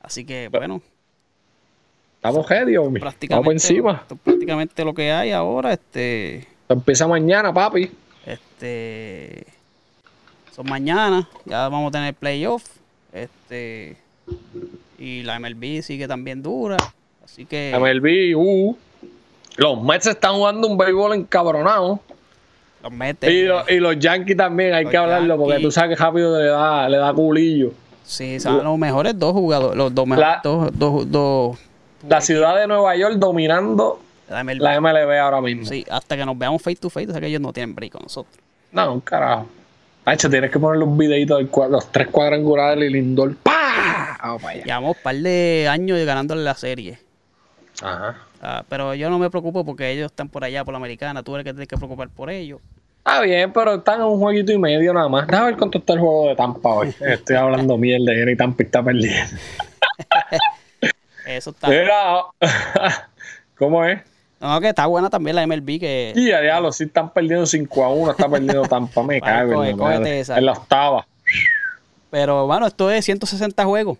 así 0.01 0.25
que, 0.25 0.47
bueno, 0.49 0.81
Estamos 2.15 2.47
ready, 2.47 2.77
homie. 2.77 3.01
Vamos 3.29 3.51
encima. 3.51 3.99
esto 4.03 4.13
es 4.13 4.21
prácticamente 4.21 4.85
lo 4.85 4.93
que 4.93 5.11
hay 5.11 5.31
ahora. 5.31 5.73
Este... 5.73 6.37
Esto 6.37 6.73
empieza 6.75 7.07
mañana, 7.07 7.51
papi. 7.51 7.91
Este 8.25 9.43
mañana, 10.65 11.27
ya 11.45 11.67
vamos 11.69 11.89
a 11.89 11.91
tener 11.91 12.13
playoff. 12.13 12.63
Este 13.13 13.97
y 14.97 15.23
la 15.23 15.39
MLB 15.39 15.81
sigue 15.81 16.07
también 16.07 16.41
dura. 16.43 16.77
Así 17.23 17.45
que 17.45 17.73
MLB, 17.77 18.35
uh. 18.37 18.77
Los 19.57 19.81
Mets 19.83 20.07
están 20.07 20.35
jugando 20.35 20.67
un 20.67 20.77
béisbol 20.77 21.13
encabronado. 21.15 21.99
los 22.81 22.91
mete. 22.91 23.31
Y, 23.31 23.43
los- 23.45 23.69
y 23.69 23.79
los 23.79 23.99
Yankees 23.99 24.37
también, 24.37 24.73
hay 24.73 24.85
que 24.87 24.97
hablarlo, 24.97 25.37
porque 25.37 25.59
tú 25.59 25.71
sabes 25.71 25.95
que 25.97 26.03
rápido 26.03 26.39
le 26.39 26.45
da, 26.47 26.87
le 26.89 26.97
da 26.97 27.13
culillo. 27.13 27.73
Sí, 28.03 28.39
son 28.39 28.63
los 28.63 28.77
mejores 28.77 29.17
dos 29.19 29.33
jugadores, 29.33 29.77
los 29.77 29.93
dos 29.93 30.07
mejores 30.07 30.29
La- 30.29 30.41
dos, 30.43 30.69
dos, 30.77 31.11
dos 31.11 31.57
La 32.07 32.19
ciudad 32.21 32.55
de 32.59 32.65
Nueva 32.67 32.95
York 32.95 33.15
dominando 33.17 33.99
la 34.29 34.43
MLB. 34.43 34.61
la 34.61 34.81
MLB 34.81 35.19
ahora 35.19 35.41
mismo. 35.41 35.65
Sí, 35.65 35.85
hasta 35.91 36.17
que 36.17 36.25
nos 36.25 36.37
veamos 36.37 36.61
face 36.61 36.77
to 36.77 36.89
face, 36.89 37.07
o 37.09 37.11
sea 37.11 37.21
que 37.21 37.27
ellos 37.27 37.41
no 37.41 37.53
tienen 37.53 37.75
break 37.75 37.91
con 37.91 38.01
nosotros. 38.03 38.33
No, 38.71 38.93
un 38.93 39.01
carajo. 39.01 39.45
Hacho, 40.03 40.29
tienes 40.29 40.49
que 40.49 40.59
ponerle 40.59 40.83
un 40.83 40.97
videito 40.97 41.37
de 41.37 41.47
los 41.69 41.91
tres 41.91 42.07
cuadrangulares 42.07 42.89
y 42.89 42.93
Lindor. 42.93 43.35
¡Pah! 43.37 44.17
Vamos 44.21 44.41
para 44.41 44.53
allá. 44.55 44.63
Llevamos 44.65 44.97
un 44.97 45.03
par 45.03 45.15
de 45.15 45.67
años 45.69 46.05
ganándole 46.05 46.43
la 46.43 46.55
serie. 46.55 46.99
Ajá. 47.81 48.17
Ah, 48.41 48.65
pero 48.67 48.95
yo 48.95 49.09
no 49.11 49.19
me 49.19 49.29
preocupo 49.29 49.63
porque 49.63 49.91
ellos 49.91 50.07
están 50.07 50.27
por 50.27 50.43
allá, 50.43 50.65
por 50.65 50.73
la 50.73 50.77
americana. 50.77 51.21
Tú 51.21 51.35
eres 51.35 51.45
el 51.45 51.51
que 51.51 51.53
tienes 51.53 51.67
que 51.67 51.77
preocupar 51.77 52.09
por 52.09 52.31
ellos. 52.31 52.59
Está 52.97 53.21
bien, 53.21 53.53
pero 53.53 53.75
están 53.75 54.01
en 54.01 54.07
un 54.07 54.19
jueguito 54.19 54.51
y 54.51 54.57
medio 54.57 54.93
nada 54.93 55.09
más. 55.09 55.27
Déjame 55.27 55.47
ver 55.47 55.57
cuánto 55.57 55.77
está 55.77 55.93
el 55.93 55.99
juego 55.99 56.27
de 56.29 56.35
Tampa 56.35 56.69
hoy. 56.69 56.95
Estoy 56.99 57.35
hablando 57.35 57.77
mierda 57.77 58.13
y 58.13 58.35
Tampa 58.35 58.63
está 58.63 58.83
perdiendo. 58.83 59.37
Eso 61.27 61.51
está. 61.51 61.67
Mira, 61.67 62.23
¿cómo 63.57 63.85
es? 63.85 64.01
No, 64.41 64.59
que 64.59 64.69
está 64.69 64.87
buena 64.87 65.09
también 65.09 65.35
la 65.35 65.45
MLB 65.45 65.79
que 65.79 66.13
Y 66.15 66.31
a 66.31 66.41
diablo, 66.41 66.71
si 66.71 66.85
están 66.85 67.13
perdiendo 67.13 67.45
5 67.45 67.83
a 67.83 67.89
1, 67.93 68.11
está 68.11 68.27
perdiendo 68.27 68.63
Tampa, 68.63 69.03
me 69.03 69.21
cago 69.21 69.63
coge, 69.77 69.95
en. 69.95 70.37
En 70.37 70.45
la 70.45 70.53
octava. 70.53 71.07
Pero 72.09 72.47
bueno, 72.47 72.65
esto 72.67 72.89
es 72.89 73.05
160 73.05 73.63
juegos. 73.65 73.97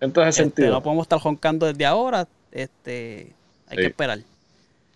Entonces, 0.00 0.30
Este, 0.38 0.42
sentido. 0.44 0.70
no 0.74 0.82
podemos 0.82 1.04
estar 1.04 1.18
joncando 1.18 1.66
desde 1.66 1.84
ahora. 1.84 2.26
Este, 2.52 3.32
hay 3.68 3.76
Sí. 3.76 3.82
que 3.82 3.86
esperar. 3.86 4.18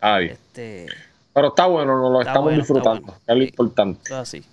Bien. 0.03 0.31
Este, 0.33 0.87
Pero 1.35 1.49
está 1.49 1.67
bueno, 1.67 2.01
nos 2.01 2.13
lo 2.13 2.21
estamos 2.21 2.45
bueno, 2.45 2.59
disfrutando. 2.59 3.03
bueno. 3.03 3.21
Es 3.27 3.37
lo 3.37 3.43
importante. 3.43 4.15
así. 4.15 4.45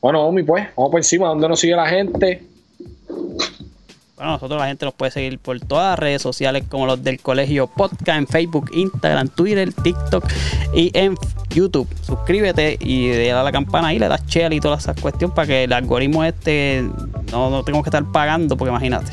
Bueno, 0.00 0.22
Omi, 0.26 0.42
pues, 0.44 0.68
vamos 0.76 0.90
por 0.92 1.00
encima. 1.00 1.28
¿Dónde 1.28 1.48
nos 1.48 1.58
sigue 1.58 1.74
la 1.74 1.88
gente? 1.88 2.44
Bueno, 4.16 4.32
nosotros 4.32 4.58
la 4.58 4.66
gente 4.68 4.86
nos 4.86 4.94
puede 4.94 5.10
seguir 5.12 5.38
por 5.38 5.60
todas 5.60 5.90
las 5.90 5.98
redes 5.98 6.22
sociales 6.22 6.64
como 6.70 6.86
los 6.86 7.04
del 7.04 7.20
Colegio 7.20 7.66
Podcast 7.66 8.08
en 8.18 8.26
Facebook, 8.26 8.70
Instagram, 8.72 9.28
Twitter, 9.28 9.70
TikTok 9.74 10.24
y 10.72 10.90
en 10.98 11.16
YouTube. 11.50 11.86
Suscríbete 12.00 12.78
y 12.80 13.10
dale 13.10 13.32
a 13.32 13.42
la 13.42 13.52
campana 13.52 13.88
ahí, 13.88 13.98
le 13.98 14.08
das 14.08 14.24
share 14.26 14.54
y 14.54 14.60
todas 14.60 14.84
esas 14.84 14.98
cuestiones 14.98 15.34
para 15.34 15.46
que 15.48 15.64
el 15.64 15.72
algoritmo 15.74 16.24
este 16.24 16.82
no, 17.30 17.50
no 17.50 17.62
tengamos 17.62 17.84
que 17.84 17.90
estar 17.90 18.04
pagando, 18.10 18.56
porque 18.56 18.70
imagínate. 18.70 19.12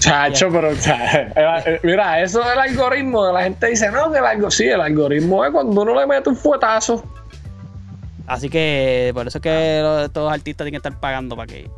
Chacho, 0.00 0.48
pero 0.52 0.74
sea, 0.76 1.32
eh, 1.64 1.80
mira, 1.82 2.20
eso 2.20 2.40
del 2.40 2.58
algoritmo, 2.58 3.32
la 3.32 3.44
gente 3.44 3.68
dice, 3.68 3.90
no, 3.90 4.10
que 4.12 4.18
el 4.18 4.24
algoritmo, 4.24 4.50
sí, 4.50 4.64
el 4.64 4.80
algoritmo 4.82 5.44
es 5.46 5.50
cuando 5.52 5.80
uno 5.80 5.98
le 5.98 6.06
mete 6.06 6.28
un 6.28 6.36
fuetazo. 6.36 7.02
Así 8.26 8.50
que 8.50 9.12
por 9.14 9.26
eso 9.26 9.38
es 9.38 9.42
que 9.42 9.80
los- 9.82 10.04
estos 10.04 10.30
artistas 10.30 10.64
tienen 10.66 10.72
que 10.72 10.88
estar 10.88 11.00
pagando 11.00 11.36
para 11.36 11.46
que, 11.46 11.70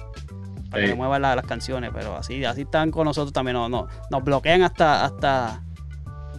para 0.75 0.83
que 0.83 0.87
Sí. 0.89 0.93
se 0.93 0.97
muevan 0.97 1.23
la- 1.23 1.35
las 1.37 1.47
canciones, 1.47 1.91
pero 1.95 2.17
así, 2.17 2.45
así 2.45 2.63
están 2.63 2.91
con 2.91 3.05
nosotros 3.07 3.33
también, 3.33 3.55
no, 3.55 3.69
no, 3.69 3.87
nos 4.11 4.23
bloquean 4.25 4.63
hasta, 4.63 5.05
hasta, 5.05 5.63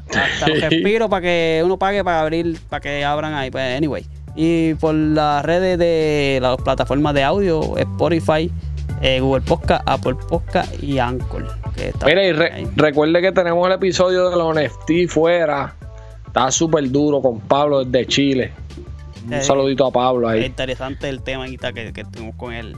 hasta 0.09 0.47
los 0.47 0.61
respiros 0.61 1.09
para 1.09 1.21
que 1.21 1.61
uno 1.65 1.77
pague 1.77 2.03
para 2.03 2.21
abrir, 2.21 2.59
para 2.69 2.79
que 2.81 3.03
abran 3.03 3.33
ahí, 3.33 3.49
pues 3.51 3.77
anyway. 3.77 4.05
Y 4.35 4.73
por 4.75 4.93
las 4.93 5.43
redes 5.45 5.77
de 5.79 6.39
las 6.41 6.57
plataformas 6.57 7.13
de 7.13 7.23
audio, 7.23 7.77
Spotify, 7.77 8.51
eh, 9.01 9.19
Google 9.21 9.41
Podcast, 9.41 9.81
Apple 9.85 10.15
Podcast 10.29 10.83
y 10.83 10.99
Anchor. 10.99 11.47
Que 11.75 11.89
está 11.89 12.05
Mira, 12.05 12.23
y 12.23 12.31
re- 12.33 12.67
recuerde 12.75 13.21
que 13.21 13.31
tenemos 13.31 13.65
el 13.67 13.73
episodio 13.73 14.29
de 14.29 14.35
los 14.35 14.53
NFT 14.55 15.07
fuera. 15.07 15.73
Está 16.27 16.51
súper 16.51 16.89
duro 16.91 17.21
con 17.21 17.39
Pablo 17.39 17.83
desde 17.85 18.07
Chile. 18.07 18.51
Un 19.25 19.33
Eh, 19.33 19.41
saludito 19.41 19.85
a 19.87 19.91
Pablo 19.91 20.29
Es 20.29 20.41
ahí. 20.41 20.45
interesante 20.45 21.09
el 21.09 21.21
tema 21.23 21.45
que, 21.47 21.93
que 21.93 22.03
tuvimos 22.03 22.35
con 22.35 22.53
él 22.53 22.75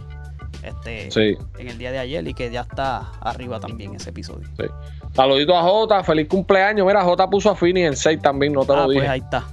este, 0.69 1.11
Sí, 1.11 1.37
en 1.59 1.67
el 1.67 1.77
día 1.77 1.91
de 1.91 1.99
ayer 1.99 2.27
y 2.27 2.33
que 2.33 2.49
ya 2.51 2.61
está 2.61 3.11
arriba 3.21 3.59
también 3.59 3.95
ese 3.95 4.09
episodio. 4.11 4.47
sí. 4.57 4.65
Saludito 5.13 5.57
a 5.57 5.63
Jota, 5.63 6.03
feliz 6.03 6.27
cumpleaños. 6.27 6.85
Mira, 6.85 7.01
Jota 7.03 7.27
puso 7.29 7.49
a 7.49 7.55
Fini 7.55 7.81
en 7.83 7.95
6 7.95 8.21
también, 8.21 8.53
no 8.53 8.65
te 8.65 8.73
Ah, 8.73 8.75
lo 8.83 8.89
dije. 8.89 8.99
pues 9.01 9.09
ahí 9.09 9.19
está. 9.19 9.45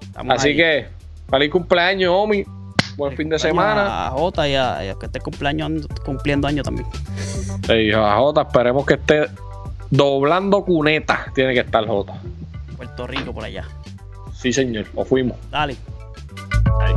Estamos 0.00 0.36
Así 0.38 0.48
ahí. 0.48 0.56
que, 0.56 0.86
feliz 1.28 1.50
cumpleaños, 1.50 2.10
Omi. 2.14 2.44
Buen 2.96 3.14
fin 3.14 3.28
de 3.28 3.38
semana. 3.38 4.06
A 4.06 4.10
Jota 4.12 4.48
y 4.48 4.54
a, 4.54 4.82
y 4.84 4.88
a 4.88 4.94
que 4.94 5.04
esté 5.06 5.20
cumpleaños, 5.20 5.86
cumpliendo 6.04 6.48
año 6.48 6.62
también. 6.62 6.86
Sí, 7.66 7.92
a 7.92 8.16
Jota, 8.16 8.42
esperemos 8.42 8.86
que 8.86 8.94
esté 8.94 9.26
doblando 9.90 10.64
cuneta. 10.64 11.26
Tiene 11.34 11.52
que 11.52 11.60
estar 11.60 11.86
Jota. 11.86 12.14
Puerto 12.78 13.06
Rico 13.06 13.34
por 13.34 13.44
allá. 13.44 13.64
Sí, 14.34 14.50
señor, 14.52 14.86
o 14.94 15.04
fuimos. 15.04 15.36
Dale. 15.50 15.76
Ahí. 16.80 16.94